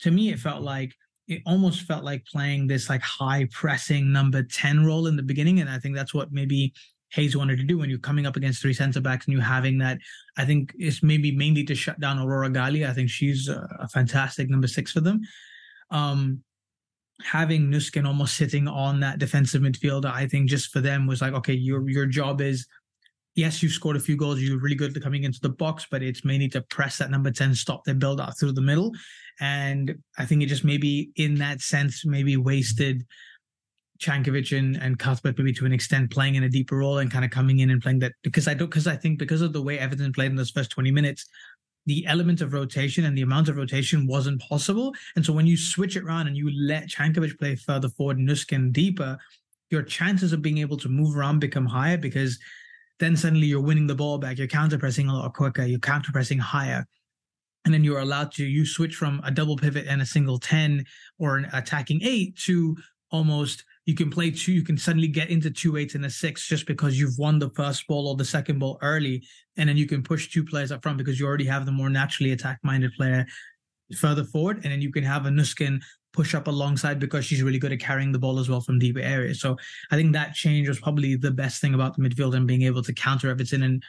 to 0.00 0.10
me, 0.10 0.30
it 0.30 0.38
felt 0.38 0.62
like 0.62 0.94
it 1.26 1.42
almost 1.46 1.82
felt 1.82 2.04
like 2.04 2.24
playing 2.26 2.66
this 2.66 2.88
like 2.88 3.02
high 3.02 3.48
pressing 3.52 4.12
number 4.12 4.42
10 4.42 4.84
role 4.84 5.06
in 5.06 5.16
the 5.16 5.22
beginning. 5.22 5.60
And 5.60 5.70
I 5.70 5.78
think 5.78 5.96
that's 5.96 6.14
what 6.14 6.32
maybe 6.32 6.72
Hayes 7.10 7.36
wanted 7.36 7.58
to 7.58 7.64
do 7.64 7.78
when 7.78 7.90
you're 7.90 7.98
coming 7.98 8.26
up 8.26 8.36
against 8.36 8.62
three 8.62 8.72
centre 8.72 9.00
backs 9.00 9.26
and 9.26 9.32
you 9.32 9.40
having 9.40 9.78
that. 9.78 9.98
I 10.36 10.44
think 10.44 10.72
it's 10.78 11.02
maybe 11.02 11.32
mainly 11.32 11.64
to 11.64 11.74
shut 11.74 12.00
down 12.00 12.18
Aurora 12.18 12.50
Galli. 12.50 12.86
I 12.86 12.92
think 12.92 13.10
she's 13.10 13.48
a, 13.48 13.68
a 13.80 13.88
fantastic 13.88 14.48
number 14.48 14.68
six 14.68 14.92
for 14.92 15.00
them. 15.00 15.20
Um, 15.90 16.42
having 17.22 17.70
Nusken 17.70 18.06
almost 18.06 18.36
sitting 18.36 18.68
on 18.68 19.00
that 19.00 19.18
defensive 19.18 19.62
midfielder, 19.62 20.10
I 20.12 20.26
think 20.26 20.48
just 20.48 20.70
for 20.70 20.80
them 20.80 21.06
was 21.06 21.20
like, 21.20 21.34
okay, 21.34 21.52
your 21.52 21.88
your 21.88 22.06
job 22.06 22.40
is 22.40 22.66
yes, 23.34 23.62
you've 23.62 23.72
scored 23.72 23.96
a 23.96 24.00
few 24.00 24.16
goals, 24.16 24.40
you're 24.40 24.58
really 24.58 24.74
good 24.74 24.96
at 24.96 25.02
coming 25.02 25.24
into 25.24 25.40
the 25.40 25.48
box, 25.48 25.86
but 25.90 26.02
it's 26.02 26.24
mainly 26.24 26.48
to 26.48 26.60
press 26.62 26.98
that 26.98 27.10
number 27.10 27.30
10, 27.30 27.54
stop 27.54 27.84
their 27.84 27.94
build 27.94 28.20
out 28.20 28.38
through 28.38 28.52
the 28.52 28.60
middle. 28.60 28.92
And 29.40 29.96
I 30.18 30.26
think 30.26 30.42
it 30.42 30.46
just 30.46 30.64
maybe 30.64 31.10
in 31.16 31.36
that 31.36 31.60
sense, 31.60 32.04
maybe 32.04 32.36
wasted 32.36 33.06
Cankovic 34.00 34.56
and, 34.56 34.76
and 34.76 34.98
Cuthbert 34.98 35.36
maybe 35.38 35.52
to 35.52 35.66
an 35.66 35.72
extent 35.72 36.10
playing 36.10 36.34
in 36.34 36.44
a 36.44 36.48
deeper 36.48 36.78
role 36.78 36.98
and 36.98 37.10
kind 37.10 37.24
of 37.24 37.30
coming 37.30 37.58
in 37.58 37.70
and 37.70 37.82
playing 37.82 37.98
that 38.00 38.12
because 38.22 38.48
I 38.48 38.54
don't 38.54 38.70
because 38.70 38.86
I 38.86 38.96
think 38.96 39.18
because 39.18 39.42
of 39.42 39.52
the 39.52 39.62
way 39.62 39.78
Everton 39.78 40.12
played 40.12 40.30
in 40.30 40.36
those 40.36 40.50
first 40.50 40.70
20 40.70 40.90
minutes, 40.90 41.26
the 41.86 42.06
element 42.06 42.40
of 42.40 42.52
rotation 42.52 43.04
and 43.04 43.16
the 43.16 43.22
amount 43.22 43.48
of 43.48 43.56
rotation 43.56 44.06
wasn't 44.06 44.40
possible. 44.40 44.94
And 45.16 45.24
so 45.24 45.32
when 45.32 45.46
you 45.46 45.56
switch 45.56 45.96
it 45.96 46.04
around 46.04 46.26
and 46.26 46.36
you 46.36 46.50
let 46.50 46.88
Cankovic 46.88 47.38
play 47.38 47.56
further 47.56 47.88
forward, 47.88 48.18
Nusken 48.18 48.72
deeper, 48.72 49.18
your 49.70 49.82
chances 49.82 50.32
of 50.32 50.42
being 50.42 50.58
able 50.58 50.76
to 50.78 50.88
move 50.88 51.16
around 51.16 51.38
become 51.38 51.66
higher 51.66 51.96
because 51.96 52.38
then 52.98 53.16
suddenly 53.16 53.46
you're 53.46 53.60
winning 53.60 53.86
the 53.86 53.94
ball 53.94 54.18
back, 54.18 54.38
you're 54.38 54.46
counter 54.46 54.78
pressing 54.78 55.08
a 55.08 55.14
lot 55.14 55.32
quicker, 55.34 55.64
you're 55.64 55.78
counter 55.78 56.12
pressing 56.12 56.38
higher. 56.38 56.86
And 57.64 57.74
then 57.74 57.84
you're 57.84 58.00
allowed 58.00 58.32
to 58.32 58.44
you 58.44 58.64
switch 58.64 58.96
from 58.96 59.20
a 59.24 59.30
double 59.30 59.56
pivot 59.56 59.86
and 59.86 60.00
a 60.00 60.06
single 60.06 60.38
10 60.38 60.84
or 61.18 61.36
an 61.36 61.46
attacking 61.52 62.00
eight 62.02 62.36
to 62.44 62.76
almost 63.10 63.64
you 63.86 63.94
can 63.94 64.10
play 64.10 64.30
two, 64.30 64.52
you 64.52 64.62
can 64.62 64.76
suddenly 64.76 65.08
get 65.08 65.30
into 65.30 65.50
two 65.50 65.76
eights 65.76 65.94
and 65.94 66.04
a 66.04 66.10
six 66.10 66.46
just 66.46 66.66
because 66.66 66.98
you've 66.98 67.18
won 67.18 67.38
the 67.38 67.50
first 67.50 67.86
ball 67.86 68.08
or 68.08 68.16
the 68.16 68.24
second 68.24 68.58
ball 68.58 68.78
early. 68.82 69.26
And 69.56 69.68
then 69.68 69.76
you 69.76 69.86
can 69.86 70.02
push 70.02 70.30
two 70.30 70.44
players 70.44 70.70
up 70.70 70.82
front 70.82 70.98
because 70.98 71.18
you 71.18 71.26
already 71.26 71.46
have 71.46 71.66
the 71.66 71.72
more 71.72 71.90
naturally 71.90 72.32
attack 72.32 72.58
minded 72.62 72.92
player 72.96 73.26
further 73.96 74.24
forward. 74.24 74.60
And 74.62 74.72
then 74.72 74.82
you 74.82 74.92
can 74.92 75.04
have 75.04 75.26
a 75.26 75.30
Nusken 75.30 75.80
push 76.12 76.34
up 76.34 76.46
alongside 76.46 76.98
because 76.98 77.24
she's 77.24 77.42
really 77.42 77.58
good 77.58 77.72
at 77.72 77.80
carrying 77.80 78.12
the 78.12 78.18
ball 78.18 78.38
as 78.38 78.48
well 78.48 78.60
from 78.60 78.78
deeper 78.78 79.00
areas. 79.00 79.40
So 79.40 79.56
I 79.90 79.96
think 79.96 80.12
that 80.12 80.34
change 80.34 80.68
was 80.68 80.80
probably 80.80 81.16
the 81.16 81.30
best 81.30 81.60
thing 81.60 81.74
about 81.74 81.96
the 81.96 82.02
midfield 82.02 82.34
and 82.34 82.46
being 82.46 82.62
able 82.62 82.82
to 82.82 82.92
counter 82.92 83.30
Everton. 83.30 83.62
And 83.62 83.82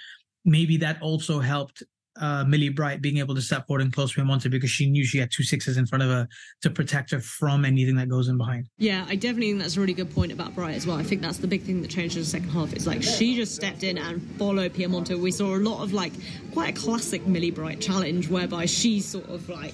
maybe 0.45 0.77
that 0.77 1.01
also 1.01 1.39
helped 1.39 1.83
uh, 2.19 2.43
Millie 2.43 2.69
Bright 2.69 3.01
being 3.01 3.17
able 3.17 3.35
to 3.35 3.41
step 3.41 3.67
forward 3.67 3.81
and 3.81 3.93
close 3.93 4.13
Piemonte 4.13 4.49
because 4.49 4.69
she 4.69 4.89
knew 4.89 5.05
she 5.05 5.17
had 5.17 5.31
two 5.31 5.43
sixes 5.43 5.77
in 5.77 5.85
front 5.85 6.03
of 6.03 6.09
her 6.09 6.27
to 6.61 6.69
protect 6.69 7.11
her 7.11 7.19
from 7.19 7.63
anything 7.63 7.95
that 7.95 8.09
goes 8.09 8.27
in 8.27 8.37
behind. 8.37 8.67
Yeah, 8.77 9.05
I 9.07 9.15
definitely 9.15 9.51
think 9.51 9.61
that's 9.61 9.77
a 9.77 9.79
really 9.79 9.93
good 9.93 10.13
point 10.13 10.31
about 10.31 10.53
Bright 10.53 10.75
as 10.75 10.85
well. 10.85 10.97
I 10.97 11.03
think 11.03 11.21
that's 11.21 11.37
the 11.37 11.47
big 11.47 11.63
thing 11.63 11.81
that 11.81 11.89
changed 11.89 12.15
in 12.17 12.23
the 12.23 12.27
second 12.27 12.49
half. 12.49 12.73
It's 12.73 12.85
like 12.85 13.01
she 13.01 13.35
just 13.35 13.55
stepped 13.55 13.83
in 13.83 13.97
and 13.97 14.21
followed 14.37 14.73
Piemonte. 14.73 15.19
We 15.19 15.31
saw 15.31 15.55
a 15.55 15.57
lot 15.57 15.83
of 15.83 15.93
like 15.93 16.13
quite 16.51 16.77
a 16.77 16.79
classic 16.79 17.25
Millie 17.25 17.51
Bright 17.51 17.79
challenge 17.79 18.29
whereby 18.29 18.65
she's 18.65 19.05
sort 19.05 19.29
of 19.29 19.47
like 19.47 19.73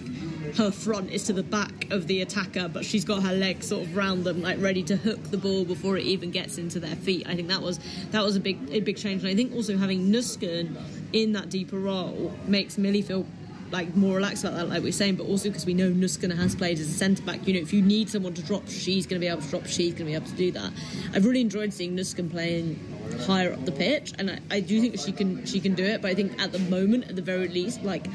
her 0.56 0.72
front 0.72 1.12
is 1.12 1.24
to 1.24 1.34
the 1.34 1.44
back 1.44 1.92
of 1.92 2.08
the 2.08 2.22
attacker, 2.22 2.68
but 2.68 2.86
she's 2.86 3.04
got 3.04 3.24
her 3.24 3.34
legs 3.34 3.68
sort 3.68 3.84
of 3.84 3.96
round 3.96 4.24
them, 4.24 4.42
like 4.42 4.62
ready 4.62 4.84
to 4.84 4.96
hook 4.96 5.22
the 5.32 5.38
ball 5.38 5.66
before 5.66 5.98
it 5.98 6.04
even 6.04 6.32
gets 6.32 6.58
into 6.58 6.80
their 6.80 6.96
feet. 6.96 7.28
I 7.28 7.36
think 7.36 7.48
that 7.48 7.62
was 7.62 7.80
that 8.12 8.24
was 8.24 8.36
a 8.36 8.40
big 8.40 8.58
a 8.72 8.80
big 8.80 8.98
change, 8.98 9.24
and 9.24 9.32
I 9.32 9.36
think 9.36 9.54
also 9.54 9.78
having 9.78 10.12
Nusken 10.12 10.76
in 11.14 11.32
that 11.34 11.50
deeper 11.50 11.80
role 11.80 12.27
makes 12.46 12.78
Millie 12.78 13.02
feel 13.02 13.26
like 13.72 13.96
more 13.96 14.16
relaxed 14.16 14.44
about 14.44 14.56
that, 14.56 14.70
like 14.70 14.82
we 14.82 14.90
are 14.90 14.94
saying, 14.94 15.16
but 15.16 15.26
also 15.26 15.50
because 15.50 15.66
we 15.66 15.74
know 15.74 15.92
Nuskana 15.92 16.36
has 16.38 16.56
played 16.56 16.80
as 16.80 16.88
a 16.88 16.94
centre 16.94 17.24
back. 17.24 17.46
You 17.48 17.56
know, 17.56 17.60
if 17.60 17.74
you 17.74 17.82
need 17.82 18.10
someone 18.10 18.34
to 18.36 18.42
drop, 18.42 18.68
she's 18.68 19.06
going 19.06 19.20
to 19.20 19.26
be 19.26 19.30
able 19.30 19.42
to 19.42 19.50
drop. 19.50 19.66
She's 19.66 19.94
going 19.94 20.06
to 20.06 20.12
be 20.12 20.16
able 20.16 20.28
to 20.28 20.36
do 20.36 20.52
that. 20.52 20.72
I've 21.14 21.26
really 21.26 21.42
enjoyed 21.42 21.74
seeing 21.74 21.96
Nusken 21.96 22.32
playing 22.32 22.80
higher 23.26 23.52
up 23.52 23.66
the 23.66 23.72
pitch, 23.72 24.14
and 24.18 24.32
I, 24.32 24.40
I 24.50 24.60
do 24.62 24.80
think 24.80 25.00
she 25.00 25.12
can 25.12 25.46
she 25.46 25.60
can 25.60 25.76
do 25.76 25.84
it. 25.84 26.02
But 26.02 26.12
I 26.12 26.16
think 26.16 26.42
at 26.42 26.52
the 26.52 26.60
moment, 26.60 27.10
at 27.10 27.16
the 27.16 27.22
very 27.22 27.48
least, 27.50 27.84
like 27.84 28.08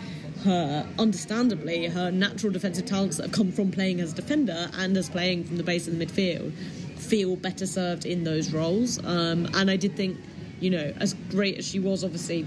her, 0.45 0.87
understandably, 0.99 1.87
her 1.87 2.11
natural 2.11 2.53
defensive 2.53 2.87
talents 2.87 3.19
that 3.19 3.25
have 3.25 3.33
come 3.33 3.53
from 3.53 3.71
playing 3.71 4.01
as 4.01 4.13
a 4.13 4.17
defender 4.17 4.71
and 4.79 4.97
as 4.97 5.09
playing 5.09 5.45
from 5.45 5.57
the 5.57 5.63
base 5.63 5.87
of 5.87 5.99
the 5.99 6.05
midfield 6.05 6.53
feel 6.97 7.37
better 7.37 7.67
served 7.67 8.07
in 8.07 8.25
those 8.25 8.53
roles. 8.53 8.99
Um, 9.05 9.49
and 9.55 9.71
I 9.71 9.77
did 9.77 9.97
think 9.97 10.19
you 10.63 10.71
know, 10.71 10.93
as 11.01 11.15
great 11.31 11.59
as 11.59 11.67
she 11.67 11.81
was, 11.81 12.05
obviously, 12.05 12.47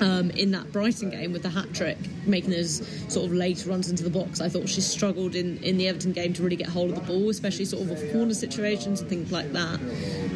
um, 0.00 0.30
in 0.32 0.50
that 0.50 0.70
Brighton 0.70 1.08
game 1.08 1.32
with 1.32 1.42
the 1.42 1.48
hat 1.48 1.72
trick, 1.72 1.96
making 2.26 2.50
those 2.50 2.86
sort 3.12 3.24
of 3.24 3.32
late 3.32 3.64
runs 3.66 3.88
into 3.88 4.04
the 4.04 4.10
box, 4.10 4.42
I 4.42 4.50
thought 4.50 4.68
she 4.68 4.82
struggled 4.82 5.34
in, 5.34 5.56
in 5.64 5.78
the 5.78 5.88
Everton 5.88 6.12
game 6.12 6.34
to 6.34 6.42
really 6.42 6.56
get 6.56 6.68
hold 6.68 6.90
of 6.90 6.96
the 6.96 7.12
ball, 7.12 7.30
especially 7.30 7.64
sort 7.64 7.84
of 7.84 7.92
off 7.92 8.12
corner 8.12 8.34
situations 8.34 9.00
and 9.00 9.08
things 9.08 9.32
like 9.32 9.50
that. 9.52 9.80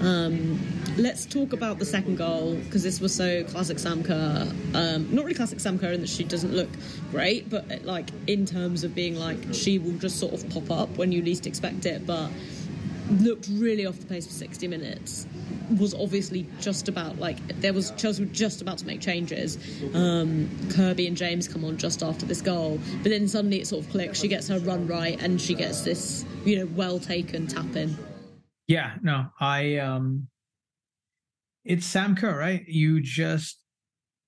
Um, 0.01 0.59
let's 0.97 1.27
talk 1.27 1.53
about 1.53 1.79
the 1.79 1.85
second 1.85 2.17
goal 2.17 2.55
because 2.55 2.83
this 2.83 2.99
was 2.99 3.15
so 3.15 3.45
classic 3.45 3.79
Sam 3.79 4.03
Kerr. 4.03 4.51
Um, 4.75 5.15
not 5.15 5.25
really 5.25 5.35
classic 5.35 5.61
Sam 5.61 5.79
Kerr 5.79 5.93
in 5.93 6.01
that 6.01 6.09
she 6.09 6.25
doesn't 6.25 6.55
look 6.55 6.71
great, 7.11 7.51
but 7.51 7.85
like 7.85 8.09
in 8.27 8.47
terms 8.47 8.85
of 8.85 8.95
being 8.95 9.17
like 9.17 9.39
she 9.53 9.79
will 9.79 9.99
just 9.99 10.19
sort 10.19 10.33
of 10.33 10.49
pop 10.49 10.71
up 10.71 10.97
when 10.97 11.13
you 11.13 11.21
least 11.21 11.47
expect 11.47 11.85
it, 11.85 12.07
but 12.07 12.31
looked 13.11 13.49
really 13.53 13.87
off 13.87 13.99
the 13.99 14.07
pace 14.07 14.27
for 14.27 14.33
60 14.33 14.69
minutes 14.69 15.27
was 15.79 15.95
obviously 15.95 16.47
just 16.61 16.89
about 16.89 17.19
like 17.19 17.37
there 17.61 17.73
was 17.73 17.93
Chelsea 17.93 18.25
were 18.25 18.33
just 18.33 18.61
about 18.63 18.79
to 18.79 18.87
make 18.87 19.01
changes. 19.01 19.59
Um, 19.95 20.49
Kirby 20.75 21.07
and 21.07 21.17
James 21.17 21.49
come 21.49 21.65
on 21.65 21.77
just 21.77 22.03
after 22.03 22.27
this 22.27 22.41
goal, 22.41 22.79
but 23.03 23.11
then 23.11 23.29
suddenly 23.29 23.61
it 23.61 23.67
sort 23.67 23.85
of 23.85 23.91
clicks. 23.91 24.21
She 24.21 24.29
gets 24.29 24.49
her 24.49 24.59
run 24.61 24.87
right, 24.87 25.21
and 25.21 25.41
she 25.41 25.55
gets 25.55 25.83
this 25.83 26.25
you 26.45 26.59
know 26.59 26.67
well 26.75 26.99
taken 26.99 27.47
tap 27.47 27.77
in. 27.77 27.97
Yeah, 28.69 28.95
no, 29.03 29.27
I 29.41 29.77
um, 29.77 30.29
it's 31.65 31.87
Sam 31.87 32.15
Kerr, 32.17 32.39
right? 32.39 32.65
You 32.67 33.01
just 33.01 33.62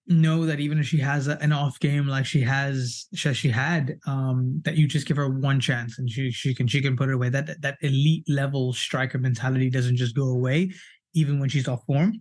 know 0.07 0.45
that 0.45 0.61
even 0.61 0.79
if 0.79 0.87
she 0.87 0.99
has 0.99 1.29
a, 1.29 1.39
an 1.41 1.51
off 1.51 1.81
game 1.81 2.07
like 2.07 2.27
she 2.27 2.43
has 2.43 3.07
she, 3.15 3.33
she 3.33 3.49
had 3.49 3.99
um 4.07 4.61
that 4.65 4.77
you 4.77 4.87
just 4.87 5.07
give 5.07 5.17
her 5.17 5.31
one 5.31 5.59
chance 5.59 5.99
and 5.99 6.11
she 6.11 6.31
she 6.31 6.55
can 6.55 6.67
she 6.67 6.83
can 6.83 6.95
put 6.95 7.09
it 7.09 7.15
away 7.15 7.31
that 7.31 7.61
that 7.63 7.79
elite 7.81 8.25
level 8.29 8.73
striker 8.75 9.17
mentality 9.17 9.71
doesn't 9.71 9.97
just 9.97 10.15
go 10.15 10.29
away 10.29 10.71
even 11.15 11.39
when 11.39 11.49
she's 11.49 11.69
off 11.69 11.85
form. 11.87 12.21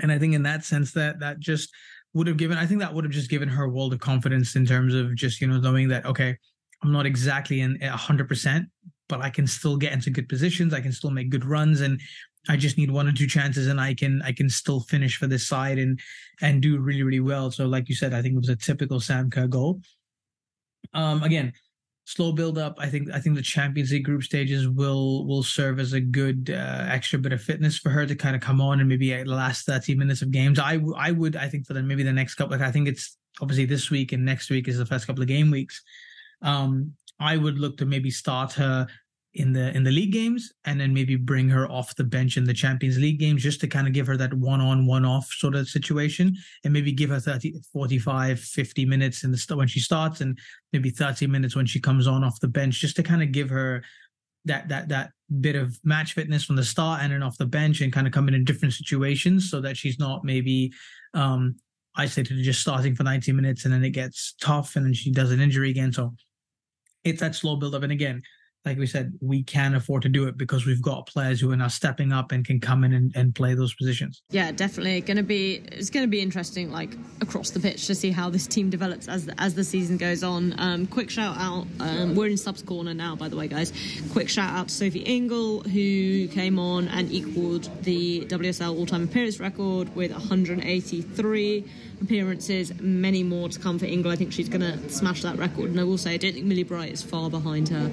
And 0.00 0.10
I 0.10 0.18
think 0.18 0.34
in 0.34 0.42
that 0.44 0.64
sense 0.64 0.92
that 0.92 1.20
that 1.20 1.38
just 1.38 1.70
would 2.14 2.26
have 2.26 2.36
given 2.36 2.58
I 2.58 2.66
think 2.66 2.80
that 2.80 2.92
would 2.92 3.04
have 3.04 3.12
just 3.12 3.30
given 3.30 3.48
her 3.48 3.64
a 3.64 3.70
world 3.70 3.92
of 3.92 4.00
confidence 4.00 4.56
in 4.56 4.66
terms 4.66 4.94
of 4.94 5.14
just, 5.14 5.40
you 5.40 5.46
know, 5.46 5.60
knowing 5.60 5.88
that 5.88 6.06
okay, 6.06 6.36
I'm 6.82 6.92
not 6.92 7.06
exactly 7.06 7.60
in 7.60 7.80
hundred 7.80 8.28
percent, 8.28 8.66
but 9.08 9.22
I 9.22 9.30
can 9.30 9.46
still 9.46 9.76
get 9.76 9.92
into 9.92 10.10
good 10.10 10.28
positions. 10.28 10.72
I 10.72 10.80
can 10.80 10.92
still 10.92 11.10
make 11.10 11.30
good 11.30 11.44
runs 11.44 11.80
and 11.80 12.00
I 12.48 12.56
just 12.56 12.78
need 12.78 12.90
one 12.90 13.06
or 13.06 13.12
two 13.12 13.26
chances 13.26 13.66
and 13.66 13.80
I 13.80 13.94
can 13.94 14.22
I 14.22 14.32
can 14.32 14.48
still 14.48 14.80
finish 14.80 15.16
for 15.16 15.26
this 15.26 15.46
side 15.46 15.78
and 15.78 16.00
and 16.40 16.62
do 16.62 16.78
really, 16.78 17.02
really 17.02 17.20
well. 17.20 17.50
So 17.50 17.66
like 17.66 17.88
you 17.88 17.94
said, 17.94 18.14
I 18.14 18.22
think 18.22 18.34
it 18.34 18.38
was 18.38 18.48
a 18.48 18.56
typical 18.56 19.00
Sam 19.00 19.30
Kerr 19.30 19.46
goal. 19.46 19.80
Um 20.94 21.22
again, 21.22 21.52
slow 22.08 22.32
build 22.32 22.56
up. 22.56 22.76
I 22.78 22.86
think 22.86 23.10
I 23.12 23.20
think 23.20 23.36
the 23.36 23.42
Champions 23.42 23.92
League 23.92 24.04
group 24.04 24.22
stages 24.22 24.66
will 24.66 25.26
will 25.26 25.42
serve 25.42 25.78
as 25.78 25.92
a 25.92 26.00
good 26.00 26.50
uh, 26.50 26.86
extra 26.88 27.18
bit 27.18 27.34
of 27.34 27.42
fitness 27.42 27.76
for 27.76 27.90
her 27.90 28.06
to 28.06 28.14
kind 28.14 28.34
of 28.34 28.40
come 28.40 28.62
on 28.62 28.80
and 28.80 28.88
maybe 28.88 29.12
the 29.12 29.24
last 29.26 29.66
thirty 29.66 29.94
minutes 29.94 30.22
of 30.22 30.30
games. 30.30 30.58
I 30.58 30.80
I 30.96 31.10
would 31.10 31.36
I 31.36 31.48
think 31.48 31.66
for 31.66 31.74
the 31.74 31.82
maybe 31.82 32.02
the 32.02 32.12
next 32.12 32.36
couple. 32.36 32.56
Like 32.56 32.66
I 32.66 32.72
think 32.72 32.88
it's 32.88 33.18
obviously 33.42 33.66
this 33.66 33.90
week 33.90 34.12
and 34.12 34.24
next 34.24 34.48
week 34.48 34.68
is 34.68 34.78
the 34.78 34.86
first 34.86 35.06
couple 35.06 35.22
of 35.22 35.28
game 35.28 35.50
weeks. 35.50 35.82
Um, 36.40 36.94
I 37.20 37.36
would 37.36 37.58
look 37.58 37.76
to 37.78 37.84
maybe 37.84 38.10
start 38.10 38.52
her 38.54 38.86
in 39.38 39.52
the 39.52 39.74
in 39.76 39.84
the 39.84 39.90
league 39.90 40.12
games 40.12 40.52
and 40.64 40.80
then 40.80 40.92
maybe 40.92 41.14
bring 41.14 41.48
her 41.48 41.70
off 41.70 41.94
the 41.94 42.04
bench 42.04 42.36
in 42.36 42.44
the 42.44 42.52
Champions 42.52 42.98
League 42.98 43.20
games 43.20 43.42
just 43.42 43.60
to 43.60 43.68
kind 43.68 43.86
of 43.86 43.92
give 43.92 44.06
her 44.06 44.16
that 44.16 44.34
one 44.34 44.60
on 44.60 44.86
one 44.86 45.04
off 45.04 45.26
sort 45.30 45.54
of 45.54 45.68
situation 45.68 46.36
and 46.64 46.72
maybe 46.72 46.92
give 46.92 47.10
her 47.10 47.20
30 47.20 47.54
45 47.72 48.40
50 48.40 48.84
minutes 48.84 49.24
in 49.24 49.30
the 49.30 49.56
when 49.56 49.68
she 49.68 49.80
starts 49.80 50.20
and 50.20 50.38
maybe 50.72 50.90
30 50.90 51.28
minutes 51.28 51.54
when 51.54 51.66
she 51.66 51.80
comes 51.80 52.06
on 52.06 52.24
off 52.24 52.40
the 52.40 52.48
bench 52.48 52.80
just 52.80 52.96
to 52.96 53.02
kind 53.02 53.22
of 53.22 53.30
give 53.30 53.48
her 53.48 53.82
that 54.44 54.68
that 54.68 54.88
that 54.88 55.10
bit 55.40 55.54
of 55.54 55.78
match 55.84 56.14
fitness 56.14 56.44
from 56.44 56.56
the 56.56 56.64
start 56.64 57.02
and 57.02 57.12
then 57.12 57.22
off 57.22 57.38
the 57.38 57.46
bench 57.46 57.80
and 57.80 57.92
kind 57.92 58.06
of 58.06 58.12
come 58.12 58.26
in 58.28 58.34
in 58.34 58.44
different 58.44 58.74
situations 58.74 59.50
so 59.50 59.60
that 59.60 59.76
she's 59.76 59.98
not 59.98 60.24
maybe 60.24 60.72
um 61.14 61.54
isolated 61.94 62.42
just 62.42 62.60
starting 62.60 62.94
for 62.94 63.02
90 63.02 63.32
minutes 63.32 63.64
and 63.64 63.74
then 63.74 63.84
it 63.84 63.90
gets 63.90 64.34
tough 64.40 64.76
and 64.76 64.84
then 64.84 64.94
she 64.94 65.10
does 65.10 65.32
an 65.32 65.40
injury 65.40 65.70
again. 65.70 65.92
So 65.92 66.14
it's 67.04 67.20
that 67.20 67.34
slow 67.34 67.56
build 67.56 67.74
up 67.74 67.82
and 67.82 67.92
again 67.92 68.22
like 68.68 68.78
we 68.78 68.86
said, 68.86 69.18
we 69.20 69.42
can 69.42 69.74
afford 69.74 70.02
to 70.02 70.08
do 70.08 70.28
it 70.28 70.36
because 70.36 70.66
we've 70.66 70.82
got 70.82 71.06
players 71.06 71.40
who 71.40 71.50
are 71.50 71.56
now 71.56 71.68
stepping 71.68 72.12
up 72.12 72.32
and 72.32 72.44
can 72.44 72.60
come 72.60 72.84
in 72.84 72.92
and, 72.92 73.16
and 73.16 73.34
play 73.34 73.54
those 73.54 73.74
positions. 73.74 74.22
Yeah, 74.30 74.52
definitely. 74.52 75.00
Going 75.00 75.16
to 75.16 75.22
be 75.22 75.62
it's 75.72 75.90
going 75.90 76.04
to 76.04 76.10
be 76.10 76.20
interesting, 76.20 76.70
like 76.70 76.94
across 77.20 77.50
the 77.50 77.60
pitch, 77.60 77.86
to 77.86 77.94
see 77.94 78.10
how 78.10 78.28
this 78.28 78.46
team 78.46 78.68
develops 78.68 79.08
as 79.08 79.26
the, 79.26 79.40
as 79.40 79.54
the 79.54 79.64
season 79.64 79.96
goes 79.96 80.22
on. 80.22 80.54
Um, 80.58 80.86
quick 80.86 81.08
shout 81.08 81.36
out. 81.38 81.66
Um, 81.80 82.14
we're 82.14 82.28
in 82.28 82.36
subs 82.36 82.62
corner 82.62 82.92
now, 82.92 83.16
by 83.16 83.28
the 83.28 83.36
way, 83.36 83.48
guys. 83.48 83.72
Quick 84.12 84.28
shout 84.28 84.50
out 84.50 84.68
to 84.68 84.74
Sophie 84.74 85.00
Ingle 85.00 85.60
who 85.62 86.28
came 86.28 86.58
on 86.58 86.88
and 86.88 87.10
equalled 87.10 87.70
the 87.82 88.26
WSL 88.26 88.78
all-time 88.78 89.04
appearance 89.04 89.40
record 89.40 89.94
with 89.96 90.10
183 90.10 91.64
appearances, 92.00 92.72
many 92.80 93.22
more 93.22 93.48
to 93.48 93.58
come 93.58 93.78
for 93.78 93.86
England. 93.86 94.12
I 94.12 94.16
think 94.16 94.32
she's 94.32 94.48
going 94.48 94.60
to 94.60 94.88
smash 94.90 95.22
that 95.22 95.36
record. 95.36 95.70
And 95.70 95.80
I 95.80 95.84
will 95.84 95.98
say, 95.98 96.14
I 96.14 96.16
don't 96.16 96.32
think 96.32 96.46
Millie 96.46 96.62
Bright 96.62 96.92
is 96.92 97.02
far 97.02 97.30
behind 97.30 97.68
her 97.68 97.90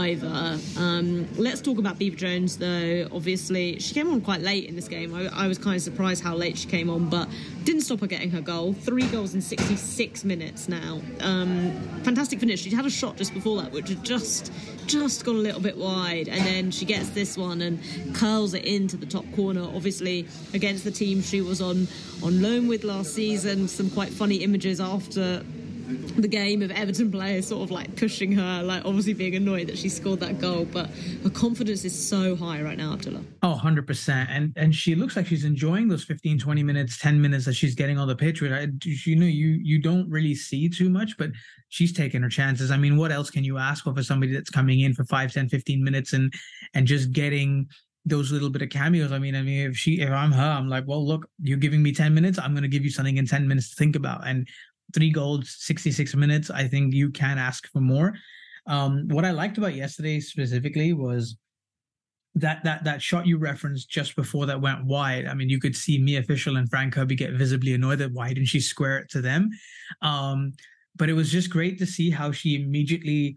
either. 0.00 0.58
Um, 0.76 1.28
let's 1.36 1.60
talk 1.60 1.78
about 1.78 1.98
Beever 1.98 2.16
Jones, 2.16 2.56
though. 2.56 3.06
Obviously, 3.12 3.78
she 3.78 3.94
came 3.94 4.10
on 4.10 4.20
quite 4.20 4.40
late 4.40 4.64
in 4.64 4.74
this 4.74 4.88
game. 4.88 5.14
I, 5.14 5.28
I 5.44 5.46
was 5.46 5.58
kind 5.58 5.76
of 5.76 5.82
surprised 5.82 6.22
how 6.22 6.34
late 6.34 6.58
she 6.58 6.68
came 6.68 6.90
on, 6.90 7.08
but 7.08 7.28
didn't 7.64 7.82
stop 7.82 8.00
her 8.00 8.06
getting 8.06 8.30
her 8.30 8.40
goal. 8.40 8.72
Three 8.72 9.06
goals 9.08 9.34
in 9.34 9.40
66 9.40 10.24
minutes 10.24 10.68
now. 10.68 11.00
Um, 11.20 11.72
fantastic 12.02 12.40
finish. 12.40 12.62
She 12.62 12.70
had 12.70 12.86
a 12.86 12.90
shot 12.90 13.16
just 13.16 13.34
before 13.34 13.60
that, 13.62 13.72
which 13.72 13.88
had 13.88 14.04
just 14.04 14.52
just 14.86 15.24
gone 15.24 15.36
a 15.36 15.38
little 15.38 15.60
bit 15.60 15.76
wide, 15.76 16.28
and 16.28 16.44
then 16.44 16.70
she 16.70 16.84
gets 16.84 17.10
this 17.10 17.36
one 17.36 17.60
and 17.60 17.78
curls 18.14 18.54
it 18.54 18.64
into 18.64 18.96
the 18.96 19.06
top 19.06 19.24
corner. 19.36 19.62
Obviously, 19.62 20.26
against 20.52 20.82
the 20.84 20.90
team 20.90 21.22
she 21.22 21.40
was 21.40 21.60
on 21.60 21.86
on 22.22 22.42
loan 22.42 22.66
with 22.66 22.84
last 22.84 23.14
season. 23.14 23.68
Some 23.68 23.90
quite 23.90 24.08
funny 24.08 24.36
images 24.36 24.80
after 24.80 25.44
the 26.16 26.28
game 26.28 26.62
of 26.62 26.70
Everton 26.70 27.10
players 27.10 27.48
sort 27.48 27.62
of 27.62 27.70
like 27.70 27.96
pushing 27.96 28.32
her, 28.32 28.62
like 28.62 28.84
obviously 28.84 29.12
being 29.12 29.36
annoyed 29.36 29.68
that 29.68 29.78
she 29.78 29.88
scored 29.88 30.20
that 30.20 30.40
goal. 30.40 30.64
But 30.64 30.90
her 31.22 31.30
confidence 31.30 31.84
is 31.84 32.08
so 32.08 32.36
high 32.36 32.62
right 32.62 32.78
now, 32.78 32.92
Abdullah. 32.92 33.22
Oh, 33.42 33.60
100%. 33.62 34.26
And 34.30 34.52
and 34.56 34.74
she 34.74 34.94
looks 34.94 35.16
like 35.16 35.26
she's 35.26 35.44
enjoying 35.44 35.88
those 35.88 36.04
15, 36.04 36.38
20 36.38 36.62
minutes, 36.62 36.98
10 36.98 37.20
minutes 37.20 37.44
that 37.46 37.54
she's 37.54 37.74
getting 37.74 37.98
on 37.98 38.08
the 38.08 38.16
pitch 38.16 38.40
with. 38.40 38.52
I, 38.52 38.68
you 38.84 39.16
know, 39.16 39.26
you 39.26 39.58
you 39.62 39.80
don't 39.80 40.08
really 40.10 40.34
see 40.34 40.68
too 40.68 40.88
much, 40.88 41.16
but 41.18 41.30
she's 41.68 41.92
taking 41.92 42.22
her 42.22 42.28
chances. 42.28 42.70
I 42.70 42.76
mean, 42.76 42.96
what 42.96 43.12
else 43.12 43.30
can 43.30 43.44
you 43.44 43.58
ask 43.58 43.84
for 43.84 43.94
for 43.94 44.02
somebody 44.02 44.32
that's 44.32 44.50
coming 44.50 44.80
in 44.80 44.94
for 44.94 45.04
5, 45.04 45.32
10, 45.32 45.48
15 45.48 45.84
minutes 45.84 46.12
and 46.12 46.32
and 46.74 46.86
just 46.86 47.12
getting 47.12 47.68
those 48.06 48.32
little 48.32 48.50
bit 48.50 48.62
of 48.62 48.70
cameos. 48.70 49.12
I 49.12 49.18
mean, 49.18 49.34
I 49.34 49.42
mean, 49.42 49.70
if 49.70 49.76
she, 49.76 50.00
if 50.00 50.10
I'm 50.10 50.32
her, 50.32 50.42
I'm 50.42 50.68
like, 50.68 50.84
well, 50.86 51.06
look, 51.06 51.28
you're 51.42 51.58
giving 51.58 51.82
me 51.82 51.92
10 51.92 52.14
minutes. 52.14 52.38
I'm 52.38 52.52
going 52.52 52.62
to 52.62 52.68
give 52.68 52.84
you 52.84 52.90
something 52.90 53.16
in 53.16 53.26
10 53.26 53.46
minutes 53.46 53.70
to 53.70 53.76
think 53.76 53.96
about. 53.96 54.26
And 54.26 54.48
three 54.94 55.10
goals, 55.10 55.56
66 55.58 56.14
minutes. 56.14 56.50
I 56.50 56.66
think 56.68 56.94
you 56.94 57.10
can 57.10 57.38
ask 57.38 57.66
for 57.72 57.80
more. 57.80 58.14
Um, 58.66 59.08
what 59.08 59.24
I 59.24 59.30
liked 59.30 59.58
about 59.58 59.74
yesterday 59.74 60.20
specifically 60.20 60.92
was 60.92 61.36
that 62.36 62.62
that 62.62 62.84
that 62.84 63.02
shot 63.02 63.26
you 63.26 63.38
referenced 63.38 63.90
just 63.90 64.14
before 64.14 64.46
that 64.46 64.60
went 64.60 64.84
wide. 64.84 65.26
I 65.26 65.34
mean, 65.34 65.48
you 65.48 65.58
could 65.58 65.74
see 65.74 65.98
Mia 65.98 66.22
Fishel 66.22 66.56
and 66.56 66.70
Fran 66.70 66.90
Kirby 66.90 67.16
get 67.16 67.32
visibly 67.32 67.74
annoyed 67.74 67.98
that 67.98 68.12
why 68.12 68.28
didn't 68.28 68.46
she 68.46 68.60
square 68.60 68.98
it 68.98 69.10
to 69.10 69.20
them? 69.20 69.50
Um, 70.02 70.52
but 70.96 71.08
it 71.08 71.14
was 71.14 71.30
just 71.30 71.50
great 71.50 71.78
to 71.78 71.86
see 71.86 72.10
how 72.10 72.30
she 72.30 72.54
immediately 72.62 73.36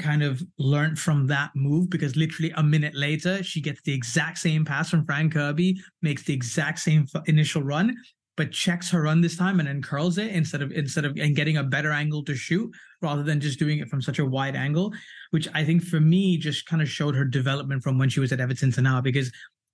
kind 0.00 0.22
of 0.22 0.42
learned 0.58 0.98
from 0.98 1.26
that 1.26 1.50
move 1.54 1.90
because 1.90 2.16
literally 2.16 2.52
a 2.56 2.62
minute 2.62 2.94
later 2.94 3.42
she 3.42 3.60
gets 3.60 3.80
the 3.82 3.92
exact 3.92 4.38
same 4.38 4.64
pass 4.64 4.90
from 4.90 5.04
Fran 5.04 5.30
Kirby, 5.30 5.80
makes 6.00 6.22
the 6.22 6.34
exact 6.34 6.78
same 6.78 7.06
initial 7.26 7.62
run, 7.62 7.94
but 8.36 8.50
checks 8.50 8.90
her 8.90 9.02
run 9.02 9.20
this 9.20 9.36
time 9.36 9.58
and 9.58 9.68
then 9.68 9.82
curls 9.82 10.18
it 10.18 10.30
instead 10.30 10.62
of 10.62 10.72
instead 10.72 11.04
of 11.04 11.16
and 11.18 11.36
getting 11.36 11.58
a 11.58 11.62
better 11.62 11.92
angle 11.92 12.24
to 12.24 12.34
shoot 12.34 12.70
rather 13.00 13.22
than 13.22 13.40
just 13.40 13.58
doing 13.58 13.78
it 13.78 13.88
from 13.88 14.00
such 14.00 14.18
a 14.18 14.24
wide 14.24 14.56
angle, 14.56 14.92
which 15.30 15.48
I 15.54 15.64
think 15.64 15.82
for 15.82 16.00
me 16.00 16.38
just 16.38 16.66
kind 16.66 16.80
of 16.80 16.88
showed 16.88 17.14
her 17.14 17.24
development 17.24 17.82
from 17.82 17.98
when 17.98 18.08
she 18.08 18.20
was 18.20 18.32
at 18.32 18.40
Everton 18.40 18.72
to 18.72 18.82
now 18.82 19.00
because 19.00 19.30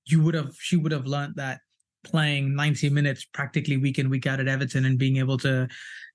you 0.06 0.22
would 0.22 0.34
have 0.34 0.54
she 0.58 0.76
would 0.76 0.92
have 0.92 1.06
learned 1.06 1.34
that 1.36 1.60
playing 2.04 2.54
90 2.54 2.90
minutes 2.90 3.26
practically 3.32 3.76
week 3.76 3.98
in 3.98 4.08
week 4.08 4.26
out 4.26 4.40
at 4.40 4.48
Everton 4.48 4.84
and 4.84 4.98
being 4.98 5.16
able 5.18 5.38
to 5.38 5.68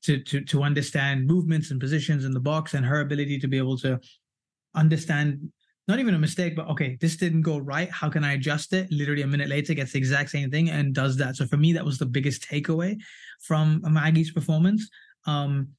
to 0.04 0.20
to 0.24 0.42
to 0.42 0.64
understand 0.64 1.28
movements 1.28 1.72
and 1.72 1.80
positions 1.80 2.26
in 2.26 2.34
the 2.34 2.40
box 2.40 2.74
and 2.74 2.86
her 2.86 3.02
ability 3.02 3.40
to 3.40 3.48
be 3.48 3.58
able 3.58 3.78
to 3.78 4.00
understand 4.76 5.52
not 5.88 6.00
even 6.00 6.16
a 6.16 6.20
mistake, 6.20 6.56
but 6.56 6.68
okay, 6.70 6.98
this 7.02 7.18
didn't 7.18 7.42
go 7.42 7.58
right. 7.58 7.90
How 7.90 8.10
can 8.10 8.24
I 8.24 8.34
adjust 8.34 8.72
it? 8.74 8.90
Literally 8.92 9.22
a 9.22 9.28
minute 9.28 9.50
later, 9.50 9.74
gets 9.74 9.92
the 9.92 9.98
exact 9.98 10.30
same 10.30 10.50
thing 10.50 10.70
and 10.70 10.94
does 10.94 11.18
that. 11.18 11.36
So 11.36 11.46
for 11.46 11.58
me, 11.58 11.74
that 11.74 11.84
was 11.84 11.98
the 11.98 12.06
biggest 12.06 12.48
takeaway 12.48 12.98
from 13.42 13.82
Maggie's 13.84 14.32
performance. 14.32 14.90
Um, 15.26 15.70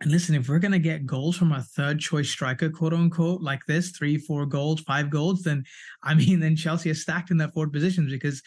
and 0.00 0.10
listen, 0.10 0.34
if 0.34 0.48
we're 0.48 0.58
gonna 0.58 0.78
get 0.78 1.06
goals 1.06 1.36
from 1.36 1.52
a 1.52 1.62
third 1.62 1.98
choice 1.98 2.30
striker, 2.30 2.70
quote 2.70 2.92
unquote, 2.92 3.40
like 3.40 3.64
this, 3.66 3.90
three, 3.90 4.18
four 4.18 4.46
goals, 4.46 4.80
five 4.82 5.10
goals, 5.10 5.42
then 5.42 5.64
I 6.02 6.14
mean, 6.14 6.40
then 6.40 6.56
Chelsea 6.56 6.90
is 6.90 7.02
stacked 7.02 7.30
in 7.30 7.36
that 7.38 7.54
forward 7.54 7.72
positions 7.72 8.12
because 8.12 8.42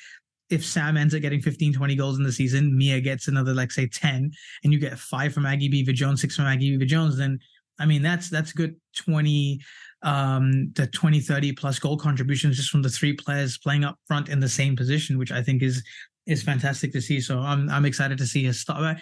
if 0.50 0.66
Sam 0.66 0.96
ends 0.96 1.14
up 1.14 1.22
getting 1.22 1.42
15, 1.42 1.74
20 1.74 1.96
goals 1.96 2.18
in 2.18 2.24
the 2.24 2.32
season, 2.32 2.78
Mia 2.78 3.02
gets 3.02 3.28
another, 3.28 3.54
like 3.54 3.70
say 3.70 3.86
10, 3.86 4.32
and 4.64 4.72
you 4.72 4.80
get 4.80 4.98
five 4.98 5.34
from 5.34 5.44
Maggie 5.44 5.68
Beever 5.68 5.92
Jones, 5.92 6.22
six 6.22 6.38
from 6.38 6.46
Maggie 6.46 6.72
Beever 6.72 6.86
Jones, 6.86 7.18
then 7.18 7.40
I 7.80 7.86
mean 7.86 8.02
that's 8.02 8.30
that's 8.30 8.54
good 8.54 8.76
20 8.98 9.60
um, 10.04 10.72
the 10.76 10.88
20, 10.88 11.20
30 11.20 11.54
plus 11.54 11.80
goal 11.80 11.98
contributions 11.98 12.58
just 12.58 12.70
from 12.70 12.82
the 12.82 12.90
three 12.90 13.14
players 13.14 13.58
playing 13.58 13.84
up 13.84 13.98
front 14.08 14.30
in 14.30 14.40
the 14.40 14.50
same 14.50 14.76
position, 14.76 15.18
which 15.18 15.32
I 15.32 15.42
think 15.42 15.64
is 15.64 15.84
is 16.26 16.44
fantastic 16.44 16.92
to 16.92 17.02
see. 17.02 17.22
So 17.22 17.40
I'm 17.40 17.70
I'm 17.70 17.86
excited 17.86 18.18
to 18.18 18.28
see 18.28 18.44
his 18.44 18.60
start. 18.60 18.98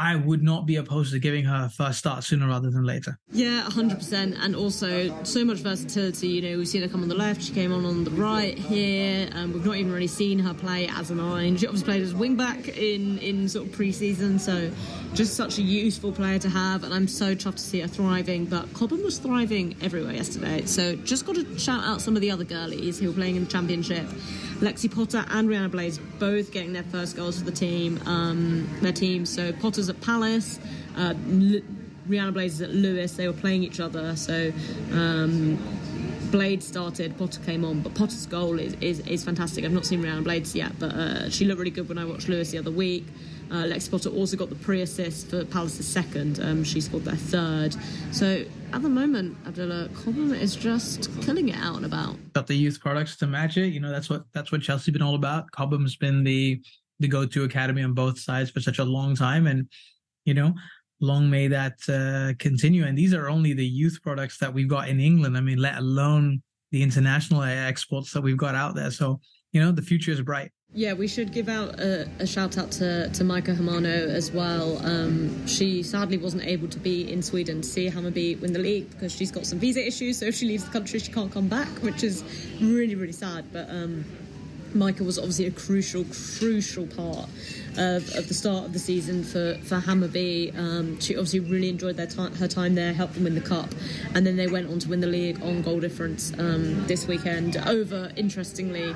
I 0.00 0.16
would 0.16 0.42
not 0.42 0.64
be 0.64 0.76
opposed 0.76 1.12
to 1.12 1.18
giving 1.18 1.44
her 1.44 1.66
a 1.66 1.68
first 1.68 1.98
start 1.98 2.24
sooner 2.24 2.48
rather 2.48 2.70
than 2.70 2.84
later. 2.84 3.18
Yeah, 3.32 3.66
100%. 3.68 4.34
And 4.40 4.56
also, 4.56 5.22
so 5.24 5.44
much 5.44 5.58
versatility. 5.58 6.28
You 6.28 6.42
know, 6.42 6.56
we've 6.56 6.68
seen 6.68 6.80
her 6.80 6.88
come 6.88 7.02
on 7.02 7.08
the 7.10 7.14
left, 7.14 7.42
she 7.42 7.52
came 7.52 7.70
on 7.70 7.84
on 7.84 8.04
the 8.04 8.10
right 8.12 8.56
here. 8.56 9.28
Um, 9.34 9.52
we've 9.52 9.64
not 9.64 9.76
even 9.76 9.92
really 9.92 10.06
seen 10.06 10.38
her 10.38 10.54
play 10.54 10.88
as 10.88 11.10
a 11.10 11.14
nine. 11.14 11.58
She 11.58 11.66
obviously 11.66 11.84
played 11.84 12.02
as 12.02 12.14
wing 12.14 12.34
back 12.34 12.68
in, 12.68 13.18
in 13.18 13.46
sort 13.46 13.66
of 13.66 13.72
pre 13.72 13.92
season, 13.92 14.38
so 14.38 14.70
just 15.12 15.34
such 15.34 15.58
a 15.58 15.62
useful 15.62 16.12
player 16.12 16.38
to 16.38 16.48
have. 16.48 16.82
And 16.82 16.94
I'm 16.94 17.06
so 17.06 17.34
chuffed 17.34 17.56
to 17.56 17.62
see 17.62 17.80
her 17.80 17.88
thriving. 17.88 18.46
But 18.46 18.72
Cobham 18.72 19.02
was 19.02 19.18
thriving 19.18 19.76
everywhere 19.82 20.14
yesterday. 20.14 20.64
So 20.64 20.96
just 20.96 21.26
got 21.26 21.34
to 21.34 21.58
shout 21.58 21.84
out 21.84 22.00
some 22.00 22.16
of 22.16 22.22
the 22.22 22.30
other 22.30 22.44
girlies 22.44 22.98
who 22.98 23.08
were 23.08 23.14
playing 23.14 23.36
in 23.36 23.44
the 23.44 23.50
championship. 23.50 24.06
Lexi 24.60 24.94
Potter 24.94 25.24
and 25.30 25.48
Rihanna 25.48 25.70
Blaze 25.70 25.98
both 26.18 26.52
getting 26.52 26.72
their 26.72 26.82
first 26.84 27.16
goals 27.16 27.38
for 27.38 27.44
the 27.44 27.52
team, 27.52 27.98
um, 28.06 28.68
their 28.82 28.92
team. 28.92 29.24
So 29.24 29.52
Potter's 29.52 29.88
at 29.88 30.00
Palace, 30.02 30.60
uh, 30.96 31.14
L- 31.30 31.60
Rihanna 32.08 32.34
Blaze 32.34 32.54
is 32.54 32.62
at 32.62 32.70
Lewes. 32.70 33.16
They 33.16 33.26
were 33.26 33.32
playing 33.32 33.62
each 33.62 33.80
other. 33.80 34.14
So 34.16 34.52
um, 34.92 35.58
Blade 36.30 36.62
started, 36.62 37.16
Potter 37.16 37.40
came 37.40 37.64
on, 37.64 37.80
but 37.80 37.94
Potter's 37.94 38.26
goal 38.26 38.58
is, 38.58 38.74
is, 38.74 39.00
is 39.06 39.24
fantastic. 39.24 39.64
I've 39.64 39.72
not 39.72 39.86
seen 39.86 40.02
Rihanna 40.02 40.24
Blades 40.24 40.54
yet, 40.54 40.78
but 40.78 40.92
uh, 40.92 41.30
she 41.30 41.46
looked 41.46 41.58
really 41.58 41.70
good 41.70 41.88
when 41.88 41.98
I 41.98 42.04
watched 42.04 42.28
Lewes 42.28 42.50
the 42.50 42.58
other 42.58 42.70
week. 42.70 43.06
Uh, 43.50 43.64
Lexi 43.64 43.90
Potter 43.90 44.10
also 44.10 44.36
got 44.36 44.48
the 44.48 44.54
pre-assist 44.54 45.30
for 45.30 45.44
Palace's 45.44 45.86
second. 45.86 46.40
Um, 46.40 46.62
she 46.62 46.80
scored 46.80 47.04
their 47.04 47.16
third. 47.16 47.76
So 48.12 48.44
at 48.72 48.82
the 48.82 48.88
moment, 48.88 49.36
Abdullah 49.46 49.88
Cobham 49.94 50.32
is 50.32 50.54
just 50.54 51.10
killing 51.22 51.48
it 51.48 51.56
out 51.56 51.76
and 51.76 51.84
about. 51.84 52.16
Got 52.32 52.46
the 52.46 52.54
youth 52.54 52.80
products 52.80 53.16
to 53.18 53.26
match 53.26 53.56
it. 53.56 53.68
You 53.68 53.80
know 53.80 53.90
that's 53.90 54.08
what 54.08 54.24
that's 54.32 54.52
what 54.52 54.62
Chelsea's 54.62 54.92
been 54.92 55.02
all 55.02 55.16
about. 55.16 55.50
Cobham's 55.50 55.96
been 55.96 56.22
the 56.22 56.62
the 57.00 57.08
go-to 57.08 57.44
academy 57.44 57.82
on 57.82 57.94
both 57.94 58.18
sides 58.18 58.50
for 58.50 58.60
such 58.60 58.78
a 58.78 58.84
long 58.84 59.16
time, 59.16 59.46
and 59.46 59.68
you 60.24 60.34
know, 60.34 60.54
long 61.00 61.28
may 61.28 61.48
that 61.48 61.78
uh, 61.88 62.34
continue. 62.38 62.84
And 62.84 62.96
these 62.96 63.14
are 63.14 63.28
only 63.28 63.54
the 63.54 63.66
youth 63.66 63.98
products 64.02 64.38
that 64.38 64.52
we've 64.52 64.68
got 64.68 64.88
in 64.88 65.00
England. 65.00 65.36
I 65.36 65.40
mean, 65.40 65.58
let 65.58 65.78
alone 65.78 66.42
the 66.70 66.82
international 66.82 67.42
exports 67.42 68.12
that 68.12 68.20
we've 68.20 68.36
got 68.36 68.54
out 68.54 68.74
there. 68.74 68.90
So 68.90 69.20
you 69.52 69.60
know, 69.60 69.72
the 69.72 69.82
future 69.82 70.12
is 70.12 70.20
bright. 70.20 70.52
Yeah, 70.72 70.92
we 70.92 71.08
should 71.08 71.32
give 71.32 71.48
out 71.48 71.80
a, 71.80 72.08
a, 72.20 72.26
shout 72.28 72.56
out 72.56 72.70
to, 72.72 73.08
to 73.10 73.24
Maika 73.24 73.56
Hamano 73.56 74.06
as 74.08 74.30
well. 74.30 74.78
Um, 74.86 75.44
she 75.48 75.82
sadly 75.82 76.16
wasn't 76.16 76.44
able 76.44 76.68
to 76.68 76.78
be 76.78 77.12
in 77.12 77.22
Sweden 77.22 77.62
to 77.62 77.68
see 77.68 77.90
Hammarby 77.90 78.40
win 78.40 78.52
the 78.52 78.60
league 78.60 78.88
because 78.90 79.12
she's 79.12 79.32
got 79.32 79.46
some 79.46 79.58
visa 79.58 79.84
issues. 79.84 80.18
So 80.18 80.26
if 80.26 80.36
she 80.36 80.46
leaves 80.46 80.64
the 80.64 80.70
country, 80.70 81.00
she 81.00 81.10
can't 81.10 81.32
come 81.32 81.48
back, 81.48 81.66
which 81.80 82.04
is 82.04 82.22
really, 82.60 82.94
really 82.94 83.10
sad. 83.10 83.46
But 83.52 83.68
um, 83.68 84.04
Maika 84.72 85.00
was 85.00 85.18
obviously 85.18 85.46
a 85.46 85.50
crucial, 85.50 86.04
crucial 86.38 86.86
part 86.86 87.28
of, 87.76 88.14
of 88.16 88.28
the 88.28 88.34
start 88.34 88.64
of 88.64 88.72
the 88.72 88.78
season 88.78 89.22
for, 89.22 89.54
for 89.62 89.80
Hammarby. 89.80 90.56
Um, 90.56 91.00
she 91.00 91.16
obviously 91.16 91.40
really 91.40 91.68
enjoyed 91.68 91.96
their 91.96 92.06
time, 92.06 92.34
her 92.36 92.48
time 92.48 92.74
there, 92.74 92.92
helped 92.92 93.14
them 93.14 93.24
win 93.24 93.34
the 93.34 93.40
cup, 93.40 93.70
and 94.14 94.26
then 94.26 94.36
they 94.36 94.46
went 94.46 94.70
on 94.70 94.78
to 94.80 94.88
win 94.88 95.00
the 95.00 95.06
league 95.06 95.42
on 95.42 95.62
goal 95.62 95.80
difference 95.80 96.32
um, 96.38 96.86
this 96.86 97.06
weekend 97.06 97.56
over, 97.56 98.10
interestingly, 98.16 98.94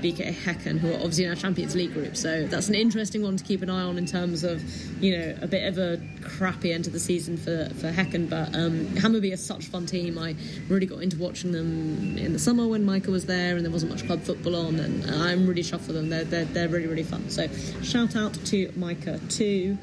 BK 0.00 0.32
Häcken, 0.32 0.78
who 0.78 0.90
are 0.90 0.96
obviously 0.96 1.24
in 1.24 1.30
our 1.30 1.36
Champions 1.36 1.74
League 1.74 1.92
group. 1.92 2.16
So 2.16 2.46
that's 2.46 2.68
an 2.68 2.74
interesting 2.74 3.22
one 3.22 3.36
to 3.36 3.44
keep 3.44 3.62
an 3.62 3.70
eye 3.70 3.82
on 3.82 3.98
in 3.98 4.06
terms 4.06 4.44
of, 4.44 4.62
you 5.02 5.16
know, 5.16 5.36
a 5.40 5.46
bit 5.46 5.66
of 5.66 5.78
a 5.78 6.00
crappy 6.22 6.72
end 6.72 6.86
of 6.86 6.92
the 6.92 6.98
season 6.98 7.36
for, 7.36 7.68
for 7.74 7.90
Häcken. 7.90 8.28
But 8.28 8.54
um, 8.54 8.86
Hammarby 8.96 9.32
is 9.32 9.44
such 9.44 9.66
a 9.66 9.70
fun 9.70 9.86
team. 9.86 10.18
I 10.18 10.36
really 10.68 10.86
got 10.86 11.02
into 11.02 11.16
watching 11.18 11.52
them 11.52 12.18
in 12.18 12.32
the 12.32 12.38
summer 12.38 12.66
when 12.66 12.84
Michael 12.84 13.12
was 13.12 13.26
there 13.26 13.56
and 13.56 13.64
there 13.64 13.72
wasn't 13.72 13.92
much 13.92 14.06
club 14.06 14.22
football 14.22 14.56
on. 14.56 14.78
And 14.78 15.04
I'm 15.10 15.46
really 15.46 15.62
chuffed 15.62 15.82
for 15.82 15.92
them. 15.92 16.08
They're, 16.08 16.24
they're, 16.24 16.44
they're 16.44 16.68
really, 16.68 16.86
really 16.86 17.02
fun. 17.02 17.28
So 17.30 17.48
shout 17.82 18.15
out 18.16 18.34
to 18.46 18.68
Maika 18.68 19.20
too 19.34 19.78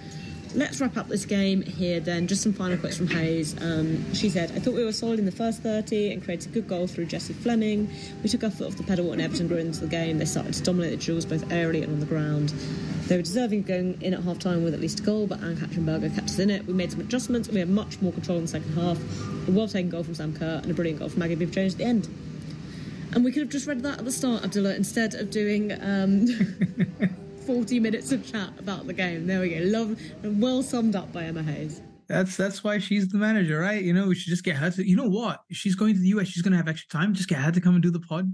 let's 0.56 0.80
wrap 0.80 0.98
up 0.98 1.08
this 1.08 1.26
game 1.26 1.62
here 1.62 2.00
then. 2.00 2.28
Just 2.28 2.44
some 2.44 2.54
final 2.54 2.78
quotes 2.78 2.98
from 2.98 3.08
Hayes. 3.08 3.56
Um, 3.62 4.14
she 4.14 4.30
said, 4.30 4.52
I 4.52 4.60
thought 4.60 4.74
we 4.74 4.84
were 4.84 4.92
solid 4.92 5.20
in 5.20 5.26
the 5.26 5.32
first 5.32 5.62
30 5.62 6.14
and 6.14 6.24
created 6.24 6.52
a 6.52 6.54
good 6.54 6.68
goal 6.68 6.88
through 6.88 7.06
Jessie 7.06 7.34
Fleming. 7.34 7.90
We 8.22 8.30
took 8.30 8.44
our 8.44 8.52
foot 8.52 8.68
off 8.68 8.78
the 8.78 8.84
pedal 8.84 9.10
when 9.10 9.20
Everton 9.20 9.48
grew 9.48 9.58
into 9.58 9.80
the 9.80 9.88
game. 9.88 10.18
They 10.18 10.26
started 10.26 10.54
to 10.54 10.64
dominate 10.64 10.92
the 10.92 10.98
duels 10.98 11.26
both 11.26 11.44
aerially 11.50 11.84
and 11.84 11.94
on 11.94 12.00
the 12.00 12.06
ground. 12.06 12.50
They 13.08 13.18
were 13.18 13.24
deserving 13.24 13.60
of 13.60 13.68
going 13.68 14.02
in 14.02 14.14
at 14.14 14.24
half 14.24 14.40
time 14.40 14.64
with 14.64 14.74
at 14.74 14.80
least 14.80 15.00
a 15.00 15.04
goal, 15.04 15.28
but 15.28 15.42
Ann-Katrin 15.42 15.86
Berger 15.86 16.10
kept 16.10 16.30
us 16.30 16.40
in 16.40 16.50
it. 16.50 16.66
We 16.66 16.74
made 16.74 16.92
some 16.92 17.02
adjustments 17.02 17.48
and 17.48 17.56
we 17.56 17.60
had 17.60 17.70
much 17.70 18.02
more 18.02 18.12
control 18.12 18.38
in 18.38 18.46
the 18.46 18.50
second 18.50 18.74
half. 18.74 18.98
A 19.48 19.52
well 19.52 19.68
taken 19.68 19.90
goal 19.90 20.04
from 20.04 20.16
Sam 20.16 20.34
Kerr 20.34 20.60
and 20.62 20.72
a 20.72 20.74
brilliant 20.74 21.00
goal 21.00 21.10
from 21.10 21.20
Maggie 21.20 21.36
Beever 21.36 21.52
Jones 21.52 21.74
at 21.74 21.80
the 21.80 21.86
end. 21.86 22.08
And 23.14 23.24
we 23.24 23.32
could 23.32 23.42
have 23.44 23.52
just 23.52 23.68
read 23.68 23.82
that 23.82 24.00
at 24.00 24.06
the 24.06 24.12
start, 24.12 24.44
Abdullah, 24.44 24.76
instead 24.76 25.14
of 25.16 25.30
doing. 25.30 25.72
Um, 25.82 26.28
40 27.46 27.80
minutes 27.80 28.12
of 28.12 28.26
chat 28.26 28.50
about 28.58 28.88
the 28.88 28.94
game. 28.94 29.28
There 29.28 29.42
we 29.42 29.50
go. 29.50 29.62
Love, 29.64 30.00
and 30.24 30.42
well 30.42 30.64
summed 30.64 30.96
up 30.96 31.12
by 31.12 31.24
Emma 31.26 31.44
Hayes. 31.44 31.82
That's 32.08 32.36
that's 32.36 32.64
why 32.64 32.80
she's 32.80 33.08
the 33.10 33.18
manager, 33.18 33.60
right? 33.60 33.82
You 33.82 33.94
know, 33.94 34.08
we 34.08 34.16
should 34.16 34.30
just 34.30 34.44
get 34.44 34.56
her 34.58 34.70
to. 34.72 34.88
You 34.88 34.96
know 34.96 35.10
what? 35.10 35.42
She's 35.52 35.76
going 35.76 35.94
to 35.96 36.00
the 36.00 36.08
US. 36.10 36.28
She's 36.28 36.42
going 36.42 36.52
to 36.52 36.58
have 36.58 36.68
extra 36.68 36.90
time. 36.90 37.14
Just 37.14 37.30
get 37.30 37.40
her 37.40 37.52
to 37.52 37.62
come 37.62 37.76
and 37.76 37.84
do 37.84 37.92
the 37.92 38.00
pod. 38.00 38.32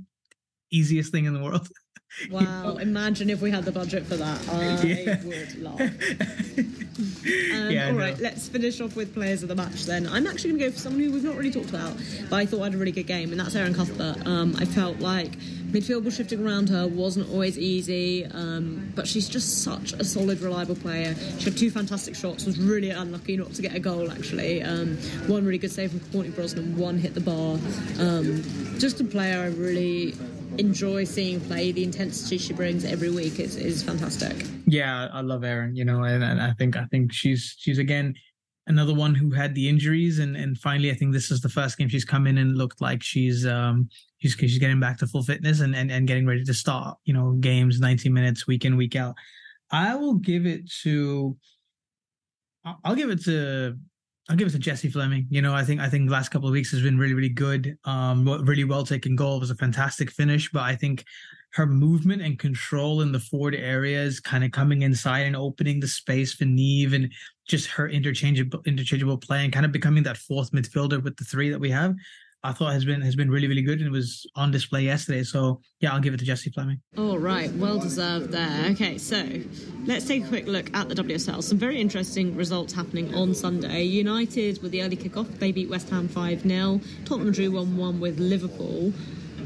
Easiest 0.71 1.11
thing 1.11 1.25
in 1.25 1.33
the 1.33 1.41
world. 1.41 1.67
Wow! 2.29 2.77
Imagine 2.81 3.29
if 3.29 3.41
we 3.41 3.51
had 3.51 3.65
the 3.65 3.71
budget 3.71 4.05
for 4.05 4.15
that. 4.17 4.49
I 4.49 4.81
yeah. 4.83 5.23
would 5.23 5.61
laugh. 5.61 5.79
um, 5.79 7.71
yeah, 7.71 7.89
all 7.89 7.95
right, 7.95 8.17
no. 8.17 8.23
let's 8.23 8.49
finish 8.49 8.81
off 8.81 8.95
with 8.95 9.13
players 9.13 9.43
of 9.43 9.49
the 9.49 9.55
match 9.55 9.85
then. 9.85 10.07
I'm 10.07 10.27
actually 10.27 10.51
going 10.51 10.59
to 10.59 10.65
go 10.67 10.71
for 10.71 10.79
someone 10.79 11.01
who 11.01 11.11
we've 11.11 11.23
not 11.23 11.35
really 11.35 11.51
talked 11.51 11.69
about, 11.69 11.95
but 12.29 12.35
I 12.37 12.45
thought 12.45 12.63
had 12.63 12.73
a 12.73 12.77
really 12.77 12.91
good 12.91 13.07
game, 13.07 13.31
and 13.31 13.39
that's 13.39 13.55
Erin 13.55 13.73
Cuthbert. 13.73 14.25
Um, 14.25 14.55
I 14.57 14.65
felt 14.65 14.99
like 14.99 15.37
midfield 15.71 16.03
was 16.03 16.15
shifting 16.15 16.43
around 16.43 16.67
her 16.69 16.87
wasn't 16.87 17.29
always 17.29 17.57
easy, 17.57 18.25
um, 18.25 18.91
but 18.95 19.07
she's 19.07 19.29
just 19.29 19.63
such 19.63 19.93
a 19.93 20.03
solid, 20.03 20.39
reliable 20.41 20.75
player. 20.75 21.15
She 21.37 21.45
had 21.45 21.57
two 21.57 21.69
fantastic 21.69 22.15
shots, 22.15 22.45
was 22.45 22.59
really 22.59 22.89
unlucky 22.89 23.37
not 23.37 23.53
to 23.53 23.61
get 23.61 23.75
a 23.75 23.79
goal 23.79 24.11
actually. 24.11 24.63
Um, 24.63 24.97
one 25.27 25.45
really 25.45 25.59
good 25.59 25.71
save 25.71 25.91
from 25.91 25.99
Courtney 26.11 26.31
Brosnan, 26.31 26.75
one 26.77 26.97
hit 26.97 27.13
the 27.13 27.21
bar. 27.21 27.59
Um, 27.99 28.43
just 28.79 28.99
a 28.99 29.03
player 29.03 29.41
I 29.41 29.47
really 29.47 30.15
enjoy 30.57 31.03
seeing 31.03 31.39
play. 31.41 31.71
The 31.71 31.83
intensity 31.83 32.37
she 32.37 32.53
brings 32.53 32.85
every 32.85 33.09
week 33.09 33.39
is, 33.39 33.55
is 33.55 33.83
fantastic. 33.83 34.45
Yeah, 34.65 35.07
I 35.11 35.21
love 35.21 35.43
Erin. 35.43 35.75
You 35.75 35.85
know, 35.85 36.03
and, 36.03 36.23
and 36.23 36.41
I 36.41 36.53
think 36.53 36.77
I 36.77 36.85
think 36.85 37.13
she's 37.13 37.55
she's 37.57 37.77
again 37.77 38.15
another 38.67 38.93
one 38.93 39.15
who 39.15 39.31
had 39.31 39.55
the 39.55 39.67
injuries 39.67 40.19
and 40.19 40.35
and 40.35 40.57
finally 40.57 40.91
I 40.91 40.93
think 40.93 41.11
this 41.11 41.31
is 41.31 41.41
the 41.41 41.49
first 41.49 41.77
game 41.77 41.89
she's 41.89 42.05
come 42.05 42.27
in 42.27 42.37
and 42.37 42.55
looked 42.55 42.81
like 42.81 43.01
she's 43.01 43.45
um 43.45 43.89
she's 44.19 44.33
she's 44.33 44.59
getting 44.59 44.79
back 44.79 44.99
to 44.99 45.07
full 45.07 45.23
fitness 45.23 45.59
and 45.61 45.75
and, 45.75 45.91
and 45.91 46.07
getting 46.07 46.27
ready 46.27 46.43
to 46.43 46.53
start 46.53 46.97
you 47.03 47.13
know 47.13 47.31
games 47.39 47.79
90 47.79 48.09
minutes 48.09 48.47
week 48.47 48.65
in 48.65 48.77
week 48.77 48.95
out. 48.95 49.15
I 49.71 49.95
will 49.95 50.15
give 50.15 50.45
it 50.45 50.69
to 50.83 51.35
I'll 52.83 52.95
give 52.95 53.09
it 53.09 53.23
to 53.25 53.77
I'll 54.29 54.35
give 54.35 54.47
it 54.47 54.51
to 54.51 54.59
Jessie 54.59 54.91
Fleming. 54.91 55.25
You 55.31 55.41
know, 55.41 55.55
I 55.55 55.63
think 55.63 55.81
I 55.81 55.89
think 55.89 56.05
the 56.05 56.13
last 56.13 56.29
couple 56.29 56.47
of 56.47 56.53
weeks 56.53 56.69
has 56.71 56.83
been 56.83 56.99
really, 56.99 57.15
really 57.15 57.29
good. 57.29 57.75
Um, 57.83 58.27
really 58.45 58.63
well 58.63 58.85
taken 58.85 59.15
goal. 59.15 59.37
It 59.37 59.39
was 59.39 59.49
a 59.49 59.55
fantastic 59.55 60.11
finish, 60.11 60.51
but 60.51 60.61
I 60.61 60.75
think 60.75 61.03
her 61.53 61.65
movement 61.65 62.21
and 62.21 62.37
control 62.37 63.01
in 63.01 63.11
the 63.11 63.19
forward 63.19 63.55
areas, 63.55 64.19
kind 64.19 64.43
of 64.43 64.51
coming 64.51 64.83
inside 64.83 65.21
and 65.21 65.35
opening 65.35 65.79
the 65.79 65.87
space 65.87 66.31
for 66.31 66.45
Niamh 66.45 66.93
and 66.93 67.11
just 67.47 67.67
her 67.71 67.89
interchangeable 67.89 68.61
interchangeable 68.67 69.17
play 69.17 69.43
and 69.43 69.51
kind 69.51 69.65
of 69.65 69.71
becoming 69.71 70.03
that 70.03 70.17
fourth 70.17 70.51
midfielder 70.51 71.03
with 71.03 71.17
the 71.17 71.25
three 71.25 71.49
that 71.49 71.59
we 71.59 71.71
have. 71.71 71.95
I 72.43 72.53
thought 72.53 72.71
has 72.73 72.85
been 72.85 73.01
has 73.01 73.15
been 73.15 73.29
really 73.29 73.47
really 73.47 73.61
good 73.61 73.79
and 73.79 73.87
it 73.87 73.91
was 73.91 74.25
on 74.35 74.51
display 74.51 74.83
yesterday. 74.83 75.23
So 75.23 75.61
yeah, 75.81 75.93
I'll 75.93 75.99
give 75.99 76.13
it 76.13 76.17
to 76.17 76.25
Jessie 76.25 76.51
Fleming. 76.51 76.79
All 76.97 77.17
right, 77.17 77.51
well 77.53 77.79
deserved 77.79 78.31
there. 78.31 78.71
Okay, 78.71 78.97
so 78.97 79.25
let's 79.85 80.07
take 80.07 80.23
a 80.23 80.27
quick 80.27 80.47
look 80.47 80.73
at 80.73 80.87
the 80.87 80.95
WSL. 80.95 81.43
Some 81.43 81.57
very 81.57 81.79
interesting 81.79 82.35
results 82.35 82.73
happening 82.73 83.13
on 83.13 83.33
Sunday. 83.33 83.83
United 83.83 84.61
with 84.61 84.71
the 84.71 84.83
early 84.83 84.97
kickoff, 84.97 85.39
they 85.39 85.51
beat 85.51 85.69
West 85.69 85.89
Ham 85.89 86.07
five 86.07 86.41
0 86.41 86.79
Tottenham 87.05 87.31
drew 87.31 87.51
one 87.51 87.75
one 87.75 87.99
with 87.99 88.19
Liverpool. 88.19 88.93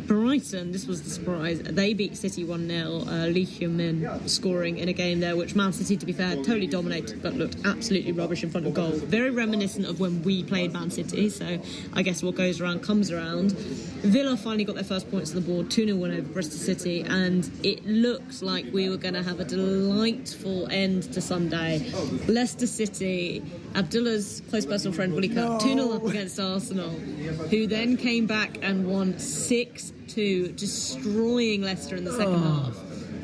Brighton, 0.08 0.72
this 0.72 0.86
was 0.86 1.02
the 1.04 1.10
surprise. 1.10 1.62
They 1.62 1.94
beat 1.94 2.18
City 2.18 2.44
1 2.44 2.68
0. 2.68 2.88
Uh, 3.08 3.28
Lee 3.28 3.46
Hyun 3.46 3.72
Min 3.72 4.28
scoring 4.28 4.78
in 4.78 4.90
a 4.90 4.94
game 4.94 5.20
there, 5.20 5.36
which 5.36 5.56
Man 5.56 5.72
City, 5.72 5.96
to 5.98 6.06
be 6.06 6.14
fair, 6.14 6.36
totally 6.38 6.68
dominated 6.68 7.22
but 7.22 7.34
looked 7.34 7.58
absolutely 7.66 8.12
rubbish 8.12 8.44
in 8.44 8.50
front 8.50 8.68
of 8.68 8.74
goal. 8.74 8.92
Very 8.92 9.32
reminiscent 9.32 9.86
of 9.86 10.00
when 10.00 10.22
we 10.24 10.44
played 10.44 10.74
Man 10.74 10.90
City, 10.90 11.30
so 11.30 11.60
I 11.94 12.02
guess 12.02 12.22
what 12.22 12.36
goes 12.36 12.60
around 12.60 12.84
comes 12.84 13.12
around. 13.12 13.52
Villa 13.52 14.36
finally 14.36 14.66
got 14.66 14.76
their 14.76 14.84
first 14.84 15.10
points 15.10 15.32
on 15.32 15.36
the 15.36 15.42
board 15.42 15.72
2 15.72 15.86
0 15.86 15.98
win 15.98 16.12
over 16.12 16.28
Bristol 16.28 16.58
City, 16.58 17.02
and 17.02 17.50
it 17.64 17.86
looks 17.86 18.42
like 18.42 18.66
we 18.74 18.90
were 18.90 18.98
going 18.98 19.14
to 19.14 19.24
have 19.24 19.40
a 19.40 19.46
delightful 19.46 20.68
end 20.70 21.04
to 21.14 21.22
Sunday. 21.22 21.92
Leicester 22.28 22.68
City, 22.68 23.42
Abdullah's 23.76 24.42
close 24.50 24.66
personal 24.66 24.94
friend, 24.94 25.14
Willie 25.14 25.30
Kirk, 25.30 25.60
2 25.62 25.74
0 25.74 25.92
up 25.94 26.06
against 26.06 26.40
Arsenal, 26.40 26.90
who 26.90 27.68
then 27.68 27.98
came 27.98 28.26
back 28.28 28.58
and 28.62 28.88
won 28.88 29.18
6 29.18 29.94
to 30.10 30.52
destroying 30.54 31.62
Leicester 31.62 31.96
in 31.96 32.04
the 32.04 32.12
second 32.12 32.36
oh. 32.36 32.38
half. 32.40 32.78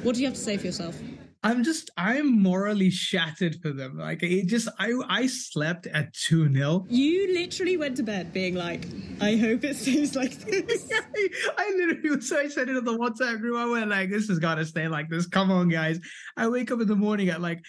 What 0.04 0.16
do 0.16 0.22
you 0.22 0.28
have 0.28 0.36
to 0.36 0.42
say 0.42 0.58
for 0.58 0.66
yourself? 0.66 0.96
I'm 1.42 1.64
just 1.64 1.90
I'm 1.96 2.42
morally 2.42 2.90
shattered 2.90 3.62
for 3.62 3.72
them. 3.72 3.98
Like 3.98 4.24
it 4.24 4.48
just 4.48 4.68
I 4.78 4.92
I 5.08 5.28
slept 5.28 5.88
at 5.88 6.14
2-0. 6.14 6.86
You 6.90 7.34
literally 7.34 7.78
went 7.78 7.96
to 7.98 8.04
bed 8.04 8.34
being 8.34 8.56
like, 8.56 8.86
I 9.22 9.38
hope 9.38 9.64
it 9.64 9.78
stays 9.78 10.16
like 10.16 10.34
this. 10.34 10.92
I, 11.16 11.30
I 11.58 11.74
literally 11.78 12.18
was 12.18 12.28
so 12.28 12.40
I 12.40 12.50
said 12.50 12.68
it 12.68 12.76
on 12.76 12.84
the 12.84 12.98
WhatsApp 12.98 13.40
group. 13.40 13.56
I 13.58 13.66
went 13.66 13.90
like, 13.90 14.10
this 14.10 14.28
has 14.28 14.40
gotta 14.40 14.66
stay 14.66 14.90
like 14.90 15.10
this. 15.10 15.28
Come 15.28 15.50
on, 15.50 15.70
guys. 15.70 16.00
I 16.36 16.50
wake 16.50 16.72
up 16.72 16.82
in 16.82 16.88
the 16.88 16.96
morning 16.96 17.30
at 17.30 17.40
like 17.40 17.62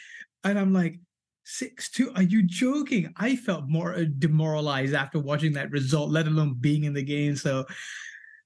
and 0.42 0.58
I'm 0.58 0.72
like, 0.72 0.98
Six 1.44 1.90
two? 1.90 2.12
Are 2.14 2.22
you 2.22 2.42
joking? 2.42 3.12
I 3.16 3.36
felt 3.36 3.68
more 3.68 3.94
uh, 3.94 4.04
demoralized 4.18 4.94
after 4.94 5.18
watching 5.18 5.52
that 5.54 5.70
result, 5.70 6.10
let 6.10 6.26
alone 6.26 6.56
being 6.60 6.84
in 6.84 6.92
the 6.92 7.02
game. 7.02 7.36
So 7.36 7.66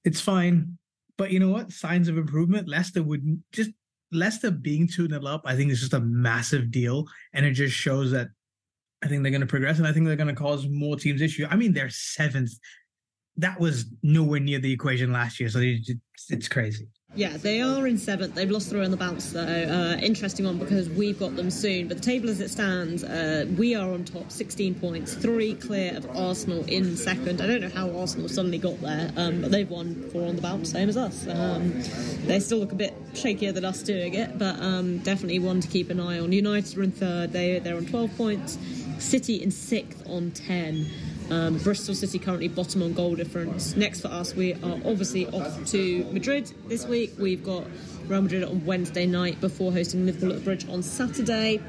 it's 0.03 0.21
fine. 0.21 0.77
But 1.17 1.31
you 1.31 1.39
know 1.39 1.49
what? 1.49 1.71
Signs 1.71 2.07
of 2.07 2.17
improvement. 2.17 2.67
Leicester 2.67 3.03
would 3.03 3.41
just 3.51 3.71
Leicester 4.11 4.51
being 4.51 4.87
2 4.87 5.07
0 5.07 5.25
up, 5.25 5.43
I 5.45 5.55
think 5.55 5.71
is 5.71 5.81
just 5.81 5.93
a 5.93 5.99
massive 5.99 6.71
deal. 6.71 7.07
And 7.33 7.45
it 7.45 7.51
just 7.51 7.75
shows 7.75 8.11
that 8.11 8.29
I 9.03 9.07
think 9.07 9.21
they're 9.21 9.31
going 9.31 9.41
to 9.41 9.47
progress 9.47 9.77
and 9.77 9.87
I 9.87 9.91
think 9.91 10.07
they're 10.07 10.15
going 10.15 10.33
to 10.33 10.41
cause 10.41 10.67
more 10.67 10.95
teams 10.95 11.21
issue. 11.21 11.45
I 11.49 11.55
mean, 11.55 11.73
they're 11.73 11.89
seventh. 11.89 12.51
That 13.37 13.59
was 13.59 13.85
nowhere 14.01 14.39
near 14.39 14.59
the 14.59 14.71
equation 14.71 15.11
last 15.11 15.39
year. 15.39 15.49
So 15.49 15.59
it's 16.29 16.47
crazy. 16.47 16.87
Yeah, 17.15 17.37
they 17.37 17.61
are 17.61 17.87
in 17.87 17.97
seventh. 17.97 18.35
They've 18.35 18.51
lost 18.51 18.69
through 18.69 18.83
on 18.83 18.91
the 18.91 18.97
bounce, 18.97 19.31
though. 19.31 19.41
Uh, 19.41 19.97
interesting 20.01 20.45
one 20.45 20.57
because 20.57 20.89
we've 20.89 21.17
got 21.17 21.37
them 21.37 21.49
soon. 21.49 21.87
But 21.87 21.97
the 21.97 22.03
table 22.03 22.29
as 22.29 22.41
it 22.41 22.49
stands, 22.49 23.05
uh, 23.05 23.45
we 23.57 23.73
are 23.73 23.89
on 23.89 24.03
top, 24.03 24.29
16 24.29 24.75
points, 24.75 25.13
three 25.13 25.55
clear 25.55 25.95
of 25.95 26.05
Arsenal 26.17 26.65
in 26.65 26.97
second. 26.97 27.39
I 27.39 27.47
don't 27.47 27.61
know 27.61 27.69
how 27.69 27.89
Arsenal 27.97 28.27
suddenly 28.27 28.57
got 28.57 28.81
there, 28.81 29.13
um, 29.15 29.41
but 29.41 29.51
they've 29.51 29.69
won 29.69 30.09
four 30.11 30.27
on 30.27 30.35
the 30.35 30.41
bounce, 30.41 30.71
same 30.71 30.89
as 30.89 30.97
us. 30.97 31.25
Um, 31.27 31.81
they 32.25 32.41
still 32.41 32.57
look 32.57 32.73
a 32.73 32.75
bit 32.75 32.93
shakier 33.13 33.53
than 33.53 33.63
us 33.63 33.81
doing 33.81 34.15
it, 34.15 34.37
but 34.37 34.59
um, 34.59 34.97
definitely 34.97 35.39
one 35.39 35.61
to 35.61 35.69
keep 35.69 35.89
an 35.89 36.01
eye 36.01 36.19
on. 36.19 36.33
United 36.33 36.77
are 36.77 36.83
in 36.83 36.91
third, 36.91 37.31
they, 37.31 37.59
they're 37.59 37.77
on 37.77 37.85
12 37.85 38.17
points. 38.17 38.57
City 38.99 39.41
in 39.41 39.51
sixth 39.51 40.03
on 40.09 40.31
10. 40.31 40.85
Um, 41.31 41.57
Bristol 41.57 41.95
City 41.95 42.19
currently 42.19 42.47
bottom 42.47 42.83
on 42.83 42.93
goal 42.93 43.15
difference. 43.15 43.75
Next 43.75 44.01
for 44.01 44.09
us, 44.09 44.35
we 44.35 44.53
are 44.53 44.79
obviously 44.85 45.27
off 45.27 45.65
to 45.71 46.05
Madrid 46.11 46.51
this 46.67 46.85
week. 46.85 47.13
We've 47.17 47.43
got 47.43 47.65
Real 48.07 48.21
Madrid 48.21 48.43
on 48.43 48.63
Wednesday 48.65 49.07
night 49.07 49.41
before 49.41 49.71
hosting 49.71 50.05
Liverpool 50.05 50.29
at 50.29 50.35
the 50.35 50.43
Bridge 50.43 50.69
on 50.69 50.83
Saturday. 50.83 51.61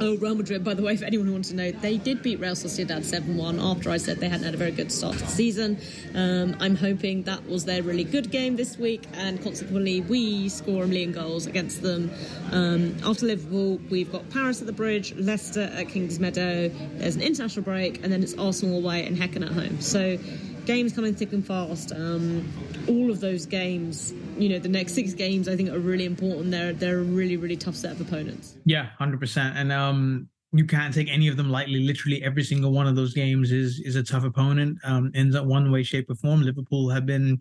Oh, 0.00 0.16
Real 0.16 0.34
Madrid, 0.34 0.64
by 0.64 0.74
the 0.74 0.82
way, 0.82 0.96
for 0.96 1.04
anyone 1.04 1.30
wants 1.32 1.50
to 1.50 1.56
know, 1.56 1.70
they 1.72 1.98
did 1.98 2.22
beat 2.22 2.40
Real 2.40 2.54
Sociedad 2.54 3.04
7 3.04 3.36
1 3.36 3.58
after 3.58 3.90
I 3.90 3.96
said 3.96 4.18
they 4.18 4.28
hadn't 4.28 4.44
had 4.44 4.54
a 4.54 4.56
very 4.56 4.70
good 4.70 4.90
start 4.90 5.16
to 5.18 5.24
the 5.24 5.30
season. 5.30 5.78
Um, 6.14 6.56
I'm 6.60 6.76
hoping 6.76 7.24
that 7.24 7.46
was 7.46 7.64
their 7.64 7.82
really 7.82 8.04
good 8.04 8.30
game 8.30 8.56
this 8.56 8.78
week, 8.78 9.06
and 9.14 9.42
consequently, 9.42 10.00
we 10.00 10.48
score 10.48 10.84
a 10.84 10.86
million 10.86 11.12
goals 11.12 11.46
against 11.46 11.82
them. 11.82 12.10
Um, 12.52 12.96
after 13.04 13.26
Liverpool, 13.26 13.78
we've 13.90 14.10
got 14.10 14.28
Paris 14.30 14.60
at 14.60 14.66
the 14.66 14.72
Bridge, 14.72 15.14
Leicester 15.16 15.62
at 15.74 15.88
Kingsmeadow, 15.88 16.72
there's 16.98 17.16
an 17.16 17.22
international 17.22 17.64
break, 17.64 18.02
and 18.02 18.12
then 18.12 18.22
it's 18.22 18.34
Arsenal 18.38 18.78
away 18.78 19.04
and 19.04 19.16
Häcken 19.16 19.44
at 19.44 19.52
home. 19.52 19.80
So, 19.80 20.18
games 20.66 20.92
coming 20.92 21.14
thick 21.14 21.32
and 21.32 21.46
fast. 21.46 21.92
Um, 21.92 22.48
all 22.88 23.10
of 23.10 23.20
those 23.20 23.46
games, 23.46 24.12
you 24.40 24.48
know, 24.48 24.58
the 24.58 24.68
next 24.68 24.94
six 24.94 25.12
games, 25.12 25.48
I 25.48 25.56
think 25.56 25.70
are 25.70 25.78
really 25.78 26.04
important. 26.04 26.50
They're 26.50 26.72
they're 26.72 27.00
a 27.00 27.02
really 27.02 27.36
really 27.36 27.56
tough 27.56 27.76
set 27.76 27.92
of 27.92 28.00
opponents. 28.00 28.56
Yeah, 28.64 28.86
hundred 28.98 29.20
percent. 29.20 29.56
And 29.56 29.70
um, 29.70 30.28
you 30.52 30.64
can't 30.64 30.92
take 30.92 31.08
any 31.08 31.28
of 31.28 31.36
them 31.36 31.50
lightly. 31.50 31.80
Literally 31.80 32.22
every 32.22 32.42
single 32.42 32.72
one 32.72 32.86
of 32.86 32.96
those 32.96 33.14
games 33.14 33.52
is 33.52 33.80
is 33.80 33.96
a 33.96 34.02
tough 34.02 34.24
opponent. 34.24 34.78
Um, 34.84 35.10
in 35.14 35.32
one 35.46 35.70
way, 35.70 35.82
shape, 35.82 36.10
or 36.10 36.14
form, 36.14 36.42
Liverpool 36.42 36.90
have 36.90 37.06
been. 37.06 37.40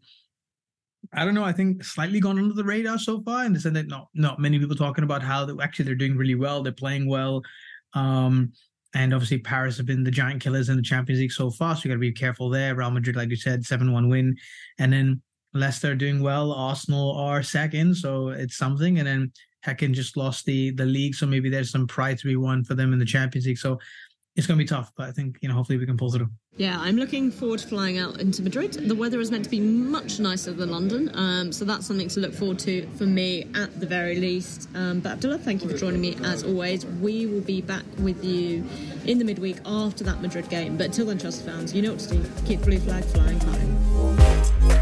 I 1.13 1.23
don't 1.23 1.33
know. 1.33 1.45
I 1.45 1.53
think 1.53 1.83
slightly 1.83 2.19
gone 2.19 2.37
under 2.37 2.53
the 2.53 2.63
radar 2.63 2.99
so 2.99 3.21
far, 3.21 3.45
and 3.45 3.59
sense 3.59 3.73
that 3.73 3.87
not 3.87 4.09
not 4.13 4.39
many 4.39 4.59
people 4.59 4.75
talking 4.75 5.03
about 5.03 5.23
how 5.23 5.45
they, 5.45 5.53
actually 5.63 5.85
they're 5.85 5.95
doing 5.95 6.17
really 6.17 6.35
well. 6.35 6.61
They're 6.61 6.73
playing 6.73 7.07
well. 7.07 7.41
Um, 7.93 8.51
and 8.93 9.13
obviously, 9.13 9.37
Paris 9.37 9.77
have 9.77 9.85
been 9.85 10.03
the 10.03 10.11
giant 10.11 10.41
killers 10.41 10.67
in 10.67 10.75
the 10.75 10.81
Champions 10.81 11.21
League 11.21 11.31
so 11.31 11.51
far, 11.51 11.75
so 11.75 11.83
you 11.83 11.89
got 11.89 11.95
to 11.95 11.99
be 11.99 12.11
careful 12.11 12.49
there. 12.49 12.75
Real 12.75 12.91
Madrid, 12.91 13.15
like 13.15 13.29
you 13.29 13.35
said, 13.35 13.63
seven-one 13.63 14.09
win, 14.09 14.35
and 14.79 14.91
then 14.91 15.21
Leicester 15.53 15.95
doing 15.95 16.21
well. 16.21 16.51
Arsenal 16.51 17.13
are 17.13 17.43
second, 17.43 17.95
so 17.95 18.29
it's 18.29 18.57
something. 18.57 18.99
And 18.99 19.07
then 19.07 19.31
Häcken 19.65 19.93
just 19.93 20.17
lost 20.17 20.45
the 20.45 20.71
the 20.71 20.85
league, 20.85 21.15
so 21.15 21.25
maybe 21.25 21.49
there's 21.49 21.71
some 21.71 21.87
pride 21.87 22.17
to 22.19 22.27
be 22.27 22.35
won 22.35 22.63
for 22.63 22.75
them 22.75 22.93
in 22.93 22.99
the 22.99 23.05
Champions 23.05 23.45
League. 23.45 23.57
So 23.57 23.79
it's 24.35 24.47
going 24.47 24.57
to 24.57 24.63
be 24.63 24.67
tough, 24.67 24.93
but 24.95 25.09
I 25.09 25.11
think 25.11 25.37
you 25.41 25.49
know 25.49 25.55
hopefully 25.55 25.77
we 25.77 25.85
can 25.85 25.97
pull 25.97 26.11
through. 26.11 26.29
Yeah, 26.55 26.77
I'm 26.79 26.97
looking 26.97 27.31
forward 27.31 27.59
to 27.59 27.67
flying 27.67 27.97
out 27.97 28.19
into 28.19 28.41
Madrid. 28.41 28.73
The 28.73 28.95
weather 28.95 29.19
is 29.19 29.31
meant 29.31 29.43
to 29.45 29.49
be 29.49 29.59
much 29.59 30.19
nicer 30.19 30.53
than 30.53 30.71
London, 30.71 31.11
um, 31.13 31.51
so 31.51 31.65
that's 31.65 31.87
something 31.87 32.07
to 32.09 32.19
look 32.19 32.33
forward 32.33 32.59
to 32.59 32.87
for 32.97 33.05
me 33.05 33.47
at 33.55 33.79
the 33.79 33.85
very 33.85 34.15
least. 34.15 34.69
Um, 34.75 35.01
but 35.01 35.13
Abdullah, 35.13 35.39
thank 35.39 35.63
you 35.63 35.69
for 35.69 35.77
joining 35.77 36.01
me 36.01 36.17
as 36.23 36.43
always. 36.43 36.85
We 36.85 37.25
will 37.25 37.41
be 37.41 37.61
back 37.61 37.83
with 37.99 38.23
you 38.23 38.65
in 39.05 39.17
the 39.17 39.25
midweek 39.25 39.57
after 39.65 40.03
that 40.05 40.21
Madrid 40.21 40.49
game. 40.49 40.77
But 40.77 40.87
until 40.87 41.07
then, 41.07 41.19
Chelsea 41.19 41.43
fans, 41.43 41.73
you 41.73 41.81
know 41.81 41.91
what 41.91 41.99
to 42.01 42.17
do. 42.17 42.25
Keep 42.45 42.61
blue 42.61 42.79
flag 42.79 43.03
flying 43.05 43.39
high. 43.39 44.78